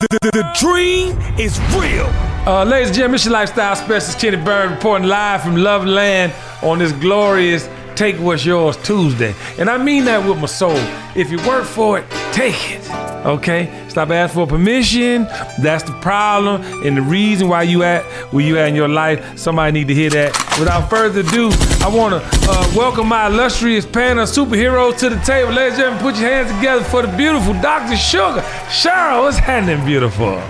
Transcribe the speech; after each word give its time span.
The, 0.00 0.18
the, 0.22 0.30
the 0.30 0.50
dream 0.58 1.18
is 1.38 1.60
real. 1.76 2.06
Uh, 2.46 2.64
ladies 2.64 2.88
and 2.88 2.96
gentlemen, 2.96 3.16
it's 3.16 3.26
your 3.26 3.34
lifestyle 3.34 3.76
specialist, 3.76 4.18
Kenny 4.18 4.38
Burns, 4.38 4.72
reporting 4.72 5.06
live 5.06 5.42
from 5.42 5.56
Love 5.56 5.84
Land 5.84 6.32
on 6.62 6.78
this 6.78 6.90
glorious 6.92 7.68
Take 7.96 8.16
What's 8.16 8.46
Yours 8.46 8.78
Tuesday. 8.78 9.34
And 9.58 9.68
I 9.68 9.76
mean 9.76 10.06
that 10.06 10.26
with 10.26 10.38
my 10.38 10.46
soul. 10.46 10.78
If 11.14 11.30
you 11.30 11.36
work 11.46 11.66
for 11.66 11.98
it, 11.98 12.06
take 12.32 12.72
it. 12.72 12.90
Okay? 13.26 13.86
Stop 13.88 14.10
asking 14.10 14.34
for 14.34 14.46
permission. 14.46 15.24
That's 15.60 15.82
the 15.82 15.92
problem 16.00 16.62
and 16.84 16.96
the 16.96 17.02
reason 17.02 17.48
why 17.48 17.64
you 17.64 17.82
at 17.82 18.04
where 18.32 18.44
you 18.44 18.58
at 18.58 18.68
in 18.68 18.74
your 18.74 18.88
life. 18.88 19.38
Somebody 19.38 19.72
need 19.72 19.88
to 19.88 19.94
hear 19.94 20.10
that. 20.10 20.56
Without 20.58 20.88
further 20.88 21.20
ado, 21.20 21.50
I 21.80 21.88
want 21.88 22.14
to 22.14 22.28
uh, 22.50 22.72
welcome 22.74 23.08
my 23.08 23.26
illustrious 23.26 23.84
panel 23.84 24.24
of 24.24 24.28
superheroes 24.28 24.98
to 24.98 25.10
the 25.10 25.18
table. 25.20 25.52
Ladies 25.52 25.78
and 25.78 25.82
gentlemen, 25.82 26.02
put 26.02 26.20
your 26.20 26.30
hands 26.30 26.52
together 26.54 26.84
for 26.84 27.02
the 27.02 27.16
beautiful 27.16 27.52
Dr. 27.54 27.96
Sugar. 27.96 28.40
Cheryl, 28.68 29.22
what's 29.22 29.38
happening, 29.38 29.84
beautiful? 29.84 30.40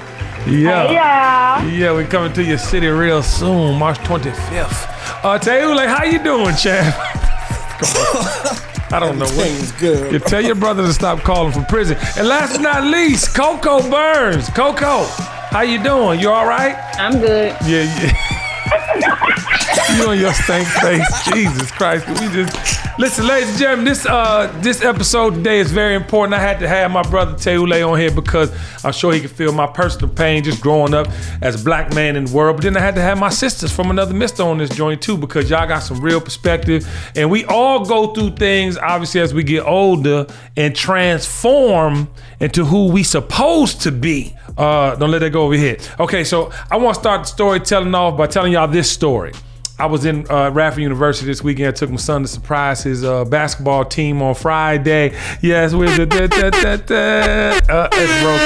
Yeah. 0.46 0.86
Hey, 0.86 0.94
y'all. 0.94 1.72
Yeah, 1.72 1.96
we 1.96 2.04
coming 2.04 2.32
to 2.34 2.42
your 2.42 2.58
city 2.58 2.86
real 2.86 3.22
soon, 3.22 3.78
March 3.78 3.98
25th. 3.98 5.24
Uh, 5.24 5.38
Taylor, 5.38 5.86
how 5.86 6.04
you 6.04 6.22
doing, 6.22 6.54
champ? 6.56 6.94
I 8.92 8.98
don't 8.98 9.18
know 9.18 9.26
what. 9.26 9.46
Things 9.46 9.72
good. 9.72 10.12
You 10.12 10.18
tell 10.18 10.40
your 10.40 10.54
brother 10.56 10.82
to 10.82 10.92
stop 10.92 11.20
calling 11.20 11.52
from 11.52 11.64
prison. 11.66 11.96
And 12.16 12.26
last 12.26 12.52
but 12.52 12.62
not 12.62 12.84
least, 12.84 13.34
Coco 13.34 13.88
Burns. 13.88 14.48
Coco, 14.50 15.04
how 15.04 15.60
you 15.62 15.82
doing? 15.82 16.18
You 16.20 16.30
all 16.30 16.46
right? 16.46 16.74
I'm 16.98 17.20
good. 17.20 17.56
Yeah, 17.64 17.84
yeah. 18.02 19.06
you 19.96 20.08
on 20.08 20.18
your 20.18 20.32
stank 20.34 20.66
face. 20.68 21.24
Jesus 21.32 21.70
Christ. 21.70 22.06
We 22.08 22.28
just 22.28 22.98
listen, 22.98 23.26
ladies 23.26 23.50
and 23.50 23.58
gentlemen, 23.58 23.84
this 23.84 24.06
uh 24.06 24.52
this 24.60 24.82
episode 24.82 25.34
today 25.34 25.58
is 25.58 25.72
very 25.72 25.94
important. 25.94 26.34
I 26.34 26.40
had 26.40 26.60
to 26.60 26.68
have 26.68 26.90
my 26.90 27.02
brother 27.02 27.32
Teule 27.32 27.88
on 27.88 27.98
here 27.98 28.10
because 28.10 28.52
I'm 28.84 28.92
sure 28.92 29.12
he 29.12 29.20
can 29.20 29.28
feel 29.28 29.52
my 29.52 29.66
personal 29.66 30.08
pain 30.08 30.44
just 30.44 30.60
growing 30.60 30.94
up 30.94 31.08
as 31.42 31.60
a 31.60 31.64
black 31.64 31.94
man 31.94 32.16
in 32.16 32.24
the 32.26 32.34
world. 32.34 32.56
But 32.56 32.64
then 32.64 32.76
I 32.76 32.80
had 32.80 32.94
to 32.96 33.02
have 33.02 33.18
my 33.18 33.30
sisters 33.30 33.72
from 33.72 33.90
another 33.90 34.14
mister 34.14 34.42
on 34.42 34.58
this 34.58 34.70
joint 34.70 35.02
too, 35.02 35.16
because 35.16 35.50
y'all 35.50 35.66
got 35.66 35.80
some 35.80 36.00
real 36.00 36.20
perspective. 36.20 36.88
And 37.16 37.30
we 37.30 37.44
all 37.46 37.84
go 37.84 38.12
through 38.14 38.36
things, 38.36 38.76
obviously, 38.76 39.20
as 39.20 39.34
we 39.34 39.42
get 39.42 39.64
older 39.64 40.26
and 40.56 40.74
transform 40.74 42.08
into 42.40 42.64
who 42.64 42.88
we 42.88 43.02
supposed 43.02 43.82
to 43.82 43.92
be. 43.92 44.36
Uh, 44.56 44.94
don't 44.96 45.10
let 45.10 45.20
that 45.20 45.30
go 45.30 45.42
over 45.42 45.54
here. 45.54 45.78
Okay, 45.98 46.24
so 46.24 46.52
I 46.70 46.76
want 46.76 46.94
to 46.94 47.00
start 47.00 47.22
the 47.22 47.28
storytelling 47.28 47.94
off 47.94 48.16
by 48.16 48.26
telling 48.26 48.52
y'all 48.52 48.68
this 48.68 48.90
story. 48.90 49.32
I 49.80 49.86
was 49.86 50.04
in 50.04 50.30
uh, 50.30 50.50
Radford 50.50 50.82
University 50.82 51.26
this 51.26 51.42
weekend. 51.42 51.68
I 51.68 51.72
took 51.72 51.88
my 51.88 51.96
son 51.96 52.20
to 52.20 52.28
surprise 52.28 52.82
his 52.82 53.02
uh, 53.02 53.24
basketball 53.24 53.86
team 53.86 54.20
on 54.20 54.34
Friday. 54.34 55.16
Yes, 55.40 55.72
with 55.72 55.96
the 55.96 56.04
da, 56.04 56.26
da, 56.26 56.50
da, 56.50 56.76
da. 56.76 57.60
Uh, 57.66 57.88
broke. 57.88 58.40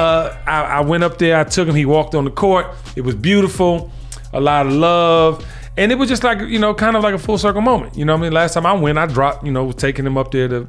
Uh, 0.00 0.36
I, 0.46 0.62
I 0.62 0.80
went 0.80 1.04
up 1.04 1.18
there. 1.18 1.38
I 1.38 1.44
took 1.44 1.68
him. 1.68 1.74
He 1.74 1.84
walked 1.84 2.14
on 2.14 2.24
the 2.24 2.30
court. 2.30 2.68
It 2.96 3.02
was 3.02 3.14
beautiful. 3.14 3.92
A 4.32 4.40
lot 4.40 4.66
of 4.66 4.72
love. 4.72 5.46
And 5.76 5.92
it 5.92 5.96
was 5.96 6.08
just 6.08 6.24
like, 6.24 6.40
you 6.40 6.58
know, 6.58 6.72
kind 6.72 6.96
of 6.96 7.02
like 7.02 7.14
a 7.14 7.18
full 7.18 7.36
circle 7.36 7.60
moment. 7.60 7.98
You 7.98 8.06
know 8.06 8.14
what 8.14 8.20
I 8.20 8.22
mean? 8.22 8.32
Last 8.32 8.54
time 8.54 8.64
I 8.64 8.72
went, 8.72 8.96
I 8.96 9.04
dropped, 9.04 9.44
you 9.44 9.52
know, 9.52 9.64
was 9.64 9.76
taking 9.76 10.06
him 10.06 10.16
up 10.16 10.30
there 10.30 10.48
to 10.48 10.66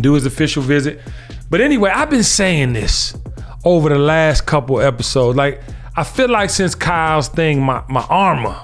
do 0.00 0.12
his 0.12 0.26
official 0.26 0.62
visit. 0.62 1.00
But 1.48 1.62
anyway, 1.62 1.88
I've 1.88 2.10
been 2.10 2.24
saying 2.24 2.74
this 2.74 3.16
over 3.64 3.88
the 3.88 3.98
last 3.98 4.44
couple 4.44 4.82
episodes. 4.82 5.34
Like, 5.34 5.62
I 5.96 6.04
feel 6.04 6.28
like 6.28 6.50
since 6.50 6.74
Kyle's 6.74 7.28
thing, 7.28 7.62
my, 7.62 7.82
my 7.88 8.04
armor 8.10 8.60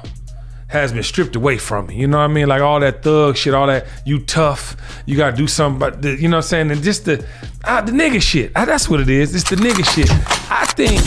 has 0.68 0.92
been 0.92 1.02
stripped 1.02 1.34
away 1.34 1.56
from 1.58 1.86
me. 1.86 1.96
You 1.96 2.06
know 2.06 2.18
what 2.18 2.24
I 2.24 2.28
mean? 2.28 2.46
Like 2.46 2.60
all 2.60 2.78
that 2.80 3.02
thug 3.02 3.36
shit, 3.36 3.54
all 3.54 3.66
that 3.66 3.86
you 4.04 4.20
tough, 4.20 4.76
you 5.06 5.16
gotta 5.16 5.36
do 5.36 5.46
something 5.46 5.78
but 5.78 6.02
the, 6.02 6.10
you 6.10 6.28
know 6.28 6.36
what 6.36 6.44
I'm 6.44 6.48
saying? 6.48 6.70
And 6.70 6.82
just 6.82 7.06
the 7.06 7.26
ah, 7.64 7.80
the 7.80 7.92
nigga 7.92 8.20
shit. 8.20 8.52
Ah, 8.54 8.66
that's 8.66 8.88
what 8.88 9.00
it 9.00 9.08
is. 9.08 9.34
It's 9.34 9.48
the 9.48 9.56
nigga 9.56 9.84
shit. 9.94 10.10
I 10.50 10.66
think 10.66 11.00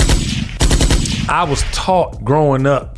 I 1.30 1.44
was 1.44 1.62
taught 1.72 2.24
growing 2.24 2.66
up 2.66 2.98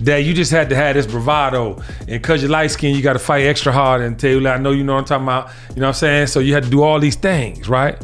that 0.00 0.18
you 0.18 0.34
just 0.34 0.50
had 0.50 0.68
to 0.68 0.76
have 0.76 0.96
this 0.96 1.06
bravado. 1.06 1.82
And 2.06 2.22
cause 2.22 2.42
you're 2.42 2.50
light 2.50 2.70
skinned, 2.70 2.96
you 2.96 3.02
gotta 3.02 3.18
fight 3.18 3.46
extra 3.46 3.72
hard 3.72 4.02
and 4.02 4.18
tell 4.18 4.30
you, 4.30 4.46
I 4.46 4.58
know 4.58 4.72
you 4.72 4.84
know 4.84 4.94
what 4.94 5.10
I'm 5.10 5.24
talking 5.24 5.24
about. 5.24 5.50
You 5.70 5.80
know 5.80 5.88
what 5.88 5.88
I'm 5.88 5.94
saying? 5.94 6.26
So 6.26 6.40
you 6.40 6.52
had 6.52 6.64
to 6.64 6.70
do 6.70 6.82
all 6.82 7.00
these 7.00 7.16
things, 7.16 7.68
right? 7.70 7.98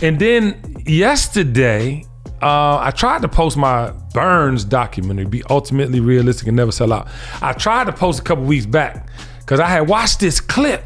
And 0.00 0.18
then 0.18 0.82
yesterday, 0.86 2.04
uh, 2.42 2.78
I 2.78 2.90
tried 2.90 3.22
to 3.22 3.28
post 3.28 3.56
my 3.56 3.90
Burns 4.14 4.64
documentary, 4.64 5.26
Be 5.26 5.42
Ultimately 5.50 6.00
Realistic 6.00 6.48
and 6.48 6.56
Never 6.56 6.72
Sell 6.72 6.92
Out. 6.92 7.08
I 7.42 7.52
tried 7.52 7.84
to 7.84 7.92
post 7.92 8.20
a 8.20 8.22
couple 8.22 8.44
weeks 8.44 8.66
back 8.66 9.08
because 9.40 9.60
I 9.60 9.66
had 9.66 9.88
watched 9.88 10.20
this 10.20 10.40
clip 10.40 10.84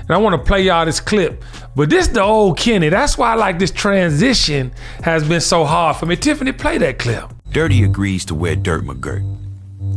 and 0.00 0.10
I 0.10 0.18
want 0.18 0.40
to 0.40 0.46
play 0.46 0.62
y'all 0.62 0.84
this 0.84 1.00
clip. 1.00 1.42
But 1.76 1.90
this 1.90 2.08
the 2.08 2.22
old 2.22 2.58
Kenny. 2.58 2.88
That's 2.88 3.18
why 3.18 3.32
I 3.32 3.34
like 3.34 3.58
this 3.58 3.70
transition 3.70 4.72
has 5.02 5.26
been 5.26 5.40
so 5.40 5.64
hard 5.64 5.96
for 5.96 6.06
me. 6.06 6.16
Tiffany, 6.16 6.52
play 6.52 6.78
that 6.78 6.98
clip. 6.98 7.32
Dirty 7.50 7.82
agrees 7.84 8.24
to 8.26 8.34
wear 8.34 8.54
Dirt 8.56 8.84
McGirt. 8.84 9.24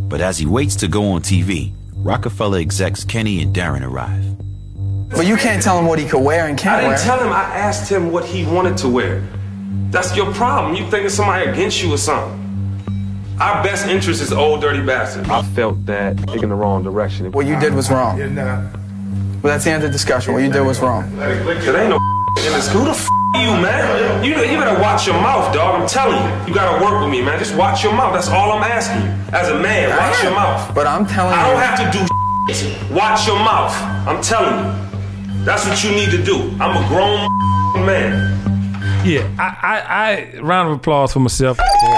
But 0.09 0.21
as 0.21 0.37
he 0.37 0.45
waits 0.45 0.75
to 0.77 0.87
go 0.87 1.11
on 1.11 1.21
TV, 1.21 1.73
Roc-A-Fella 1.93 2.61
execs 2.61 3.03
Kenny 3.03 3.41
and 3.41 3.55
Darren 3.55 3.81
arrive. 3.81 4.37
But 5.09 5.25
you 5.25 5.37
can't 5.37 5.61
tell 5.61 5.79
him 5.79 5.85
what 5.85 5.99
he 5.99 6.05
could 6.05 6.23
wear 6.23 6.47
and 6.47 6.59
I 6.59 6.61
can't 6.61 6.83
wear. 6.83 6.93
I 6.93 6.95
didn't 6.95 7.07
wear. 7.07 7.17
tell 7.17 7.27
him. 7.27 7.33
I 7.33 7.43
asked 7.43 7.91
him 7.91 8.11
what 8.11 8.25
he 8.25 8.45
wanted 8.45 8.77
to 8.77 8.89
wear. 8.89 9.23
That's 9.91 10.15
your 10.15 10.33
problem. 10.33 10.75
You 10.75 10.89
thinking 10.89 11.09
somebody 11.09 11.49
against 11.49 11.81
you 11.81 11.93
or 11.93 11.97
something. 11.97 12.43
Our 13.39 13.63
best 13.63 13.87
interest 13.87 14.21
is 14.21 14.33
Ol' 14.33 14.59
Dirty 14.59 14.83
Bastard. 14.83 15.27
I 15.29 15.43
felt 15.43 15.85
that 15.85 16.17
taking 16.27 16.49
the 16.49 16.55
wrong 16.55 16.83
direction. 16.83 17.31
what 17.31 17.45
you 17.45 17.59
did 17.59 17.73
was 17.73 17.89
wrong. 17.91 18.17
Well, 18.17 19.53
that's 19.53 19.63
the 19.63 19.71
end 19.71 19.83
of 19.83 19.89
the 19.89 19.93
discussion. 19.93 20.33
What 20.33 20.43
you 20.43 20.51
did 20.51 20.61
was 20.61 20.79
wrong. 20.79 21.15
There 21.17 21.77
ain't 21.77 21.89
no 21.89 21.99
in 22.45 22.53
this. 22.53 22.71
Who 22.71 22.83
the 22.85 22.91
f 22.91 23.07
you, 23.35 23.51
man? 23.61 24.23
You, 24.23 24.31
you 24.31 24.57
better 24.57 24.79
watch 24.81 25.05
your 25.05 25.19
mouth, 25.21 25.53
dog. 25.53 25.81
I'm 25.81 25.87
telling 25.87 26.17
you. 26.17 26.47
You 26.47 26.53
gotta 26.53 26.83
work 26.83 27.01
with 27.01 27.11
me, 27.11 27.21
man. 27.21 27.37
Just 27.39 27.55
watch 27.55 27.83
your 27.83 27.93
mouth. 27.93 28.13
That's 28.13 28.29
all 28.29 28.51
I'm 28.51 28.63
asking 28.63 29.01
you. 29.05 29.11
As 29.37 29.49
a 29.49 29.59
man, 29.59 29.89
watch 29.89 30.23
your 30.23 30.33
mouth. 30.33 30.73
But 30.73 30.87
I'm 30.87 31.05
telling 31.05 31.33
you. 31.33 31.39
I 31.39 31.51
don't 31.51 31.61
have 31.61 31.77
to 31.83 31.87
do 31.97 32.53
shit. 32.53 32.91
Watch 32.91 33.27
your 33.27 33.37
mouth. 33.37 33.73
I'm 34.07 34.21
telling 34.21 34.55
you. 34.57 35.45
That's 35.45 35.65
what 35.67 35.83
you 35.83 35.91
need 35.91 36.11
to 36.11 36.23
do. 36.23 36.51
I'm 36.59 36.75
a 36.75 36.87
grown 36.87 37.85
man. 37.85 38.37
Yeah, 39.07 39.35
I, 39.39 39.57
I, 39.61 40.37
I 40.37 40.39
round 40.41 40.69
of 40.71 40.77
applause 40.77 41.13
for 41.13 41.19
myself. 41.19 41.57
Yeah, 41.59 41.89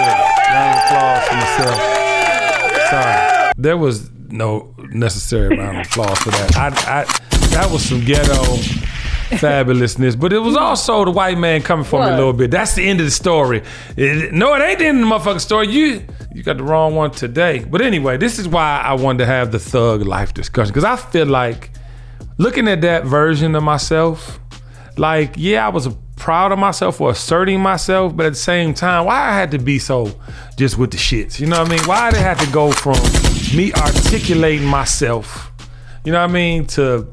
yeah, 0.00 0.54
round 0.54 0.78
of 0.78 0.84
applause 0.84 1.28
for 1.28 1.34
myself. 1.36 2.90
Sorry, 2.90 3.52
there 3.56 3.76
was 3.76 4.10
no 4.28 4.74
necessary 4.90 5.56
round 5.56 5.78
of 5.80 5.86
applause 5.86 6.18
for 6.18 6.30
that. 6.30 6.56
I, 6.56 6.66
I, 7.00 7.04
that 7.48 7.70
was 7.70 7.84
some 7.84 8.04
ghetto 8.04 8.42
fabulousness, 9.38 10.18
but 10.18 10.32
it 10.32 10.38
was 10.38 10.56
also 10.56 11.04
the 11.04 11.10
white 11.10 11.38
man 11.38 11.62
coming 11.62 11.84
for 11.84 12.00
me 12.00 12.06
a 12.12 12.16
little 12.16 12.32
bit. 12.32 12.50
That's 12.50 12.74
the 12.74 12.86
end 12.86 13.00
of 13.00 13.06
the 13.06 13.10
story. 13.10 13.62
It- 13.96 14.32
no, 14.32 14.54
it 14.54 14.60
ain't 14.62 14.78
the 14.78 14.86
end 14.86 15.02
of 15.02 15.08
the 15.08 15.14
motherfucking 15.14 15.40
story. 15.40 15.68
You, 15.68 16.02
you 16.34 16.42
got 16.42 16.58
the 16.58 16.62
wrong 16.64 16.94
one 16.94 17.10
today. 17.10 17.60
But 17.64 17.80
anyway, 17.80 18.16
this 18.18 18.38
is 18.38 18.46
why 18.48 18.82
I 18.84 18.94
wanted 18.94 19.18
to 19.20 19.26
have 19.26 19.50
the 19.50 19.58
thug 19.58 20.02
life 20.02 20.34
discussion 20.34 20.72
because 20.72 20.84
I 20.84 20.96
feel 20.96 21.26
like 21.26 21.70
looking 22.38 22.68
at 22.68 22.82
that 22.82 23.04
version 23.06 23.54
of 23.54 23.62
myself, 23.62 24.38
like, 24.98 25.34
yeah, 25.36 25.64
I 25.66 25.70
was 25.70 25.88
proud 26.16 26.52
of 26.52 26.58
myself 26.58 26.96
for 26.96 27.10
asserting 27.10 27.60
myself, 27.60 28.16
but 28.16 28.26
at 28.26 28.30
the 28.30 28.38
same 28.38 28.74
time, 28.74 29.06
why 29.06 29.28
I 29.28 29.32
had 29.32 29.50
to 29.52 29.58
be 29.58 29.78
so 29.78 30.18
just 30.56 30.78
with 30.78 30.90
the 30.90 30.96
shits? 30.96 31.40
You 31.40 31.46
know 31.46 31.58
what 31.60 31.68
I 31.68 31.76
mean? 31.76 31.84
Why 31.84 32.10
did 32.10 32.18
it 32.18 32.22
have 32.22 32.40
to 32.40 32.50
go 32.52 32.72
from 32.72 32.96
me 33.56 33.72
articulating 33.72 34.66
myself, 34.66 35.50
you 36.04 36.12
know 36.12 36.20
what 36.20 36.30
I 36.30 36.32
mean, 36.32 36.66
to 36.68 37.06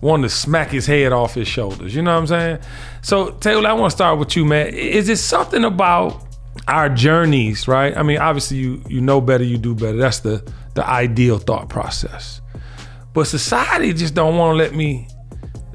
wanting 0.00 0.24
to 0.24 0.28
smack 0.28 0.70
his 0.70 0.86
head 0.86 1.12
off 1.12 1.34
his 1.34 1.48
shoulders? 1.48 1.94
You 1.94 2.02
know 2.02 2.14
what 2.14 2.20
I'm 2.20 2.26
saying? 2.26 2.58
So, 3.02 3.30
Taylor, 3.30 3.68
I 3.68 3.72
want 3.74 3.90
to 3.90 3.96
start 3.96 4.18
with 4.18 4.36
you, 4.36 4.44
man. 4.44 4.68
Is 4.68 5.08
it 5.08 5.18
something 5.18 5.64
about 5.64 6.22
our 6.68 6.88
journeys, 6.88 7.68
right? 7.68 7.96
I 7.96 8.02
mean, 8.02 8.18
obviously, 8.18 8.56
you 8.56 8.82
you 8.88 9.00
know 9.00 9.20
better, 9.20 9.44
you 9.44 9.58
do 9.58 9.74
better. 9.74 9.96
That's 9.96 10.20
the 10.20 10.42
the 10.74 10.86
ideal 10.86 11.38
thought 11.38 11.68
process. 11.68 12.40
But 13.12 13.26
society 13.26 13.92
just 13.92 14.14
don't 14.14 14.36
want 14.36 14.54
to 14.54 14.56
let 14.56 14.74
me 14.74 15.08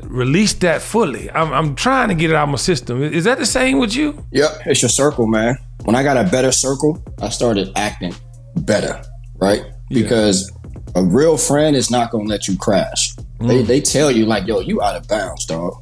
release 0.03 0.53
that 0.55 0.81
fully. 0.81 1.29
I'm, 1.31 1.51
I'm 1.53 1.75
trying 1.75 2.09
to 2.09 2.15
get 2.15 2.29
it 2.29 2.35
out 2.35 2.43
of 2.43 2.49
my 2.49 2.57
system. 2.57 3.01
Is 3.03 3.23
that 3.25 3.37
the 3.37 3.45
same 3.45 3.79
with 3.79 3.95
you? 3.95 4.25
Yep, 4.31 4.61
it's 4.65 4.81
your 4.81 4.89
circle, 4.89 5.27
man. 5.27 5.57
When 5.83 5.95
I 5.95 6.03
got 6.03 6.17
a 6.17 6.29
better 6.29 6.51
circle, 6.51 7.03
I 7.21 7.29
started 7.29 7.71
acting 7.75 8.13
better, 8.57 9.01
right? 9.35 9.63
Because 9.89 10.51
a 10.95 11.03
real 11.03 11.37
friend 11.37 11.75
is 11.75 11.89
not 11.89 12.11
gonna 12.11 12.25
let 12.25 12.47
you 12.47 12.57
crash. 12.57 13.15
They 13.39 13.63
mm. 13.63 13.67
they 13.67 13.81
tell 13.81 14.11
you 14.11 14.25
like, 14.25 14.47
yo, 14.47 14.59
you 14.59 14.81
out 14.81 14.95
of 14.95 15.07
bounds, 15.07 15.45
dog. 15.45 15.73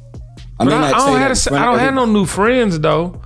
I 0.58 0.64
But 0.64 0.72
I, 0.72 0.88
I 0.88 0.90
don't 0.90 1.18
have 1.18 1.46
in 1.46 1.54
I 1.54 1.64
don't 1.64 1.78
have 1.78 1.94
no 1.94 2.06
new 2.06 2.26
friends 2.26 2.78
though, 2.80 3.20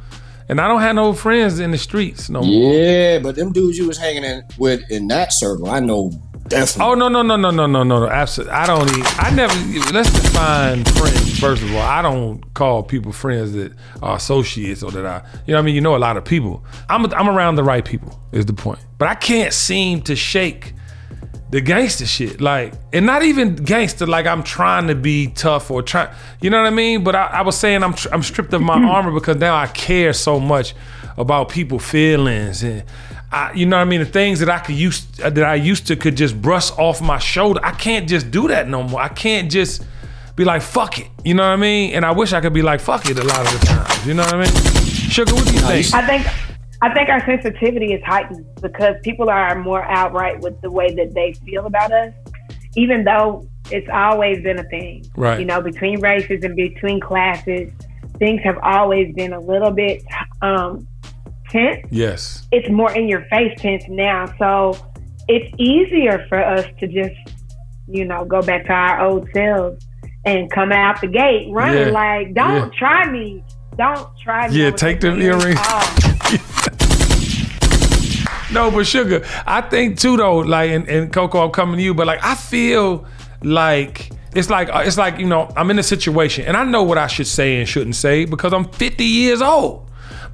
and 0.49 0.61
I 0.61 0.69
don't 0.69 0.81
have 0.81 0.95
no 0.95 1.13
friends 1.13 1.61
in 1.61 1.71
the 1.71 1.79
streets 1.79 2.29
no 2.29 2.43
more. 2.43 2.75
Yeah, 2.75 3.19
but 3.19 3.37
them 3.37 3.53
dudes 3.53 3.79
you 3.79 3.87
was 3.87 3.99
hanging 3.99 4.25
in 4.25 4.43
with 4.59 4.83
in 4.91 5.09
that 5.09 5.33
circle, 5.33 5.69
I 5.69 5.81
know 5.81 6.11
definitely. 6.49 6.93
Oh 6.93 6.95
no 6.95 7.09
no 7.09 7.23
no 7.23 7.37
no 7.37 7.51
no 7.51 7.67
no 7.67 7.83
no 7.83 8.01
no 8.01 8.09
absolutely. 8.09 8.53
I 8.55 8.67
don't 8.67 8.91
even. 8.91 9.05
I 9.19 9.31
never. 9.31 9.93
Let's 9.93 10.11
define 10.11 10.85
friends 10.85 11.39
first 11.39 11.63
of 11.63 11.75
all. 11.75 11.83
I 11.83 12.03
don't 12.03 12.55
call 12.55 12.83
people 12.83 13.13
friends 13.13 13.53
that 13.53 13.73
are 14.03 14.17
associates 14.17 14.83
or 14.83 14.91
that 14.93 15.07
I. 15.07 15.23
You 15.47 15.53
know 15.53 15.59
what 15.59 15.63
I 15.63 15.63
mean. 15.67 15.75
You 15.75 15.81
know 15.81 15.97
a 15.97 15.99
lot 15.99 16.17
of 16.17 16.25
people. 16.25 16.65
I'm 16.89 17.13
I'm 17.13 17.29
around 17.29 17.57
the 17.57 17.65
right 17.65 17.85
people 17.85 18.21
is 18.33 18.47
the 18.47 18.53
point. 18.55 18.81
But 18.99 19.09
I 19.09 19.15
can't 19.15 19.53
seem 19.53 20.03
to 20.03 20.17
shake 20.17 20.75
the 21.55 21.61
gangster 21.61 22.05
shit. 22.05 22.41
Like, 22.41 22.75
and 22.93 23.07
not 23.07 23.23
even 23.23 23.55
gangster, 23.55 24.07
like 24.07 24.27
I'm 24.27 24.43
trying 24.43 24.89
to 24.89 24.97
be 24.97 25.29
tough 25.29 25.71
or 25.71 25.83
try, 25.83 26.13
you 26.41 26.51
know 26.51 26.59
what 26.59 26.67
I 26.67 26.71
mean? 26.71 27.05
But 27.05 27.15
I, 27.15 27.27
I 27.27 27.43
was 27.43 27.57
saying 27.57 27.85
I'm, 27.85 27.95
tr- 27.95 28.09
I'm 28.13 28.25
stripped 28.25 28.53
of 28.55 28.61
my 28.61 28.77
mm-hmm. 28.77 28.89
armor 28.89 29.13
because 29.13 29.37
now 29.37 29.55
I 29.55 29.69
care 29.69 30.13
so 30.13 30.41
much 30.41 30.75
about 31.17 31.51
people 31.51 31.79
feelings 31.79 32.65
and 32.65 32.83
I, 33.35 33.53
you 33.53 33.67
know 33.67 33.77
what 33.77 33.83
I 33.83 33.85
mean? 33.87 33.99
The 33.99 34.07
things 34.07 34.39
that 34.39 34.49
I 34.49 34.61
could 34.61 34.77
use 34.77 35.05
that 35.17 35.43
I 35.43 35.57
used 35.57 35.89
to 35.89 35.97
could 35.97 36.17
just 36.17 36.41
brush 36.41 36.71
off 36.79 37.03
my 37.03 37.19
shoulder. 37.19 37.61
I 37.65 37.73
can't 37.73 38.09
just 38.09 38.31
do 38.31 38.47
that 38.49 38.69
no 38.69 38.85
more. 38.85 39.01
I 39.01 39.09
can't 39.09 39.51
just 39.51 39.85
be 40.37 40.45
like 40.45 40.63
fuck 40.63 41.01
it. 41.01 41.09
You 41.25 41.35
know 41.35 41.43
what 41.43 41.55
I 41.55 41.57
mean? 41.57 41.95
And 41.95 42.05
I 42.05 42.13
wish 42.13 42.33
I 42.33 42.41
could 42.41 42.53
be 42.53 42.63
like 42.63 42.81
fuck 42.81 43.07
it 43.11 43.19
a 43.19 43.25
lot 43.25 43.41
of 43.41 43.61
the 43.61 43.67
times. 43.67 44.07
You 44.07 44.15
know 44.15 44.23
what 44.23 44.35
I 44.35 44.45
mean? 44.45 44.85
Sugar, 44.85 45.35
what 45.35 45.47
do 45.47 45.53
you 45.53 45.61
think? 45.61 45.95
I 45.95 46.07
think 46.07 46.27
I 46.81 46.95
think 46.95 47.09
our 47.09 47.25
sensitivity 47.27 47.93
is 47.93 48.05
heightened 48.05 48.47
because 48.61 48.95
people 49.03 49.29
are 49.31 49.59
more 49.59 49.83
outright 49.83 50.39
with 50.41 50.61
the 50.61 50.71
way 50.71 50.95
that 50.95 51.15
they 51.15 51.33
feel 51.45 51.67
about 51.67 51.91
us, 51.91 52.15
even 52.77 53.03
though 53.03 53.49
it's 53.71 53.89
always 53.93 54.43
been 54.45 54.61
a 54.61 54.65
thing. 54.65 55.11
Right. 55.17 55.41
You 55.41 55.47
know, 55.47 55.61
between 55.61 56.01
races 56.01 56.45
and 56.45 56.55
between 56.55 57.01
classes, 57.01 57.73
things 58.19 58.43
have 58.43 58.59
always 58.63 59.13
been 59.15 59.33
a 59.33 59.41
little 59.41 59.71
bit 59.73 60.05
um, 60.43 60.87
tense. 61.55 61.87
Yes. 61.91 62.47
It's 62.53 62.69
more 62.71 62.93
in 62.93 63.09
your 63.09 63.25
face 63.31 63.53
tense 63.61 63.85
now, 63.89 64.27
so 64.39 64.77
it's 65.29 65.49
easier 65.59 66.27
for 66.29 66.39
us 66.45 66.67
to 66.81 66.87
just, 66.87 67.15
you 67.89 68.05
know, 68.05 68.25
go 68.25 68.43
back 68.43 68.67
to 68.67 68.73
our 68.73 69.01
old 69.07 69.29
selves 69.33 69.85
and 70.27 70.51
come 70.51 70.73
out 70.73 71.01
the 71.01 71.07
gate 71.07 71.49
running 71.51 71.87
Yeah. 71.89 71.93
like, 72.03 72.35
don't 72.35 72.65
Yeah. 72.73 72.79
try 72.79 73.11
me. 73.11 73.43
Don't 73.77 74.07
try 74.23 74.49
me. 74.49 74.57
Yeah, 74.63 74.71
take 74.71 75.01
the 75.01 75.11
them 75.11 75.21
earrings. 75.23 75.59
off. 75.73 75.91
No, 78.53 78.71
but 78.71 78.87
sugar, 78.87 79.25
I 79.47 79.63
think 79.63 79.99
too 79.99 80.17
though, 80.17 80.37
like 80.39 80.71
and, 80.71 80.89
and 80.89 81.13
Coco, 81.13 81.45
I'm 81.45 81.51
coming 81.51 81.77
to 81.79 81.83
you, 81.83 81.93
but 81.93 82.07
like 82.07 82.21
I 82.25 82.37
feel 82.37 83.05
like 83.43 84.11
it's 84.35 84.49
like 84.49 84.69
uh, 84.73 84.83
it's 84.87 84.97
like 84.97 85.19
you 85.19 85.27
know 85.27 85.51
I'm 85.57 85.71
in 85.73 85.79
a 85.81 85.83
situation 85.83 86.45
and 86.45 86.57
I 86.57 86.63
know 86.63 86.85
what 86.85 86.97
I 86.97 87.09
should 87.09 87.27
say 87.27 87.59
and 87.59 87.69
shouldn't 87.69 87.97
say 87.97 88.25
because 88.27 88.53
I'm 88.53 88.65
50 88.69 89.03
years 89.05 89.43
old. 89.43 89.84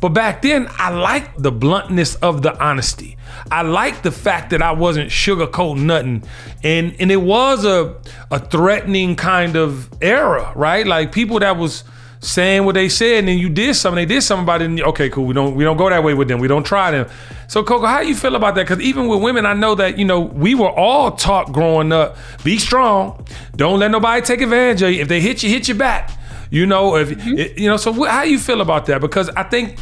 But 0.01 0.11
back 0.11 0.43
then, 0.43 0.69
I 0.79 0.91
liked 0.91 1.43
the 1.43 1.53
bluntness 1.53 2.15
of 2.17 2.43
the 2.43 2.59
honesty. 2.63 3.17
I 3.51 3.63
liked 3.63 4.03
the 4.03 4.11
fact 4.11 4.51
that 4.51 4.63
I 4.63 4.73
wasn't 4.73 5.11
sugarcoating 5.11 5.83
nothing, 5.83 6.23
and 6.65 6.95
and 6.99 7.11
it 7.13 7.23
was 7.23 7.65
a 7.65 7.97
a 8.31 8.39
threatening 8.39 9.17
kind 9.17 9.57
of 9.57 9.91
era, 10.03 10.53
right? 10.57 10.87
Like 10.87 11.13
people 11.13 11.39
that 11.41 11.57
was 11.57 11.85
saying 12.21 12.65
what 12.65 12.75
they 12.75 12.89
said, 12.89 13.21
and 13.21 13.29
then 13.29 13.39
you 13.39 13.49
did 13.49 13.75
something. 13.75 13.97
They 13.97 14.15
did 14.15 14.23
something 14.23 14.45
about 14.45 14.63
it. 14.63 14.67
And, 14.67 14.81
okay, 14.81 15.09
cool. 15.09 15.25
We 15.25 15.35
don't 15.35 15.55
we 15.55 15.65
don't 15.65 15.77
go 15.77 15.89
that 15.91 16.05
way 16.05 16.15
with 16.15 16.29
them. 16.29 16.39
We 16.39 16.49
don't 16.49 16.65
try 16.65 16.91
them. 16.91 17.09
So 17.49 17.63
Coco, 17.63 17.87
how 17.87 18.01
you 18.01 18.15
feel 18.15 18.37
about 18.37 18.55
that? 18.55 18.69
Because 18.69 18.81
even 18.81 19.09
with 19.09 19.23
women, 19.23 19.47
I 19.47 19.55
know 19.55 19.75
that 19.75 19.99
you 19.99 20.05
know 20.05 20.21
we 20.21 20.55
were 20.55 20.71
all 20.71 21.13
taught 21.13 21.53
growing 21.53 21.93
up: 21.93 22.17
be 22.45 22.59
strong. 22.59 23.27
Don't 23.57 23.81
let 23.81 23.91
nobody 23.91 24.23
take 24.23 24.41
advantage 24.41 24.83
of 24.83 24.91
you. 24.93 25.03
If 25.03 25.09
they 25.09 25.21
hit 25.21 25.43
you, 25.43 25.51
hit 25.51 25.69
you 25.69 25.75
back. 25.75 26.11
You 26.51 26.67
know, 26.67 26.97
if 26.97 27.11
mm-hmm. 27.11 27.39
it- 27.39 27.59
you 27.59 27.69
know. 27.69 27.77
So 27.77 27.93
wh- 27.93 28.09
how 28.09 28.25
do 28.25 28.31
you 28.31 28.39
feel 28.39 28.61
about 28.61 28.87
that? 28.87 29.01
Because 29.01 29.29
I 29.31 29.45
think 29.45 29.79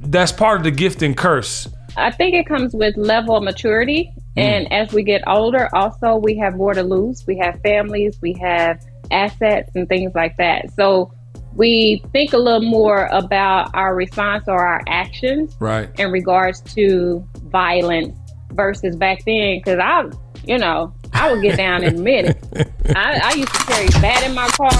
that's 0.00 0.32
part 0.32 0.58
of 0.58 0.64
the 0.64 0.70
gift 0.70 1.02
and 1.02 1.16
curse. 1.16 1.68
I 1.96 2.10
think 2.10 2.34
it 2.34 2.46
comes 2.46 2.72
with 2.74 2.96
level 2.96 3.36
of 3.36 3.42
maturity. 3.42 4.12
Mm. 4.36 4.42
And 4.42 4.72
as 4.72 4.92
we 4.92 5.02
get 5.02 5.22
older, 5.26 5.68
also, 5.74 6.16
we 6.16 6.36
have 6.38 6.56
more 6.56 6.72
to 6.72 6.82
lose. 6.82 7.26
We 7.26 7.36
have 7.38 7.60
families, 7.62 8.18
we 8.22 8.34
have 8.40 8.80
assets, 9.10 9.70
and 9.74 9.88
things 9.88 10.12
like 10.14 10.36
that. 10.36 10.72
So 10.76 11.12
we 11.54 12.02
think 12.12 12.32
a 12.32 12.38
little 12.38 12.62
more 12.68 13.06
about 13.06 13.74
our 13.74 13.94
response 13.96 14.44
or 14.46 14.64
our 14.64 14.80
actions 14.86 15.56
Right. 15.58 15.90
in 15.98 16.12
regards 16.12 16.60
to 16.74 17.26
violence 17.46 18.16
versus 18.52 18.94
back 18.94 19.24
then. 19.26 19.58
Because 19.58 19.80
I, 19.80 20.04
you 20.44 20.58
know, 20.58 20.94
I 21.12 21.32
would 21.32 21.42
get 21.42 21.56
down 21.56 21.82
in 21.82 21.96
a 21.96 22.00
minute. 22.00 22.38
I, 22.94 23.20
I 23.24 23.32
used 23.34 23.52
to 23.52 23.64
carry 23.64 23.88
bat 24.00 24.22
in 24.24 24.34
my 24.34 24.46
car. 24.48 24.70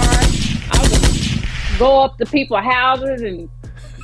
Go 1.79 2.03
up 2.03 2.17
to 2.19 2.25
people's 2.25 2.63
houses 2.63 3.21
and 3.21 3.49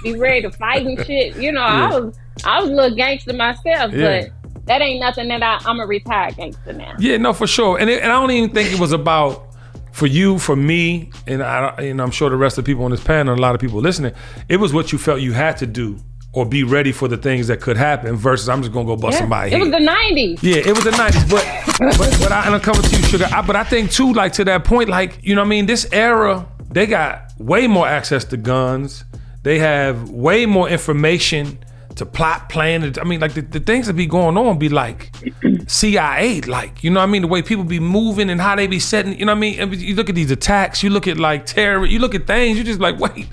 be 0.03 0.15
ready 0.17 0.41
to 0.43 0.51
fight 0.51 0.85
and 0.85 0.97
shit. 1.05 1.35
You 1.35 1.51
know, 1.51 1.61
Yeah. 1.61 1.89
I 1.93 1.99
was 1.99 2.15
I 2.45 2.59
was 2.61 2.69
a 2.69 2.73
little 2.73 2.95
gangster 2.95 3.33
myself, 3.33 3.93
Yeah. 3.93 4.21
but 4.53 4.65
that 4.65 4.81
ain't 4.81 4.99
nothing 4.99 5.27
that 5.27 5.43
I, 5.43 5.59
I'm 5.69 5.79
a 5.79 5.85
retired 5.85 6.35
gangster 6.37 6.73
now. 6.73 6.93
Yeah, 6.97 7.17
no, 7.17 7.33
for 7.33 7.45
sure. 7.47 7.77
And, 7.79 7.89
it, 7.89 8.01
and 8.01 8.11
I 8.11 8.19
don't 8.19 8.31
even 8.31 8.49
think 8.49 8.73
it 8.73 8.79
was 8.79 8.91
about 8.93 9.47
for 9.91 10.07
you, 10.07 10.39
for 10.39 10.55
me, 10.55 11.11
and 11.27 11.41
I, 11.43 11.69
and 11.77 12.01
I'm 12.01 12.11
sure 12.11 12.29
the 12.29 12.35
rest 12.35 12.57
of 12.57 12.65
the 12.65 12.71
people 12.71 12.83
on 12.83 12.91
this 12.91 13.01
panel, 13.03 13.31
and 13.33 13.39
a 13.39 13.41
lot 13.41 13.55
of 13.55 13.61
people 13.61 13.79
listening. 13.79 14.13
It 14.49 14.57
was 14.57 14.73
what 14.73 14.91
you 14.91 14.97
felt 14.97 15.21
you 15.21 15.31
had 15.33 15.55
to 15.57 15.65
do 15.67 15.97
or 16.33 16.45
be 16.45 16.63
ready 16.63 16.91
for 16.91 17.07
the 17.07 17.15
things 17.15 17.47
that 17.47 17.61
could 17.61 17.77
happen. 17.77 18.15
Versus, 18.17 18.49
I'm 18.49 18.61
just 18.61 18.73
gonna 18.73 18.85
go 18.85 18.97
bust 18.97 19.13
Yeah. 19.13 19.19
somebody. 19.21 19.53
It 19.53 19.59
was 19.59 19.69
the 19.71 19.77
'90s. 19.77 20.39
Yeah, 20.43 20.57
it 20.57 20.75
was 20.75 20.83
the 20.83 20.91
'90s, 20.91 21.29
but 21.29 21.97
but 21.97 22.17
but 22.19 22.31
I, 22.33 22.45
and 22.47 22.55
I'm 22.55 22.59
coming 22.61 22.81
to 22.81 22.89
you, 22.97 23.03
sugar. 23.03 23.27
I, 23.31 23.41
but 23.41 23.55
I 23.55 23.63
think 23.63 23.89
too, 23.91 24.11
like 24.11 24.33
to 24.33 24.43
that 24.45 24.65
point, 24.65 24.89
like 24.89 25.19
you 25.21 25.33
know, 25.35 25.41
what 25.41 25.45
I 25.45 25.49
mean, 25.49 25.65
this 25.67 25.87
era, 25.93 26.45
they 26.71 26.87
got 26.87 27.24
way 27.37 27.67
more 27.67 27.87
access 27.87 28.25
to 28.25 28.37
guns. 28.37 29.03
They 29.43 29.59
have 29.59 30.09
way 30.09 30.45
more 30.45 30.67
information 30.67 31.59
to 31.95 32.05
plot, 32.05 32.49
plan. 32.49 32.93
I 32.99 33.03
mean, 33.03 33.19
like 33.19 33.33
the, 33.33 33.41
the 33.41 33.59
things 33.59 33.87
that 33.87 33.93
be 33.93 34.05
going 34.05 34.37
on 34.37 34.57
be 34.57 34.69
like 34.69 35.11
CIA, 35.67 36.41
like 36.41 36.83
you 36.83 36.89
know, 36.89 36.99
I 36.99 37.05
mean, 37.05 37.21
the 37.21 37.27
way 37.27 37.41
people 37.41 37.63
be 37.63 37.79
moving 37.79 38.29
and 38.29 38.41
how 38.41 38.55
they 38.55 38.67
be 38.67 38.79
setting. 38.79 39.17
You 39.17 39.25
know, 39.25 39.31
I 39.31 39.35
mean, 39.35 39.71
you 39.73 39.95
look 39.95 40.09
at 40.09 40.15
these 40.15 40.31
attacks, 40.31 40.83
you 40.83 40.89
look 40.89 41.07
at 41.07 41.17
like 41.17 41.45
terror, 41.45 41.85
you 41.85 41.99
look 41.99 42.15
at 42.15 42.27
things, 42.27 42.57
you're 42.57 42.65
just 42.65 42.79
like, 42.79 42.99
wait. 42.99 43.27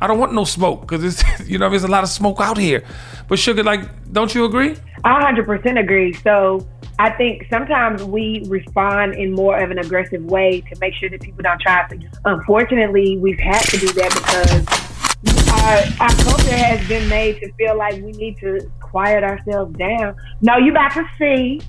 I 0.00 0.06
don't 0.06 0.20
want 0.20 0.32
no 0.32 0.44
smoke 0.44 0.82
because 0.82 1.02
it's 1.02 1.24
you 1.48 1.58
know 1.58 1.68
there's 1.68 1.82
a 1.82 1.88
lot 1.88 2.04
of 2.04 2.08
smoke 2.08 2.38
out 2.40 2.56
here, 2.56 2.84
but 3.26 3.36
sugar 3.36 3.64
like 3.64 4.12
don't 4.12 4.32
you 4.32 4.44
agree? 4.44 4.76
I 5.02 5.32
100% 5.32 5.80
agree. 5.80 6.12
So 6.12 6.66
I 7.00 7.10
think 7.10 7.46
sometimes 7.48 8.02
we 8.02 8.44
respond 8.48 9.14
in 9.14 9.32
more 9.32 9.58
of 9.58 9.70
an 9.70 9.78
aggressive 9.78 10.24
way 10.24 10.62
to 10.62 10.76
make 10.80 10.94
sure 10.94 11.08
that 11.10 11.20
people 11.20 11.42
don't 11.42 11.60
try 11.60 11.82
us. 11.82 11.92
Unfortunately, 12.24 13.18
we've 13.18 13.38
had 13.38 13.60
to 13.60 13.78
do 13.78 13.86
that 13.92 14.12
because 14.14 14.88
our, 15.52 16.06
our 16.08 16.14
culture 16.24 16.56
has 16.56 16.86
been 16.88 17.08
made 17.08 17.38
to 17.40 17.52
feel 17.52 17.76
like 17.76 17.94
we 18.02 18.12
need 18.12 18.36
to 18.38 18.70
quiet 18.80 19.22
ourselves 19.22 19.76
down. 19.76 20.16
No, 20.40 20.56
you 20.56 20.72
about 20.72 20.92
to 20.94 21.04
see, 21.18 21.60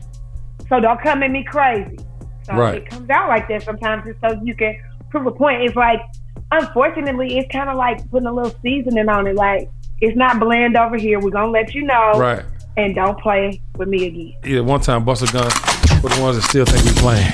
so 0.67 0.79
don't 0.79 0.99
come 1.01 1.21
at 1.21 1.29
me 1.31 1.43
crazy. 1.43 1.97
So 2.43 2.55
Right. 2.55 2.75
it 2.75 2.89
comes 2.89 3.09
out 3.11 3.29
like 3.29 3.47
that 3.49 3.61
sometimes 3.63 4.05
just 4.05 4.19
so 4.21 4.39
you 4.43 4.55
can 4.55 4.75
prove 5.11 5.27
a 5.27 5.31
point. 5.31 5.61
It's 5.61 5.75
like, 5.75 6.01
unfortunately, 6.51 7.37
it's 7.37 7.51
kind 7.51 7.69
of 7.69 7.77
like 7.77 8.09
putting 8.09 8.27
a 8.27 8.33
little 8.33 8.55
seasoning 8.63 9.09
on 9.09 9.27
it. 9.27 9.35
Like, 9.35 9.69
it's 10.01 10.17
not 10.17 10.39
bland 10.39 10.75
over 10.75 10.97
here. 10.97 11.19
We're 11.19 11.29
going 11.29 11.45
to 11.45 11.51
let 11.51 11.75
you 11.75 11.83
know 11.83 12.13
Right. 12.15 12.43
And 12.85 12.95
don't 12.95 13.19
play 13.19 13.61
with 13.77 13.87
me 13.87 14.07
again. 14.07 14.33
yeah, 14.43 14.59
one 14.61 14.81
time 14.81 15.03
bust 15.05 15.21
a 15.27 15.31
gun 15.31 15.49
for 16.01 16.09
the 16.09 16.21
ones 16.21 16.35
that 16.37 16.43
still 16.43 16.65
think 16.65 16.83
we 16.85 16.91
playing. 17.01 17.31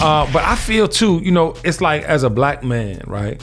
Uh, 0.00 0.30
but 0.32 0.42
I 0.42 0.56
feel 0.56 0.88
too, 0.88 1.20
you 1.22 1.30
know, 1.30 1.54
it's 1.64 1.80
like 1.80 2.02
as 2.02 2.24
a 2.24 2.30
black 2.30 2.64
man, 2.64 3.02
right? 3.06 3.40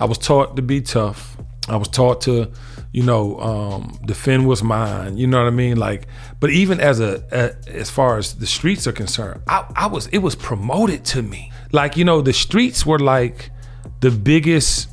I 0.00 0.06
was 0.06 0.18
taught 0.18 0.56
to 0.56 0.62
be 0.62 0.80
tough. 0.80 1.36
I 1.68 1.76
was 1.76 1.88
taught 1.88 2.20
to, 2.22 2.50
you 2.92 3.02
know, 3.04 3.38
um, 3.38 3.98
defend 4.04 4.46
what's 4.46 4.62
mine. 4.62 5.16
You 5.16 5.26
know 5.26 5.38
what 5.38 5.46
I 5.46 5.50
mean? 5.50 5.76
Like, 5.76 6.08
but 6.40 6.50
even 6.50 6.80
as 6.80 7.00
a, 7.00 7.22
a 7.30 7.70
as 7.70 7.90
far 7.90 8.18
as 8.18 8.34
the 8.34 8.46
streets 8.46 8.86
are 8.86 8.92
concerned, 8.92 9.42
I, 9.48 9.64
I 9.76 9.86
was 9.86 10.08
it 10.08 10.18
was 10.18 10.34
promoted 10.34 11.04
to 11.06 11.22
me. 11.22 11.52
Like, 11.72 11.96
you 11.96 12.04
know, 12.04 12.20
the 12.20 12.32
streets 12.32 12.84
were 12.84 12.98
like 12.98 13.50
the 14.00 14.10
biggest 14.10 14.90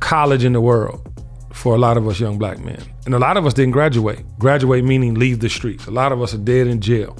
college 0.00 0.44
in 0.44 0.52
the 0.52 0.60
world 0.60 1.08
for 1.52 1.74
a 1.74 1.78
lot 1.78 1.96
of 1.96 2.06
us 2.08 2.20
young 2.20 2.36
black 2.38 2.58
men. 2.58 2.82
And 3.06 3.14
a 3.14 3.18
lot 3.18 3.36
of 3.36 3.46
us 3.46 3.54
didn't 3.54 3.70
graduate. 3.70 4.24
Graduate 4.38 4.84
meaning 4.84 5.14
leave 5.14 5.38
the 5.38 5.48
streets. 5.48 5.86
A 5.86 5.92
lot 5.92 6.10
of 6.12 6.20
us 6.20 6.34
are 6.34 6.38
dead 6.38 6.66
in 6.66 6.80
jail. 6.80 7.16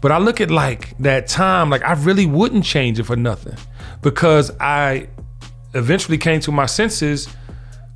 But 0.00 0.12
I 0.12 0.18
look 0.18 0.40
at 0.40 0.50
like 0.50 0.98
that 0.98 1.28
time, 1.28 1.70
like 1.70 1.84
I 1.84 1.92
really 1.92 2.26
wouldn't 2.26 2.64
change 2.64 2.98
it 2.98 3.04
for 3.04 3.16
nothing 3.16 3.56
because 4.02 4.50
I 4.58 5.08
eventually 5.74 6.18
came 6.18 6.40
to 6.40 6.52
my 6.52 6.66
senses. 6.66 7.28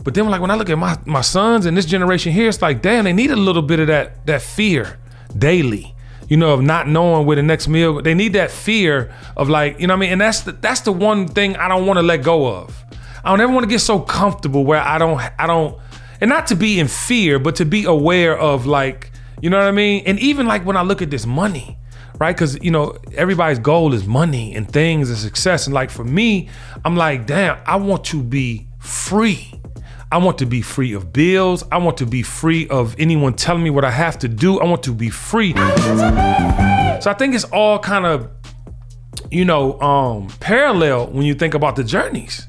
But 0.05 0.15
then 0.15 0.29
like 0.29 0.41
when 0.41 0.51
I 0.51 0.55
look 0.55 0.71
at 0.71 0.79
my, 0.79 0.97
my 1.07 1.23
sons 1.23 1.67
and 1.67 1.77
this 1.77 1.87
generation 1.87 2.33
here, 2.33 2.49
it's 2.49 2.63
like, 2.63 2.83
damn, 2.83 3.05
they 3.05 3.13
need 3.13 3.31
a 3.31 3.37
little 3.37 3.63
bit 3.63 3.81
of 3.81 3.89
that 3.89 4.27
that 4.27 4.43
fear 4.43 4.99
daily. 5.37 5.91
You 6.29 6.39
know, 6.39 6.55
of 6.55 6.63
not 6.63 6.89
knowing 6.89 7.27
where 7.27 7.37
the 7.37 7.43
next 7.43 7.69
meal. 7.69 8.01
They 8.01 8.15
need 8.15 8.33
that 8.33 8.51
fear 8.51 9.15
of 9.37 9.51
like, 9.51 9.79
you 9.79 9.87
know 9.87 9.93
what 9.93 9.99
I 9.99 10.01
mean? 10.01 10.13
And 10.13 10.21
that's 10.21 10.41
the 10.41 10.53
that's 10.53 10.81
the 10.81 10.93
one 10.93 11.29
thing 11.29 11.57
I 11.57 11.69
don't 11.69 11.87
want 11.87 11.99
to 11.99 12.03
let 12.03 12.23
go 12.23 12.47
of. 12.47 12.83
I 13.25 13.31
don't 13.31 13.41
ever 13.41 13.53
want 13.53 13.65
to 13.65 13.69
get 13.69 13.81
so 13.81 14.01
comfortable 14.01 14.65
where 14.65 14.81
I 14.81 14.99
don't 14.99 15.21
I 15.39 15.47
don't 15.47 15.79
and 16.25 16.31
not 16.31 16.47
to 16.47 16.57
be 16.57 16.81
in 16.81 16.89
fear, 16.89 17.39
but 17.39 17.55
to 17.57 17.67
be 17.67 17.85
aware 17.85 18.35
of 18.35 18.65
like, 18.65 19.11
you 19.43 19.51
know 19.51 19.59
what 19.59 19.67
I 19.67 19.73
mean? 19.73 20.05
And 20.07 20.19
even 20.21 20.47
like 20.47 20.65
when 20.65 20.75
I 20.75 20.81
look 20.81 21.03
at 21.03 21.11
this 21.11 21.27
money, 21.27 21.77
right? 22.19 22.35
Because 22.35 22.59
you 22.65 22.71
know, 22.71 22.97
everybody's 23.15 23.59
goal 23.59 23.93
is 23.93 24.07
money 24.07 24.55
and 24.55 24.67
things 24.67 25.11
and 25.11 25.19
success. 25.19 25.67
And 25.67 25.75
like 25.75 25.91
for 25.91 26.03
me, 26.03 26.49
I'm 26.83 26.97
like, 26.97 27.27
damn, 27.27 27.59
I 27.67 27.77
want 27.77 28.07
to 28.07 28.23
be 28.23 28.67
free. 28.79 29.53
I 30.11 30.17
want 30.17 30.39
to 30.39 30.47
be 30.47 30.63
free 30.63 30.95
of 30.95 31.13
bills. 31.13 31.63
I 31.71 31.77
want 31.77 31.99
to 31.99 32.07
be 32.07 32.23
free 32.23 32.69
of 32.69 32.99
anyone 32.99 33.35
telling 33.35 33.63
me 33.63 33.69
what 33.69 33.85
I 33.85 33.91
have 33.91 34.19
to 34.21 34.29
do. 34.29 34.59
I 34.61 34.65
want 34.65 34.83
to 34.85 34.95
be 34.95 35.11
free. 35.11 35.53
So 35.53 35.61
I 37.11 37.15
think 37.19 37.35
it's 37.35 37.45
all 37.45 37.79
kind 37.79 38.07
of, 38.07 38.31
you 39.31 39.45
know, 39.45 39.79
um, 39.83 40.29
parallel 40.41 41.09
when 41.09 41.27
you 41.27 41.35
think 41.35 41.53
about 41.53 41.77
the 41.77 41.85
journeys. 41.85 42.47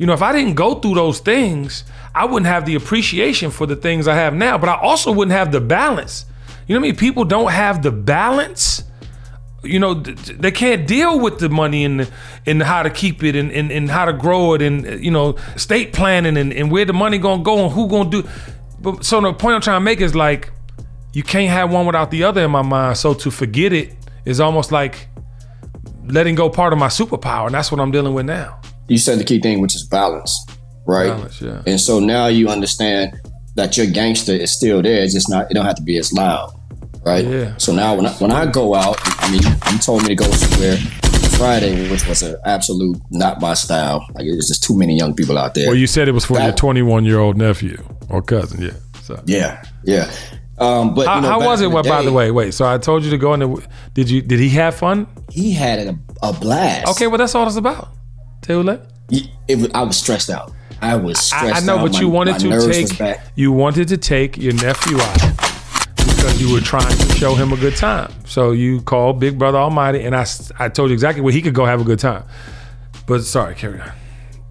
You 0.00 0.06
know, 0.06 0.14
if 0.14 0.22
I 0.22 0.32
didn't 0.32 0.54
go 0.54 0.76
through 0.76 0.94
those 0.94 1.18
things, 1.20 1.84
I 2.14 2.24
wouldn't 2.24 2.46
have 2.46 2.64
the 2.64 2.74
appreciation 2.74 3.50
for 3.50 3.66
the 3.66 3.76
things 3.76 4.08
I 4.08 4.14
have 4.14 4.32
now, 4.32 4.56
but 4.56 4.70
I 4.70 4.76
also 4.80 5.12
wouldn't 5.12 5.36
have 5.36 5.52
the 5.52 5.60
balance. 5.60 6.24
You 6.66 6.74
know 6.74 6.80
what 6.80 6.86
I 6.86 6.92
mean? 6.92 6.96
People 6.96 7.24
don't 7.24 7.50
have 7.50 7.82
the 7.82 7.92
balance 7.92 8.82
you 9.62 9.78
know, 9.78 10.00
th- 10.00 10.24
th- 10.24 10.38
they 10.38 10.50
can't 10.50 10.86
deal 10.86 11.20
with 11.20 11.38
the 11.38 11.50
money 11.50 11.84
and 11.84 12.10
and 12.46 12.62
how 12.62 12.82
to 12.82 12.88
keep 12.88 13.22
it 13.22 13.36
and, 13.36 13.52
and, 13.52 13.70
and 13.70 13.90
how 13.90 14.06
to 14.06 14.12
grow 14.14 14.54
it 14.54 14.62
and 14.62 15.04
you 15.04 15.10
know, 15.10 15.36
state 15.56 15.92
planning 15.92 16.38
and, 16.38 16.50
and 16.50 16.70
where 16.70 16.86
the 16.86 16.94
money 16.94 17.18
gonna 17.18 17.42
go 17.42 17.64
and 17.64 17.72
who 17.74 17.86
gonna 17.86 18.08
do. 18.08 18.26
But 18.80 19.04
so 19.04 19.20
the 19.20 19.34
point 19.34 19.56
I'm 19.56 19.60
trying 19.60 19.76
to 19.76 19.84
make 19.84 20.00
is 20.00 20.14
like, 20.14 20.50
you 21.12 21.22
can't 21.22 21.50
have 21.50 21.70
one 21.70 21.84
without 21.84 22.10
the 22.10 22.24
other 22.24 22.42
in 22.42 22.50
my 22.50 22.62
mind. 22.62 22.96
So 22.96 23.12
to 23.12 23.30
forget 23.30 23.74
it 23.74 23.94
is 24.24 24.40
almost 24.40 24.72
like 24.72 25.08
letting 26.06 26.36
go 26.36 26.48
part 26.48 26.72
of 26.72 26.78
my 26.78 26.88
superpower, 26.88 27.44
and 27.44 27.54
that's 27.54 27.70
what 27.70 27.82
I'm 27.82 27.90
dealing 27.90 28.14
with 28.14 28.24
now. 28.24 28.60
You 28.90 28.98
said 28.98 29.20
the 29.20 29.24
key 29.24 29.38
thing, 29.38 29.60
which 29.60 29.76
is 29.76 29.84
balance, 29.84 30.36
right? 30.84 31.10
Balance, 31.10 31.40
yeah. 31.40 31.62
And 31.64 31.80
so 31.80 32.00
now 32.00 32.26
you 32.26 32.48
understand 32.48 33.18
that 33.54 33.76
your 33.76 33.86
gangster 33.86 34.32
is 34.32 34.50
still 34.50 34.82
there. 34.82 35.02
It's 35.02 35.14
just 35.14 35.30
not. 35.30 35.48
It 35.48 35.54
don't 35.54 35.64
have 35.64 35.76
to 35.76 35.82
be 35.82 35.96
as 35.96 36.12
loud, 36.12 36.52
right? 37.06 37.24
Yeah. 37.24 37.56
So 37.56 37.72
now 37.72 37.94
when 37.94 38.06
I, 38.06 38.12
when 38.14 38.32
I 38.32 38.46
go 38.46 38.74
out, 38.74 38.96
I 39.22 39.30
mean, 39.30 39.42
you 39.42 39.78
told 39.78 40.02
me 40.02 40.08
to 40.08 40.14
go 40.16 40.28
somewhere 40.32 40.76
Friday, 41.38 41.88
which 41.88 42.06
was 42.08 42.22
an 42.22 42.36
absolute 42.44 42.98
not 43.12 43.40
my 43.40 43.54
style. 43.54 44.04
Like 44.14 44.26
it 44.26 44.34
was 44.34 44.48
just 44.48 44.64
too 44.64 44.76
many 44.76 44.96
young 44.96 45.14
people 45.14 45.38
out 45.38 45.54
there. 45.54 45.68
Well, 45.68 45.76
you 45.76 45.86
said 45.86 46.08
it 46.08 46.12
was 46.12 46.24
for 46.24 46.40
your 46.40 46.52
21 46.52 47.04
year 47.04 47.20
old 47.20 47.36
nephew 47.36 47.82
or 48.08 48.22
cousin, 48.22 48.60
yeah. 48.60 48.72
So. 49.02 49.22
yeah, 49.24 49.62
yeah. 49.84 50.12
Um, 50.58 50.94
but 50.94 51.06
How, 51.06 51.14
you 51.16 51.20
know, 51.22 51.28
how 51.28 51.40
was 51.40 51.60
it? 51.60 51.64
the 51.64 51.70
Well, 51.70 51.82
by 51.84 52.02
the 52.02 52.12
way, 52.12 52.30
wait. 52.30 52.54
So 52.54 52.66
I 52.66 52.76
told 52.76 53.04
you 53.04 53.10
to 53.10 53.18
go 53.18 53.32
in 53.34 53.40
there. 53.40 53.54
Did 53.94 54.10
you? 54.10 54.20
Did 54.20 54.40
he 54.40 54.50
have 54.50 54.74
fun? 54.74 55.06
he 55.30 55.52
had 55.52 55.78
a, 55.78 55.98
a 56.22 56.32
blast. 56.32 56.88
Okay, 56.88 57.06
well 57.06 57.18
that's 57.18 57.34
all 57.34 57.46
it's 57.46 57.56
about. 57.56 57.88
He- 59.08 59.30
it 59.48 59.70
I 59.74 59.82
was 59.82 59.96
stressed 59.96 60.30
out. 60.30 60.52
I 60.82 60.96
was 60.96 61.18
I, 61.32 61.38
stressed 61.48 61.62
I 61.62 61.66
know, 61.66 61.78
out. 61.78 61.82
but 61.82 61.92
My- 61.94 62.00
you 62.00 62.08
wanted 62.08 62.38
to 62.40 62.88
take 62.88 63.18
you 63.34 63.52
wanted 63.52 63.88
to 63.88 63.96
take 63.96 64.36
your 64.38 64.54
nephew 64.54 64.98
out 65.00 65.20
because 65.96 66.40
you 66.40 66.52
were 66.52 66.60
trying 66.60 66.96
to 66.96 67.14
show 67.16 67.34
him 67.34 67.52
a 67.52 67.56
good 67.56 67.76
time. 67.76 68.12
So 68.24 68.52
you 68.52 68.80
called 68.82 69.20
Big 69.20 69.38
Brother 69.38 69.58
Almighty, 69.58 70.02
and 70.02 70.14
I 70.16 70.26
I 70.58 70.68
told 70.68 70.90
you 70.90 70.94
exactly 70.94 71.22
where 71.22 71.32
he 71.32 71.42
could 71.42 71.54
go 71.54 71.64
have 71.66 71.80
a 71.80 71.84
good 71.84 71.98
time. 71.98 72.24
But 73.06 73.24
sorry, 73.24 73.54
carry 73.54 73.80
on. 73.80 73.92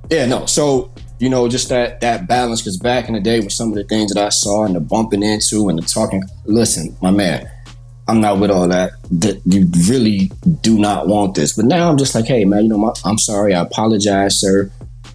Yeah, 0.10 0.26
no. 0.26 0.46
So 0.46 0.92
you 1.20 1.30
know, 1.30 1.48
just 1.50 1.70
that 1.70 2.02
that 2.02 2.28
balance. 2.28 2.62
Because 2.62 2.78
back 2.78 3.08
in 3.08 3.14
the 3.14 3.20
day, 3.20 3.40
with 3.40 3.52
some 3.52 3.70
of 3.70 3.76
the 3.76 3.84
things 3.84 4.14
that 4.14 4.24
I 4.24 4.30
saw 4.30 4.66
and 4.66 4.76
the 4.76 4.80
bumping 4.80 5.24
into 5.24 5.70
and 5.70 5.78
the 5.78 5.84
talking. 5.84 6.24
Listen, 6.46 6.96
my 7.02 7.12
man, 7.12 7.50
I'm 8.10 8.22
not 8.22 8.40
with 8.40 8.50
all 8.50 8.68
that. 8.68 8.94
That 9.12 9.42
you 9.46 9.68
really 9.88 10.32
do 10.62 10.78
not 10.80 11.08
want 11.08 11.36
this. 11.36 11.54
But 11.56 11.66
now 11.66 11.90
I'm 11.90 11.98
just 11.98 12.16
like, 12.16 12.26
hey, 12.26 12.44
man, 12.44 12.64
you 12.64 12.70
know, 12.70 12.78
my, 12.78 12.92
I'm 13.06 13.18
sorry. 13.18 13.54
I 13.54 13.62
apologize, 13.62 14.40
sir. 14.40 14.72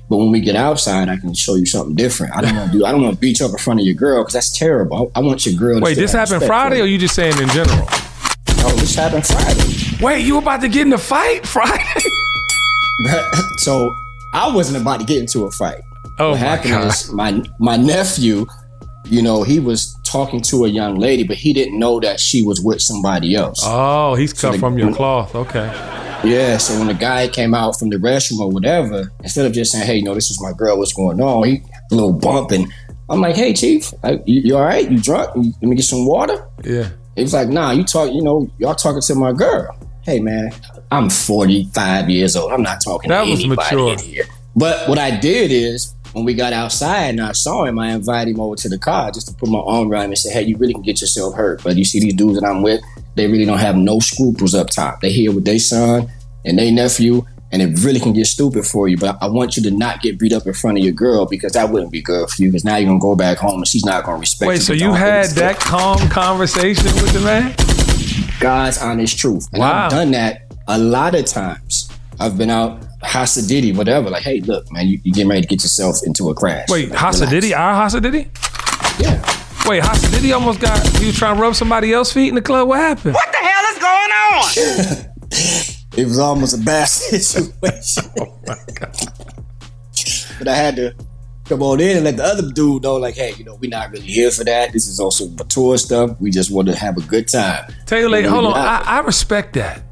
But 0.08 0.18
when 0.18 0.30
we 0.30 0.40
get 0.40 0.54
outside, 0.54 1.08
I 1.08 1.16
can 1.16 1.34
show 1.34 1.54
you 1.56 1.66
something 1.66 1.96
different. 1.96 2.36
I 2.36 2.42
don't 2.42 2.54
want 2.54 2.72
to 2.72 2.78
do. 2.78 2.84
I 2.84 2.92
don't 2.92 3.02
want 3.02 3.14
to 3.14 3.20
beat 3.20 3.40
you 3.40 3.46
up 3.46 3.52
in 3.52 3.58
front 3.58 3.80
of 3.80 3.86
your 3.86 3.94
girl 3.94 4.22
because 4.22 4.34
that's 4.34 4.56
terrible. 4.56 5.10
I, 5.14 5.20
I 5.20 5.22
want 5.22 5.44
your 5.44 5.56
girl. 5.56 5.78
to 5.78 5.84
Wait, 5.84 5.94
this 5.94 6.12
happened 6.12 6.44
Friday, 6.44 6.80
or 6.80 6.84
you 6.84 6.98
just 6.98 7.14
saying 7.14 7.36
in 7.38 7.48
general? 7.48 7.86
Oh, 8.66 8.76
this 8.78 8.94
happened 8.94 9.26
Friday. 9.26 10.04
Wait, 10.04 10.24
you 10.24 10.38
about 10.38 10.60
to 10.60 10.68
get 10.68 10.86
in 10.86 10.92
a 10.92 10.98
fight 10.98 11.46
Friday? 11.46 11.82
so 13.58 13.96
I 14.32 14.54
wasn't 14.54 14.80
about 14.80 15.00
to 15.00 15.06
get 15.06 15.18
into 15.18 15.46
a 15.46 15.50
fight. 15.50 15.82
Oh 16.18 16.30
what 16.30 16.40
my 16.40 16.46
happened 16.46 16.70
god! 16.74 16.86
is 16.86 17.12
my 17.12 17.42
my 17.58 17.76
nephew, 17.76 18.46
you 19.06 19.20
know, 19.20 19.42
he 19.42 19.58
was 19.58 19.93
talking 20.14 20.40
to 20.40 20.64
a 20.64 20.68
young 20.68 20.94
lady, 21.06 21.24
but 21.24 21.36
he 21.36 21.52
didn't 21.52 21.76
know 21.76 21.98
that 21.98 22.20
she 22.20 22.42
was 22.42 22.60
with 22.60 22.80
somebody 22.80 23.34
else. 23.34 23.60
Oh, 23.64 24.14
he's 24.14 24.32
cut 24.32 24.52
the- 24.52 24.58
from 24.58 24.78
your 24.78 24.92
cloth. 24.94 25.34
Okay. 25.34 25.66
Yeah, 26.24 26.56
so 26.56 26.78
when 26.78 26.86
the 26.86 26.94
guy 26.94 27.26
came 27.28 27.52
out 27.52 27.78
from 27.78 27.90
the 27.90 27.96
restroom 27.96 28.38
or 28.38 28.48
whatever, 28.48 29.10
instead 29.24 29.44
of 29.44 29.52
just 29.52 29.72
saying, 29.72 29.84
"Hey, 29.86 29.96
you 29.96 30.02
know, 30.04 30.14
this 30.14 30.30
is 30.30 30.40
my 30.40 30.52
girl. 30.52 30.78
What's 30.78 30.92
going 30.94 31.20
on?" 31.20 31.44
He 31.48 31.62
a 31.90 31.94
little 31.94 32.12
bump, 32.14 32.50
and 32.52 32.72
I'm 33.10 33.20
like, 33.20 33.34
"Hey, 33.36 33.52
chief, 33.52 33.92
you, 34.24 34.40
you 34.46 34.56
all 34.56 34.62
right? 34.62 34.90
You 34.90 34.98
drunk? 34.98 35.30
Let 35.36 35.62
me 35.62 35.74
get 35.76 35.84
some 35.84 36.06
water." 36.06 36.46
Yeah. 36.64 36.88
He 37.16 37.22
was 37.22 37.34
like, 37.34 37.48
"Nah, 37.48 37.72
you 37.72 37.84
talk. 37.84 38.10
You 38.12 38.22
know, 38.22 38.48
y'all 38.58 38.74
talking 38.74 39.02
to 39.02 39.14
my 39.16 39.32
girl." 39.32 39.76
Hey, 40.02 40.20
man, 40.20 40.50
I'm 40.90 41.10
45 41.10 42.08
years 42.08 42.36
old. 42.36 42.52
I'm 42.52 42.62
not 42.62 42.80
talking 42.82 43.08
That 43.10 43.24
to 43.24 43.30
was 43.30 43.40
anybody 43.40 43.76
mature. 43.76 43.92
in 43.94 43.98
here. 43.98 44.24
But 44.56 44.88
what 44.88 44.98
I 44.98 45.10
did 45.18 45.50
is, 45.50 45.93
when 46.14 46.24
we 46.24 46.32
got 46.34 46.52
outside 46.52 47.10
and 47.10 47.20
I 47.20 47.32
saw 47.32 47.64
him, 47.64 47.78
I 47.78 47.92
invited 47.92 48.30
him 48.34 48.40
over 48.40 48.56
to 48.56 48.68
the 48.68 48.78
car 48.78 49.10
just 49.10 49.28
to 49.28 49.34
put 49.34 49.48
my 49.50 49.58
arm 49.58 49.90
around 49.92 50.04
him 50.04 50.10
and 50.12 50.18
say, 50.18 50.32
"Hey, 50.32 50.42
you 50.44 50.56
really 50.56 50.72
can 50.72 50.82
get 50.82 51.00
yourself 51.00 51.34
hurt." 51.34 51.62
But 51.62 51.76
you 51.76 51.84
see 51.84 52.00
these 52.00 52.14
dudes 52.14 52.40
that 52.40 52.46
I'm 52.46 52.62
with, 52.62 52.80
they 53.16 53.26
really 53.26 53.44
don't 53.44 53.58
have 53.58 53.76
no 53.76 53.98
scruples 53.98 54.54
up 54.54 54.70
top. 54.70 55.00
They 55.00 55.10
here 55.12 55.32
with 55.32 55.44
their 55.44 55.58
son 55.58 56.08
and 56.44 56.58
their 56.58 56.70
nephew, 56.72 57.24
and 57.52 57.60
it 57.62 57.78
really 57.84 58.00
can 58.00 58.12
get 58.12 58.26
stupid 58.26 58.64
for 58.64 58.88
you. 58.88 58.96
But 58.96 59.18
I 59.20 59.26
want 59.28 59.56
you 59.56 59.62
to 59.64 59.70
not 59.70 60.02
get 60.02 60.18
beat 60.18 60.32
up 60.32 60.46
in 60.46 60.52
front 60.54 60.78
of 60.78 60.84
your 60.84 60.92
girl 60.92 61.26
because 61.26 61.52
that 61.52 61.70
wouldn't 61.70 61.90
be 61.92 62.00
good 62.00 62.28
for 62.30 62.42
you. 62.42 62.48
Because 62.48 62.64
now 62.64 62.76
you're 62.76 62.88
gonna 62.88 62.98
go 63.00 63.14
back 63.16 63.38
home 63.38 63.56
and 63.56 63.66
she's 63.68 63.84
not 63.84 64.04
gonna 64.04 64.18
respect 64.18 64.48
Wait, 64.48 64.54
you. 64.56 64.60
so 64.60 64.72
you 64.72 64.92
had 64.92 65.30
that 65.30 65.58
calm 65.58 65.98
conversation 66.08 66.84
with 66.86 67.12
the 67.12 67.20
man? 67.20 67.54
God's 68.40 68.78
honest 68.78 69.18
truth. 69.18 69.48
And 69.52 69.60
Wow. 69.60 69.84
I've 69.86 69.90
done 69.90 70.10
that 70.12 70.42
a 70.68 70.78
lot 70.78 71.14
of 71.14 71.24
times. 71.24 71.88
I've 72.20 72.38
been 72.38 72.50
out 72.50 72.82
Hasadidi, 73.04 73.76
whatever. 73.76 74.10
Like, 74.10 74.22
hey, 74.22 74.40
look, 74.40 74.70
man, 74.72 74.86
you, 74.86 75.00
you 75.04 75.12
getting 75.12 75.28
ready 75.28 75.42
to 75.42 75.46
get 75.48 75.62
yourself 75.62 75.98
into 76.04 76.28
a 76.30 76.34
crash. 76.34 76.68
Wait, 76.68 76.90
Like, 76.90 77.00
relax. 77.00 77.20
Hasadidi? 77.20 77.56
Our 77.56 77.86
Hasadidi? 77.86 79.00
Yeah. 79.00 79.20
Wait, 79.68 79.82
Hasadidi 79.82 80.34
almost 80.34 80.60
got 80.60 80.86
he 80.98 81.06
was 81.06 81.16
trying 81.16 81.36
to 81.36 81.42
rub 81.42 81.54
somebody 81.54 81.92
else's 81.92 82.12
feet 82.14 82.28
in 82.28 82.34
the 82.34 82.42
club. 82.42 82.68
What 82.68 82.78
happened? 82.80 83.14
What 83.14 83.30
the 83.32 83.38
hell 83.38 83.72
is 83.72 83.78
going 83.78 85.04
on? 85.04 85.10
It 85.96 86.06
was 86.06 86.18
almost 86.18 86.54
a 86.54 86.64
bad 86.64 86.84
situation. 86.88 88.02
Oh 88.18 88.36
my 88.48 88.56
god. 88.74 88.96
but 90.38 90.48
I 90.48 90.54
had 90.56 90.74
to 90.76 90.92
come 91.44 91.62
on 91.62 91.78
in 91.80 91.96
and 91.98 92.04
let 92.04 92.16
the 92.16 92.24
other 92.24 92.50
dude 92.50 92.82
know, 92.82 92.96
like, 92.96 93.14
hey, 93.14 93.32
you 93.38 93.44
know, 93.44 93.54
we're 93.54 93.70
not 93.70 93.90
really 93.92 94.04
here 94.06 94.30
for 94.32 94.42
that. 94.44 94.72
This 94.72 94.88
is 94.88 94.98
also 94.98 95.28
mature 95.28 95.78
stuff. 95.78 96.20
We 96.20 96.30
just 96.32 96.50
want 96.50 96.66
to 96.68 96.74
have 96.74 96.96
a 96.96 97.02
good 97.02 97.28
time. 97.28 97.72
Taylor, 97.86 98.16
You 98.18 98.24
know, 98.24 98.30
hold 98.30 98.46
on. 98.46 98.54
I, 98.56 98.82
I 98.84 98.98
respect 99.00 99.52
that. 99.54 99.82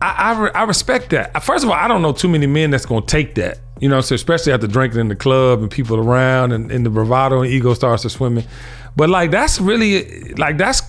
I, 0.00 0.32
I, 0.32 0.40
re- 0.40 0.50
I 0.54 0.62
respect 0.64 1.10
that. 1.10 1.42
First 1.42 1.64
of 1.64 1.70
all, 1.70 1.76
I 1.76 1.88
don't 1.88 2.02
know 2.02 2.12
too 2.12 2.28
many 2.28 2.46
men 2.46 2.70
that's 2.70 2.86
gonna 2.86 3.04
take 3.06 3.34
that. 3.36 3.58
You 3.80 3.88
know, 3.88 4.00
so 4.00 4.14
especially 4.14 4.52
after 4.52 4.66
drinking 4.66 5.00
in 5.00 5.08
the 5.08 5.16
club 5.16 5.60
and 5.60 5.70
people 5.70 5.98
around 5.98 6.52
and, 6.52 6.70
and 6.70 6.84
the 6.84 6.90
bravado 6.90 7.42
and 7.42 7.50
ego 7.50 7.74
starts 7.74 8.02
to 8.02 8.10
swimming. 8.10 8.44
But 8.96 9.10
like 9.10 9.30
that's 9.30 9.60
really 9.60 10.32
like 10.34 10.56
that's 10.56 10.82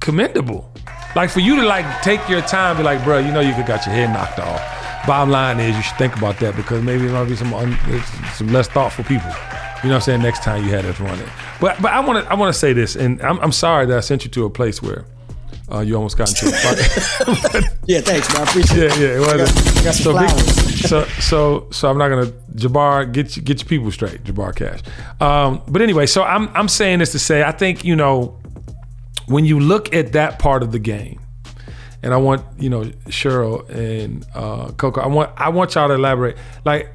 commendable. 0.00 0.70
Like 1.16 1.30
for 1.30 1.40
you 1.40 1.56
to 1.56 1.66
like 1.66 2.02
take 2.02 2.26
your 2.28 2.42
time, 2.42 2.76
be 2.76 2.82
like, 2.82 3.02
bro, 3.04 3.18
you 3.18 3.32
know 3.32 3.40
you 3.40 3.54
could 3.54 3.66
got 3.66 3.86
your 3.86 3.94
head 3.94 4.12
knocked 4.12 4.38
off. 4.38 5.06
Bottom 5.06 5.30
line 5.30 5.60
is 5.60 5.76
you 5.76 5.82
should 5.82 5.96
think 5.96 6.16
about 6.16 6.38
that 6.40 6.56
because 6.56 6.82
maybe 6.82 7.06
there 7.06 7.12
might 7.12 7.28
be 7.28 7.36
some 7.36 7.52
un, 7.54 7.76
some 8.34 8.48
less 8.48 8.68
thoughtful 8.68 9.04
people. 9.04 9.30
You 9.82 9.90
know 9.90 9.96
what 9.96 9.96
I'm 9.96 10.00
saying? 10.00 10.22
Next 10.22 10.42
time 10.42 10.64
you 10.64 10.70
had 10.70 10.84
us 10.86 10.98
running. 10.98 11.28
But 11.60 11.80
but 11.80 11.92
I 11.92 12.00
want 12.00 12.24
to 12.24 12.30
I 12.30 12.34
want 12.34 12.52
to 12.52 12.58
say 12.58 12.72
this, 12.72 12.96
and 12.96 13.20
I'm, 13.22 13.38
I'm 13.40 13.52
sorry 13.52 13.86
that 13.86 13.96
I 13.96 14.00
sent 14.00 14.24
you 14.24 14.30
to 14.30 14.44
a 14.44 14.50
place 14.50 14.82
where 14.82 15.04
uh, 15.72 15.80
you 15.80 15.94
almost 15.96 16.16
got 16.18 16.28
into 16.28 16.48
a 16.48 16.58
fight. 16.58 17.64
Yeah, 17.86 18.00
thanks, 18.00 18.32
man. 18.32 18.46
I 18.46 18.50
appreciate 18.50 18.78
yeah, 18.78 18.96
it. 18.96 18.98
yeah, 18.98 19.16
it 19.16 19.20
was. 19.20 19.52
got- 19.52 19.84
got 19.84 19.94
some 19.94 20.14
so, 20.14 20.18
big- 20.18 20.76
so 20.88 21.04
so 21.20 21.66
so 21.70 21.90
I'm 21.90 21.98
not 21.98 22.08
gonna 22.08 22.32
Jabbar 22.54 23.12
get 23.12 23.36
you, 23.36 23.42
get 23.42 23.60
your 23.60 23.68
people 23.68 23.90
straight, 23.90 24.24
Jabbar 24.24 24.54
Cash. 24.54 24.80
Um, 25.20 25.62
but 25.68 25.82
anyway, 25.82 26.06
so 26.06 26.22
I'm 26.22 26.48
I'm 26.54 26.68
saying 26.68 27.00
this 27.00 27.12
to 27.12 27.18
say 27.18 27.42
I 27.42 27.52
think 27.52 27.84
you 27.84 27.94
know 27.96 28.38
when 29.26 29.44
you 29.44 29.58
look 29.60 29.94
at 29.94 30.12
that 30.12 30.38
part 30.38 30.62
of 30.62 30.72
the 30.72 30.78
game, 30.78 31.20
and 32.02 32.12
I 32.14 32.16
want 32.18 32.42
you 32.58 32.70
know 32.70 32.84
Cheryl 33.08 33.68
and 33.68 34.24
uh, 34.34 34.70
Coco, 34.72 35.00
I 35.02 35.06
want 35.08 35.30
I 35.36 35.48
want 35.50 35.74
y'all 35.74 35.88
to 35.88 35.94
elaborate. 35.94 36.36
Like 36.64 36.90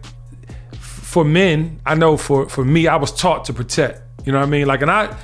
for 0.80 1.24
men, 1.24 1.80
I 1.86 1.96
know 1.96 2.18
for 2.18 2.48
for 2.50 2.66
me, 2.66 2.88
I 2.88 2.96
was 2.98 3.12
taught 3.12 3.46
to 3.46 3.54
protect. 3.54 4.02
You 4.26 4.32
know 4.32 4.40
what 4.40 4.48
I 4.48 4.50
mean? 4.50 4.66
Like, 4.68 4.82
and 4.82 4.92
I. 4.92 5.16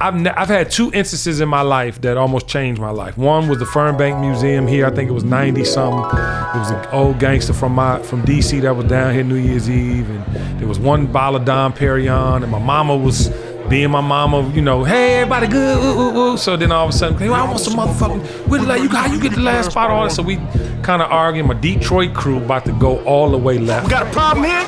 I've, 0.00 0.14
ne- 0.16 0.30
I've 0.30 0.48
had 0.48 0.70
two 0.70 0.90
instances 0.92 1.40
in 1.40 1.48
my 1.48 1.60
life 1.60 2.00
that 2.00 2.16
almost 2.16 2.48
changed 2.48 2.80
my 2.80 2.90
life. 2.90 3.16
One 3.16 3.48
was 3.48 3.58
the 3.58 3.64
Fernbank 3.64 4.20
Museum 4.20 4.66
here. 4.66 4.86
I 4.86 4.90
think 4.90 5.08
it 5.08 5.12
was 5.12 5.24
90 5.24 5.64
something. 5.64 6.00
It 6.00 6.58
was 6.58 6.70
an 6.70 6.84
old 6.92 7.20
gangster 7.20 7.52
from 7.52 7.72
my 7.72 8.02
from 8.02 8.22
DC 8.22 8.60
that 8.62 8.74
was 8.74 8.86
down 8.86 9.14
here 9.14 9.22
New 9.22 9.36
Year's 9.36 9.70
Eve. 9.70 10.10
And 10.10 10.60
there 10.60 10.66
was 10.66 10.80
one 10.80 11.06
bottle 11.06 11.36
of 11.36 11.44
Dom 11.44 11.72
Perignon. 11.72 12.42
And 12.42 12.50
my 12.50 12.58
mama 12.58 12.96
was 12.96 13.28
being 13.68 13.90
my 13.90 14.00
mama, 14.00 14.50
you 14.50 14.60
know, 14.60 14.84
hey, 14.84 15.20
everybody 15.20 15.46
good. 15.46 15.78
Ooh, 15.78 16.00
ooh, 16.00 16.32
ooh. 16.32 16.36
So 16.36 16.56
then 16.56 16.72
all 16.72 16.84
of 16.88 16.90
a 16.90 16.92
sudden, 16.92 17.16
hey, 17.16 17.28
I 17.28 17.44
want 17.44 17.60
some 17.60 17.74
motherfucking, 17.74 18.48
where 18.48 18.60
the 18.60 18.66
la- 18.66 18.74
you, 18.74 18.88
how 18.88 19.06
you 19.10 19.20
get 19.20 19.32
the 19.32 19.40
last 19.40 19.70
spot 19.70 19.90
on 19.90 20.08
it? 20.08 20.10
So 20.10 20.22
we 20.22 20.36
kind 20.82 21.00
of 21.02 21.10
arguing. 21.10 21.48
My 21.48 21.54
Detroit 21.54 22.14
crew 22.14 22.38
about 22.38 22.64
to 22.66 22.72
go 22.72 23.02
all 23.04 23.30
the 23.30 23.38
way 23.38 23.58
left. 23.58 23.86
We 23.86 23.90
got 23.90 24.06
a 24.06 24.10
problem 24.10 24.44
here? 24.44 24.66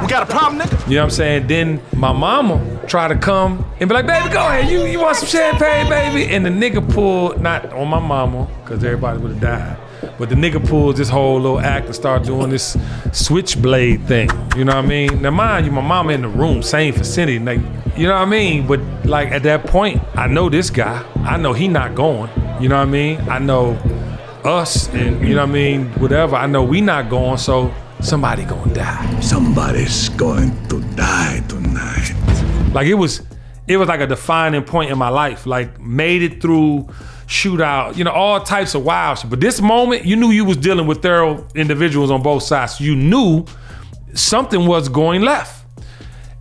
We 0.00 0.06
got 0.08 0.22
a 0.22 0.26
problem, 0.26 0.60
nigga? 0.60 0.88
You 0.88 0.96
know 0.96 1.02
what 1.02 1.04
I'm 1.04 1.10
saying? 1.10 1.46
Then 1.46 1.80
my 1.94 2.12
mama 2.12 2.80
try 2.86 3.08
to 3.08 3.16
come 3.16 3.64
and 3.80 3.88
be 3.88 3.94
like, 3.94 4.06
baby, 4.06 4.30
go 4.30 4.38
ahead. 4.38 4.70
You 4.70 4.84
you 4.84 5.00
want 5.00 5.16
some 5.16 5.28
champagne, 5.28 5.88
baby? 5.88 6.32
And 6.34 6.44
the 6.44 6.50
nigga 6.50 6.88
pulled, 6.92 7.40
not 7.40 7.72
on 7.72 7.88
my 7.88 8.00
mama, 8.00 8.48
because 8.62 8.82
everybody 8.82 9.18
would 9.18 9.32
have 9.32 9.40
died. 9.40 9.76
But 10.18 10.28
the 10.28 10.34
nigga 10.34 10.66
pulled 10.66 10.96
this 10.96 11.08
whole 11.08 11.40
little 11.40 11.60
act 11.60 11.86
and 11.86 11.94
start 11.94 12.24
doing 12.24 12.50
this 12.50 12.76
switchblade 13.12 14.06
thing. 14.06 14.30
You 14.56 14.64
know 14.64 14.76
what 14.76 14.84
I 14.84 14.88
mean? 14.88 15.22
Now 15.22 15.30
mind 15.30 15.66
you, 15.66 15.72
my 15.72 15.82
mama 15.82 16.12
in 16.12 16.22
the 16.22 16.28
room, 16.28 16.62
same 16.62 16.94
vicinity. 16.94 17.38
Like, 17.38 17.60
you 17.96 18.06
know 18.06 18.14
what 18.14 18.22
I 18.22 18.24
mean? 18.26 18.66
But 18.66 18.80
like 19.04 19.28
at 19.30 19.42
that 19.44 19.66
point, 19.66 20.02
I 20.14 20.26
know 20.26 20.48
this 20.48 20.70
guy. 20.70 21.04
I 21.24 21.36
know 21.36 21.52
he 21.52 21.68
not 21.68 21.94
going. 21.94 22.30
You 22.60 22.68
know 22.68 22.76
what 22.76 22.88
I 22.88 22.90
mean? 22.90 23.20
I 23.28 23.38
know 23.38 23.78
us 24.44 24.88
and 24.88 25.20
you 25.26 25.34
know 25.34 25.42
what 25.42 25.50
I 25.50 25.52
mean, 25.52 25.86
whatever. 26.00 26.36
I 26.36 26.46
know 26.46 26.64
we 26.64 26.80
not 26.80 27.10
going, 27.10 27.36
so 27.36 27.72
somebody 28.02 28.44
gonna 28.44 28.72
die. 28.74 29.20
Somebody's 29.20 30.08
going 30.10 30.50
to 30.68 30.80
die 30.94 31.42
tonight. 31.48 32.14
Like 32.72 32.86
it 32.86 32.94
was, 32.94 33.22
it 33.66 33.76
was 33.76 33.88
like 33.88 34.00
a 34.00 34.06
defining 34.06 34.62
point 34.62 34.90
in 34.90 34.98
my 34.98 35.08
life. 35.08 35.46
Like 35.46 35.80
made 35.80 36.22
it 36.22 36.40
through 36.40 36.88
shootout, 37.26 37.96
you 37.96 38.04
know, 38.04 38.10
all 38.10 38.40
types 38.40 38.74
of 38.74 38.84
wild 38.84 39.18
shit. 39.18 39.30
But 39.30 39.40
this 39.40 39.60
moment, 39.60 40.04
you 40.04 40.16
knew 40.16 40.30
you 40.30 40.44
was 40.44 40.56
dealing 40.56 40.86
with 40.86 41.02
thorough 41.02 41.46
individuals 41.54 42.10
on 42.10 42.22
both 42.22 42.42
sides. 42.42 42.80
You 42.80 42.96
knew 42.96 43.44
something 44.14 44.66
was 44.66 44.88
going 44.88 45.22
left. 45.22 45.64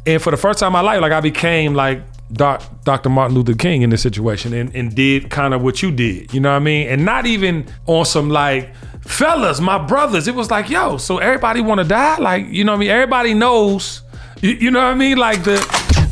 And 0.08 0.22
for 0.22 0.32
the 0.32 0.38
first 0.38 0.60
time 0.60 0.70
in 0.70 0.74
my 0.74 0.82
life, 0.82 1.02
like 1.02 1.12
I 1.12 1.22
became 1.22 1.76
like 1.76 2.02
Doc, 2.32 2.64
Dr. 2.84 3.10
Martin 3.10 3.36
Luther 3.36 3.54
King 3.54 3.84
in 3.84 3.90
this 3.90 4.02
situation 4.02 4.54
and, 4.54 4.74
and 4.76 4.96
did 4.96 5.30
kind 5.30 5.54
of 5.54 5.62
what 5.62 5.84
you 5.84 5.92
did. 5.92 6.34
You 6.34 6.40
know 6.40 6.50
what 6.50 6.58
I 6.58 6.60
mean? 6.60 6.88
And 6.88 7.06
not 7.06 7.26
even 7.26 7.68
on 7.86 8.06
some 8.06 8.30
like, 8.30 8.74
fellas, 9.10 9.60
my 9.60 9.78
brothers. 9.78 10.28
It 10.28 10.36
was 10.36 10.50
like, 10.50 10.70
yo, 10.70 10.98
so 10.98 11.18
everybody 11.18 11.62
want 11.62 11.80
to 11.80 11.88
die? 11.88 12.18
Like, 12.18 12.48
you 12.48 12.64
know 12.64 12.74
what 12.74 12.78
I 12.78 12.80
mean? 12.80 12.90
Everybody 12.90 13.34
knows. 13.34 14.04
You, 14.42 14.52
you 14.52 14.72
know 14.72 14.80
what 14.80 14.92
I 14.92 14.96
mean? 14.96 15.18
Like 15.18 15.44
the 15.44 15.58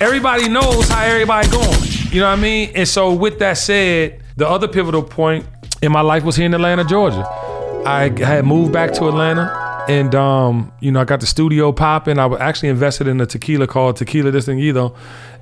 everybody 0.01 0.49
knows 0.49 0.89
how 0.89 1.03
everybody 1.03 1.49
going. 1.49 1.79
You 2.11 2.21
know 2.21 2.29
what 2.29 2.39
I 2.39 2.41
mean? 2.41 2.71
And 2.75 2.87
so 2.87 3.13
with 3.13 3.39
that 3.39 3.53
said, 3.53 4.21
the 4.35 4.47
other 4.47 4.67
pivotal 4.67 5.03
point 5.03 5.45
in 5.81 5.91
my 5.91 6.01
life 6.01 6.23
was 6.23 6.35
here 6.35 6.45
in 6.45 6.53
Atlanta, 6.53 6.83
Georgia. 6.83 7.25
I 7.85 8.09
had 8.19 8.45
moved 8.45 8.73
back 8.73 8.91
to 8.93 9.07
Atlanta 9.07 9.85
and 9.87 10.13
um, 10.13 10.73
you 10.81 10.91
know, 10.91 10.99
I 10.99 11.05
got 11.05 11.21
the 11.21 11.25
studio 11.25 11.71
popping. 11.71 12.19
I 12.19 12.25
was 12.25 12.41
actually 12.41 12.69
invested 12.69 13.07
in 13.07 13.21
a 13.21 13.25
tequila 13.25 13.67
called 13.67 13.95
Tequila 13.95 14.31
Distinguido. 14.31 14.95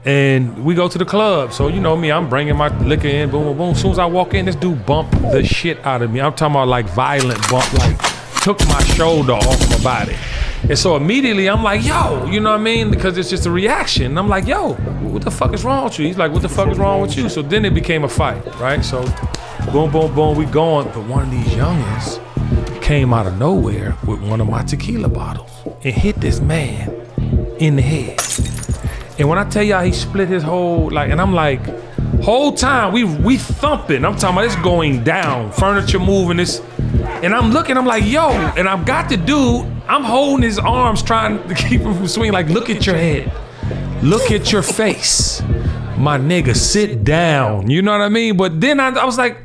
And 0.05 0.63
we 0.63 0.75
go 0.75 0.87
to 0.87 0.97
the 0.97 1.05
club. 1.05 1.51
So 1.51 1.67
you 1.67 1.79
know 1.79 1.97
me, 1.97 2.11
I'm 2.11 2.29
bringing 2.29 2.55
my 2.55 2.67
liquor 2.79 3.07
in, 3.07 3.31
boom, 3.31 3.43
boom, 3.43 3.57
boom. 3.57 3.71
As 3.71 3.81
soon 3.81 3.91
as 3.91 3.99
I 3.99 4.05
walk 4.05 4.35
in, 4.35 4.45
this 4.45 4.55
dude 4.55 4.85
bumped 4.85 5.19
the 5.31 5.43
shit 5.43 5.83
out 5.85 6.03
of 6.03 6.11
me. 6.11 6.21
I'm 6.21 6.33
talking 6.33 6.55
about 6.55 6.67
like 6.67 6.85
violent 6.87 7.41
bump, 7.49 7.73
like 7.73 7.97
took 8.41 8.59
my 8.67 8.83
shoulder 8.83 9.33
off 9.33 9.69
my 9.71 9.83
body. 9.83 10.15
And 10.69 10.77
so 10.77 10.95
immediately 10.95 11.49
I'm 11.49 11.63
like, 11.63 11.83
yo, 11.83 12.25
you 12.27 12.39
know 12.39 12.51
what 12.51 12.59
I 12.59 12.63
mean? 12.63 12.91
Because 12.91 13.17
it's 13.17 13.29
just 13.29 13.47
a 13.47 13.51
reaction. 13.51 14.05
And 14.05 14.19
I'm 14.19 14.29
like, 14.29 14.45
yo, 14.45 14.73
what 14.73 15.23
the 15.23 15.31
fuck 15.31 15.53
is 15.53 15.63
wrong 15.63 15.85
with 15.85 15.97
you? 15.97 16.05
He's 16.05 16.17
like, 16.17 16.31
what 16.31 16.43
the 16.43 16.49
fuck 16.49 16.69
is 16.69 16.77
wrong 16.77 17.01
with 17.01 17.17
you? 17.17 17.27
So 17.27 17.41
then 17.41 17.65
it 17.65 17.73
became 17.73 18.03
a 18.03 18.09
fight, 18.09 18.45
right? 18.59 18.85
So 18.85 19.01
boom, 19.71 19.91
boom, 19.91 20.13
boom, 20.13 20.37
we 20.37 20.45
going. 20.45 20.87
But 20.87 21.07
one 21.07 21.23
of 21.23 21.31
these 21.31 21.47
youngins 21.47 22.21
came 22.81 23.11
out 23.11 23.25
of 23.25 23.37
nowhere 23.39 23.95
with 24.05 24.21
one 24.21 24.39
of 24.39 24.47
my 24.47 24.63
tequila 24.63 25.09
bottles 25.09 25.49
and 25.83 25.93
hit 25.93 26.17
this 26.17 26.39
man 26.39 26.91
in 27.57 27.75
the 27.75 27.81
head. 27.81 28.19
And 29.17 29.29
when 29.29 29.37
I 29.37 29.47
tell 29.49 29.63
y'all 29.63 29.83
he 29.83 29.91
split 29.91 30.27
his 30.27 30.43
whole 30.43 30.91
like, 30.91 31.09
and 31.09 31.21
I'm 31.21 31.33
like, 31.33 31.61
whole 32.21 32.53
time 32.53 32.91
we 32.91 33.03
we 33.03 33.37
thumping. 33.37 34.03
I'm 34.03 34.15
talking 34.17 34.35
about 34.35 34.45
it's 34.45 34.55
going 34.57 35.03
down, 35.03 35.51
furniture 35.51 35.99
moving. 35.99 36.37
This, 36.37 36.61
and 37.23 37.33
I'm 37.33 37.51
looking. 37.51 37.77
I'm 37.77 37.85
like, 37.85 38.05
yo, 38.05 38.29
and 38.29 38.67
I've 38.67 38.85
got 38.85 39.09
the 39.09 39.17
dude. 39.17 39.71
I'm 39.87 40.03
holding 40.03 40.43
his 40.43 40.59
arms, 40.59 41.01
trying 41.01 41.47
to 41.47 41.55
keep 41.55 41.81
him 41.81 41.93
from 41.93 42.07
swinging. 42.07 42.33
Like, 42.33 42.49
look 42.49 42.69
at 42.69 42.85
your 42.85 42.95
head, 42.95 43.31
look 44.03 44.31
at 44.31 44.51
your 44.51 44.63
face, 44.63 45.41
my 45.97 46.17
nigga. 46.17 46.55
Sit 46.55 47.03
down. 47.03 47.69
You 47.69 47.81
know 47.81 47.91
what 47.91 48.01
I 48.01 48.09
mean? 48.09 48.35
But 48.35 48.59
then 48.59 48.79
I, 48.79 48.89
I 48.89 49.05
was 49.05 49.17
like, 49.17 49.37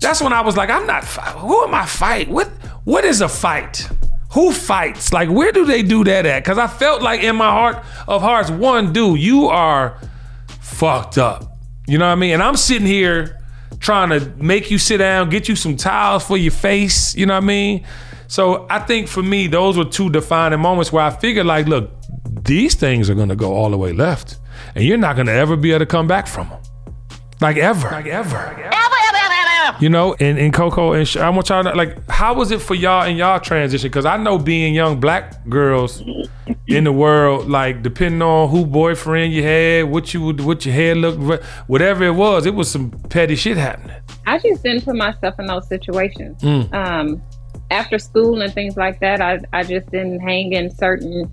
that's 0.00 0.22
when 0.22 0.32
I 0.32 0.40
was 0.40 0.56
like, 0.56 0.70
I'm 0.70 0.86
not. 0.86 1.04
Who 1.04 1.64
am 1.64 1.74
I 1.74 1.84
fight? 1.84 2.28
What 2.28 2.48
what 2.84 3.04
is 3.04 3.20
a 3.20 3.28
fight? 3.28 3.90
Who 4.32 4.52
fights? 4.52 5.12
Like, 5.12 5.28
where 5.30 5.52
do 5.52 5.64
they 5.64 5.82
do 5.82 6.04
that 6.04 6.26
at? 6.26 6.44
Because 6.44 6.58
I 6.58 6.66
felt 6.66 7.02
like 7.02 7.22
in 7.22 7.36
my 7.36 7.50
heart 7.50 7.84
of 8.06 8.20
hearts, 8.20 8.50
one, 8.50 8.92
dude, 8.92 9.20
you 9.20 9.46
are 9.46 9.98
fucked 10.60 11.18
up. 11.18 11.58
You 11.86 11.98
know 11.98 12.06
what 12.06 12.12
I 12.12 12.16
mean? 12.16 12.34
And 12.34 12.42
I'm 12.42 12.56
sitting 12.56 12.86
here 12.86 13.40
trying 13.80 14.10
to 14.10 14.30
make 14.36 14.70
you 14.70 14.78
sit 14.78 14.98
down, 14.98 15.30
get 15.30 15.48
you 15.48 15.56
some 15.56 15.76
towels 15.76 16.26
for 16.26 16.36
your 16.36 16.52
face. 16.52 17.14
You 17.14 17.26
know 17.26 17.34
what 17.34 17.44
I 17.44 17.46
mean? 17.46 17.86
So 18.26 18.66
I 18.68 18.80
think 18.80 19.08
for 19.08 19.22
me, 19.22 19.46
those 19.46 19.78
were 19.78 19.86
two 19.86 20.10
defining 20.10 20.60
moments 20.60 20.92
where 20.92 21.02
I 21.04 21.10
figured, 21.10 21.46
like, 21.46 21.66
look, 21.66 21.90
these 22.42 22.74
things 22.74 23.08
are 23.08 23.14
gonna 23.14 23.36
go 23.36 23.52
all 23.54 23.70
the 23.70 23.78
way 23.78 23.92
left, 23.92 24.38
and 24.74 24.84
you're 24.84 24.98
not 24.98 25.16
gonna 25.16 25.32
ever 25.32 25.56
be 25.56 25.70
able 25.70 25.80
to 25.80 25.86
come 25.86 26.06
back 26.06 26.26
from 26.26 26.50
them, 26.50 26.60
like 27.40 27.56
ever, 27.56 27.88
like 27.90 28.06
ever. 28.06 28.36
Like 28.36 28.58
ever. 28.58 28.74
You 29.80 29.88
know, 29.88 30.14
and, 30.18 30.38
and 30.38 30.52
Coco 30.52 30.92
and 30.92 31.06
Sh- 31.06 31.16
I 31.16 31.28
want 31.30 31.48
y'all 31.48 31.64
to 31.64 31.74
like, 31.74 32.08
how 32.08 32.34
was 32.34 32.50
it 32.50 32.60
for 32.60 32.74
y'all 32.74 33.06
in 33.06 33.16
y'all 33.16 33.40
transition? 33.40 33.88
Because 33.88 34.04
I 34.04 34.16
know 34.16 34.38
being 34.38 34.74
young 34.74 35.00
black 35.00 35.46
girls 35.48 36.02
in 36.66 36.84
the 36.84 36.92
world, 36.92 37.48
like 37.48 37.82
depending 37.82 38.22
on 38.22 38.48
who 38.48 38.66
boyfriend 38.66 39.32
you 39.32 39.42
had, 39.42 39.84
what 39.84 40.12
you 40.14 40.22
would, 40.22 40.40
what 40.40 40.64
your 40.64 40.74
hair 40.74 40.94
looked, 40.94 41.44
whatever 41.66 42.04
it 42.04 42.14
was, 42.14 42.46
it 42.46 42.54
was 42.54 42.70
some 42.70 42.90
petty 42.90 43.36
shit 43.36 43.56
happening. 43.56 43.96
I 44.26 44.38
just 44.38 44.62
didn't 44.62 44.84
put 44.84 44.96
myself 44.96 45.38
in 45.38 45.46
those 45.46 45.68
situations. 45.68 46.40
Mm. 46.42 46.72
Um, 46.74 47.22
after 47.70 47.98
school 47.98 48.40
and 48.40 48.52
things 48.52 48.76
like 48.76 49.00
that, 49.00 49.20
I, 49.20 49.40
I 49.52 49.62
just 49.62 49.90
didn't 49.90 50.20
hang 50.20 50.52
in 50.52 50.70
certain 50.70 51.30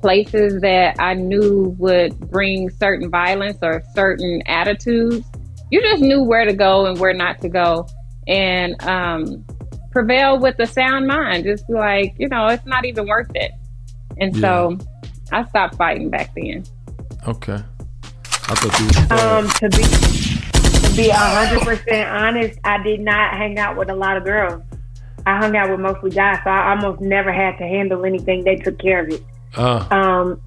places 0.00 0.60
that 0.62 0.96
I 1.00 1.14
knew 1.14 1.74
would 1.78 2.18
bring 2.30 2.70
certain 2.70 3.10
violence 3.10 3.58
or 3.62 3.82
certain 3.94 4.42
attitudes. 4.46 5.26
You 5.70 5.80
just 5.82 6.02
knew 6.02 6.22
where 6.22 6.44
to 6.44 6.52
go 6.54 6.86
and 6.86 6.98
where 6.98 7.12
not 7.14 7.40
to 7.42 7.48
go, 7.48 7.86
and 8.26 8.80
um, 8.84 9.44
prevail 9.90 10.38
with 10.38 10.58
a 10.58 10.66
sound 10.66 11.06
mind. 11.06 11.44
Just 11.44 11.66
be 11.68 11.74
like, 11.74 12.14
you 12.18 12.28
know, 12.28 12.46
it's 12.48 12.64
not 12.66 12.84
even 12.84 13.06
worth 13.06 13.30
it. 13.34 13.52
And 14.18 14.36
so 14.36 14.78
I 15.32 15.44
stopped 15.46 15.76
fighting 15.76 16.10
back 16.10 16.30
then. 16.34 16.64
Okay. 17.26 17.58
I 18.50 18.54
thought 18.54 18.80
you 18.80 18.86
was 18.86 19.10
Um, 19.22 19.48
to 19.50 19.68
be 19.76 19.82
to 20.88 20.96
be 20.96 21.08
hundred 21.10 21.60
percent 21.60 22.08
honest, 22.08 22.58
I 22.64 22.82
did 22.82 23.00
not 23.00 23.34
hang 23.34 23.58
out 23.58 23.76
with 23.76 23.90
a 23.90 23.94
lot 23.94 24.16
of 24.16 24.24
girls. 24.24 24.62
I 25.26 25.36
hung 25.36 25.54
out 25.56 25.70
with 25.70 25.80
mostly 25.80 26.10
guys, 26.10 26.38
so 26.44 26.50
I 26.50 26.70
almost 26.70 27.02
never 27.02 27.30
had 27.30 27.58
to 27.58 27.64
handle 27.64 28.06
anything. 28.06 28.44
They 28.44 28.56
took 28.56 28.78
care 28.78 29.02
of 29.02 29.10
it. 29.10 29.22
uh, 29.56 29.86
Um, 29.90 30.40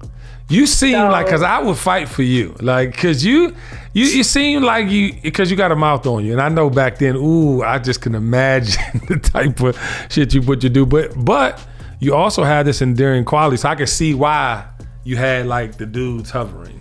You 0.52 0.66
seem 0.66 0.92
So- 0.92 1.08
like, 1.10 1.26
cause 1.28 1.42
I 1.42 1.60
would 1.60 1.78
fight 1.78 2.08
for 2.08 2.22
you, 2.22 2.54
like, 2.60 2.96
cause 2.96 3.24
you, 3.24 3.54
you, 3.94 4.04
you 4.06 4.22
seem 4.22 4.62
like 4.62 4.88
you, 4.88 5.30
cause 5.32 5.50
you 5.50 5.56
got 5.56 5.72
a 5.72 5.76
mouth 5.76 6.06
on 6.06 6.24
you, 6.24 6.32
and 6.32 6.40
I 6.42 6.48
know 6.48 6.68
back 6.68 6.98
then, 6.98 7.16
ooh, 7.16 7.62
I 7.62 7.78
just 7.78 8.00
can 8.02 8.14
imagine 8.14 8.82
the 9.08 9.18
type 9.18 9.60
of 9.60 9.78
shit 10.10 10.34
you 10.34 10.42
put 10.42 10.62
you 10.62 10.68
do, 10.68 10.84
but, 10.84 11.12
but 11.24 11.58
you 12.00 12.14
also 12.14 12.44
had 12.44 12.66
this 12.66 12.82
endearing 12.82 13.24
quality, 13.24 13.56
so 13.56 13.68
I 13.70 13.74
could 13.76 13.88
see 13.88 14.12
why 14.14 14.64
you 15.04 15.16
had 15.16 15.46
like 15.46 15.78
the 15.78 15.86
dudes 15.86 16.30
hovering. 16.30 16.80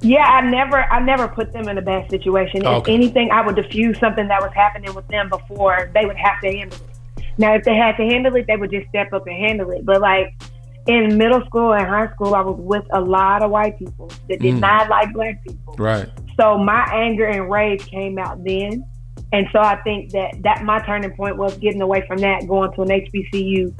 yeah, 0.00 0.24
I 0.24 0.40
never, 0.42 0.82
I 0.92 0.98
never 1.00 1.28
put 1.28 1.52
them 1.52 1.68
in 1.68 1.78
a 1.78 1.82
bad 1.82 2.10
situation. 2.10 2.62
If 2.62 2.66
Okay. 2.66 2.92
anything, 2.94 3.30
I 3.30 3.40
would 3.46 3.56
diffuse 3.56 3.98
something 4.00 4.28
that 4.28 4.40
was 4.42 4.52
happening 4.52 4.92
with 4.94 5.06
them 5.08 5.28
before 5.28 5.90
they 5.94 6.04
would 6.06 6.16
have 6.16 6.40
to 6.42 6.50
handle 6.50 6.78
it. 6.78 7.24
Now, 7.38 7.54
if 7.54 7.64
they 7.64 7.74
had 7.76 7.96
to 7.98 8.02
handle 8.04 8.34
it, 8.36 8.46
they 8.46 8.56
would 8.56 8.70
just 8.70 8.88
step 8.88 9.12
up 9.12 9.26
and 9.26 9.36
handle 9.36 9.70
it. 9.70 9.84
But 9.86 10.00
like 10.00 10.34
in 10.86 11.16
middle 11.16 11.44
school 11.46 11.72
and 11.72 11.86
high 11.86 12.08
school, 12.12 12.34
I 12.34 12.40
was 12.42 12.58
with 12.58 12.84
a 12.92 13.00
lot 13.00 13.42
of 13.42 13.50
white 13.50 13.78
people 13.78 14.08
that 14.28 14.40
did 14.40 14.56
Mm. 14.56 14.60
not 14.60 14.88
like 14.90 15.12
black 15.14 15.42
people. 15.44 15.74
Right. 15.78 16.08
So 16.38 16.58
my 16.58 16.84
anger 16.92 17.26
and 17.26 17.50
rage 17.50 17.86
came 17.86 18.18
out 18.18 18.42
then. 18.44 18.84
And 19.32 19.46
so 19.52 19.58
I 19.60 19.76
think 19.82 20.10
that 20.12 20.34
that 20.42 20.62
my 20.64 20.78
turning 20.80 21.10
point 21.12 21.36
was 21.38 21.56
getting 21.58 21.80
away 21.80 22.04
from 22.06 22.18
that, 22.18 22.46
going 22.46 22.72
to 22.74 22.82
an 22.82 22.90
HBCU, 22.90 23.72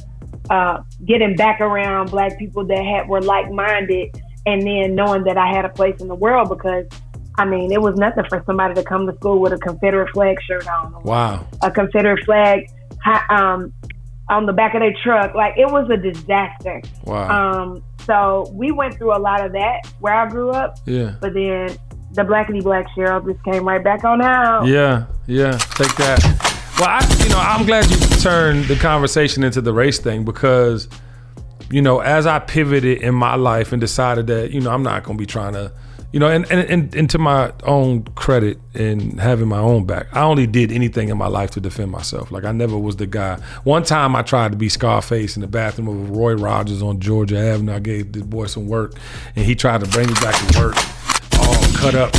uh, 0.51 0.79
getting 1.05 1.37
back 1.37 1.61
around 1.61 2.11
black 2.11 2.39
people 2.39 2.65
that 2.67 2.83
had 2.85 3.09
were 3.09 3.21
like 3.21 3.51
minded, 3.53 4.21
and 4.47 4.63
then 4.67 4.95
knowing 4.95 5.25
that 5.25 5.37
I 5.37 5.49
had 5.55 5.65
a 5.65 5.69
place 5.69 6.01
in 6.01 6.09
the 6.09 6.15
world 6.15 6.49
because 6.49 6.87
I 7.37 7.45
mean 7.45 7.71
it 7.73 7.81
was 7.83 7.97
nothing 7.97 8.25
for 8.29 8.43
somebody 8.47 8.75
to 8.75 8.83
come 8.83 9.07
to 9.07 9.15
school 9.17 9.41
with 9.41 9.53
a 9.53 9.59
Confederate 9.59 10.11
flag 10.13 10.41
shirt 10.43 10.67
on, 10.69 10.95
Wow. 11.05 11.47
a 11.63 11.71
Confederate 11.71 12.25
flag 12.25 12.67
um, 13.29 13.73
on 14.29 14.47
the 14.47 14.53
back 14.53 14.75
of 14.75 14.81
their 14.81 14.95
truck. 15.03 15.35
Like 15.35 15.57
it 15.57 15.71
was 15.71 15.89
a 15.91 15.97
disaster. 15.97 16.83
Wow. 17.05 17.63
Um, 17.63 17.85
so 18.07 18.51
we 18.53 18.73
went 18.73 18.97
through 18.97 19.17
a 19.17 19.19
lot 19.19 19.45
of 19.45 19.53
that 19.53 19.87
where 20.01 20.15
I 20.15 20.29
grew 20.29 20.51
up. 20.51 20.79
Yeah. 20.87 21.17
But 21.21 21.35
then 21.35 21.77
the 22.13 22.23
blackity 22.23 22.63
black 22.63 22.87
Cheryl 22.97 23.25
just 23.27 23.45
came 23.45 23.67
right 23.67 23.83
back 23.83 24.05
on 24.05 24.23
out. 24.23 24.67
Yeah, 24.67 25.07
yeah, 25.27 25.53
take 25.53 25.95
that. 25.97 26.21
Well, 26.79 26.89
I, 26.89 27.23
you 27.23 27.29
know, 27.29 27.39
I'm 27.39 27.67
glad 27.67 27.91
you 27.91 27.97
turned 28.19 28.65
the 28.65 28.77
conversation 28.77 29.45
into 29.45 29.61
the 29.61 29.73
race 29.73 29.99
thing 29.99 30.25
because, 30.25 30.89
you 31.71 31.83
know, 31.83 32.01
as 32.01 32.27
I 32.27 32.39
pivoted 32.39 33.03
in 33.03 33.15
my 33.15 33.37
life 33.37 33.73
and 33.73 33.81
decided 33.81 34.27
that, 34.29 34.51
you 34.51 34.61
know, 34.61 34.71
I'm 34.71 34.83
not 34.83 35.05
going 35.05 35.17
to 35.17 35.23
be 35.23 35.27
trying 35.27 35.53
to, 35.55 35.73
you 36.15 36.21
know, 36.21 36.29
and, 36.29 36.49
and, 36.49 36.71
and, 36.71 36.95
and 36.95 37.11
to 37.11 37.19
my 37.19 37.53
own 37.65 38.05
credit 38.15 38.57
and 38.73 39.19
having 39.19 39.49
my 39.49 39.59
own 39.59 39.85
back, 39.85 40.07
I 40.13 40.21
only 40.21 40.47
did 40.47 40.71
anything 40.71 41.09
in 41.09 41.19
my 41.19 41.27
life 41.27 41.51
to 41.51 41.61
defend 41.61 41.91
myself. 41.91 42.31
Like 42.31 42.45
I 42.45 42.53
never 42.53 42.79
was 42.79 42.95
the 42.95 43.07
guy. 43.09 43.41
One 43.65 43.83
time 43.83 44.15
I 44.15 44.23
tried 44.23 44.53
to 44.53 44.57
be 44.57 44.69
Scarface 44.69 45.35
in 45.35 45.41
the 45.41 45.49
bathroom 45.49 45.89
of 45.89 46.11
Roy 46.17 46.35
Rogers 46.35 46.83
on 46.83 47.01
Georgia 47.01 47.37
Avenue. 47.37 47.75
I 47.75 47.81
gave 47.81 48.13
this 48.13 48.23
boy 48.23 48.47
some 48.47 48.69
work 48.69 48.95
and 49.35 49.45
he 49.45 49.57
tried 49.57 49.81
to 49.81 49.91
bring 49.91 50.07
me 50.07 50.15
back 50.15 50.37
to 50.37 50.61
work 50.61 50.77
all 51.41 51.57
cut 51.75 51.97
up. 51.97 52.15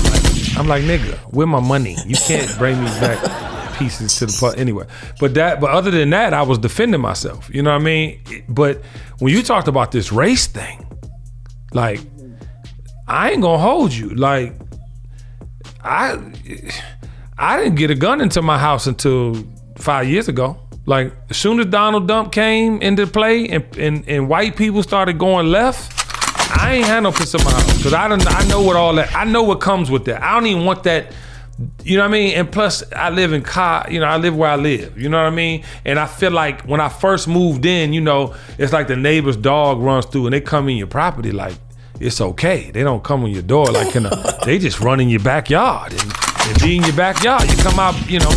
I'm 0.57 0.67
like, 0.67 0.83
nigga, 0.83 1.17
where 1.33 1.47
my 1.47 1.61
money? 1.61 1.95
You 2.05 2.17
can't 2.17 2.53
bring 2.57 2.77
me 2.77 2.89
back 2.99 3.75
pieces 3.77 4.19
to 4.19 4.25
the 4.25 4.37
put 4.37 4.59
anyway. 4.59 4.87
But 5.21 5.35
that, 5.35 5.61
but 5.61 5.71
other 5.71 5.89
than 5.89 6.09
that, 6.09 6.33
I 6.33 6.41
was 6.41 6.57
defending 6.57 6.99
myself. 6.99 7.49
You 7.49 7.63
know 7.63 7.71
what 7.71 7.79
I 7.81 7.85
mean? 7.85 8.19
But 8.49 8.83
when 9.19 9.33
you 9.33 9.41
talked 9.41 9.69
about 9.69 9.93
this 9.93 10.11
race 10.11 10.47
thing, 10.47 10.85
like, 11.71 12.01
I 13.07 13.31
ain't 13.31 13.41
gonna 13.41 13.57
hold 13.57 13.93
you. 13.93 14.09
Like, 14.09 14.55
I, 15.83 16.19
I 17.37 17.57
didn't 17.57 17.75
get 17.75 17.91
a 17.91 17.95
gun 17.95 18.21
into 18.21 18.41
my 18.41 18.57
house 18.57 18.87
until 18.87 19.35
five 19.77 20.07
years 20.07 20.27
ago. 20.27 20.57
Like, 20.85 21.13
as 21.29 21.37
soon 21.37 21.59
as 21.59 21.67
Donald 21.67 22.07
Dump 22.07 22.31
came 22.31 22.81
into 22.81 23.07
play 23.07 23.47
and 23.49 23.63
and, 23.77 24.07
and 24.07 24.29
white 24.29 24.55
people 24.55 24.83
started 24.83 25.17
going 25.17 25.47
left. 25.47 25.93
I 26.57 26.75
ain't 26.75 26.85
had 26.85 27.01
no 27.01 27.11
piss 27.11 27.33
in 27.33 27.43
my 27.43 27.51
house 27.51 27.77
because 27.77 27.93
I 27.93 28.07
don't. 28.07 28.25
I 28.27 28.47
know 28.47 28.61
what 28.61 28.75
all 28.75 28.93
that. 28.95 29.13
I 29.15 29.25
know 29.25 29.43
what 29.43 29.59
comes 29.59 29.89
with 29.91 30.05
that. 30.05 30.21
I 30.21 30.33
don't 30.35 30.45
even 30.45 30.63
want 30.63 30.83
that 30.83 31.11
You 31.83 31.97
know 31.97 32.03
what 32.03 32.09
I 32.09 32.11
mean? 32.11 32.33
And 32.35 32.51
plus, 32.51 32.83
I 32.93 33.09
live 33.09 33.33
in 33.33 33.41
car. 33.41 33.87
You 33.89 33.99
know, 33.99 34.07
I 34.07 34.17
live 34.17 34.35
where 34.35 34.49
I 34.49 34.55
live. 34.55 34.99
You 34.99 35.09
know 35.09 35.17
what 35.17 35.31
I 35.31 35.35
mean? 35.35 35.63
And 35.85 35.99
I 35.99 36.05
feel 36.05 36.31
like 36.31 36.61
when 36.63 36.81
I 36.81 36.89
first 36.89 37.27
moved 37.27 37.65
in, 37.65 37.93
you 37.93 38.01
know, 38.01 38.35
it's 38.57 38.73
like 38.73 38.87
the 38.87 38.95
neighbor's 38.95 39.37
dog 39.37 39.79
runs 39.79 40.05
through 40.05 40.27
and 40.27 40.33
they 40.33 40.41
come 40.41 40.69
in 40.69 40.77
your 40.77 40.87
property 40.87 41.31
like 41.31 41.55
it's 41.99 42.19
okay. 42.21 42.71
They 42.71 42.83
don't 42.83 43.03
come 43.03 43.23
on 43.23 43.31
your 43.31 43.41
door 43.41 43.67
like 43.67 43.95
in 43.95 44.05
a. 44.05 44.39
they 44.45 44.59
just 44.59 44.79
run 44.79 44.99
in 44.99 45.09
your 45.09 45.21
backyard 45.21 45.93
and, 45.93 46.13
and 46.47 46.61
be 46.61 46.77
in 46.77 46.83
your 46.83 46.95
backyard. 46.95 47.49
You 47.49 47.57
come 47.57 47.79
out, 47.79 48.09
you 48.09 48.19
know. 48.19 48.31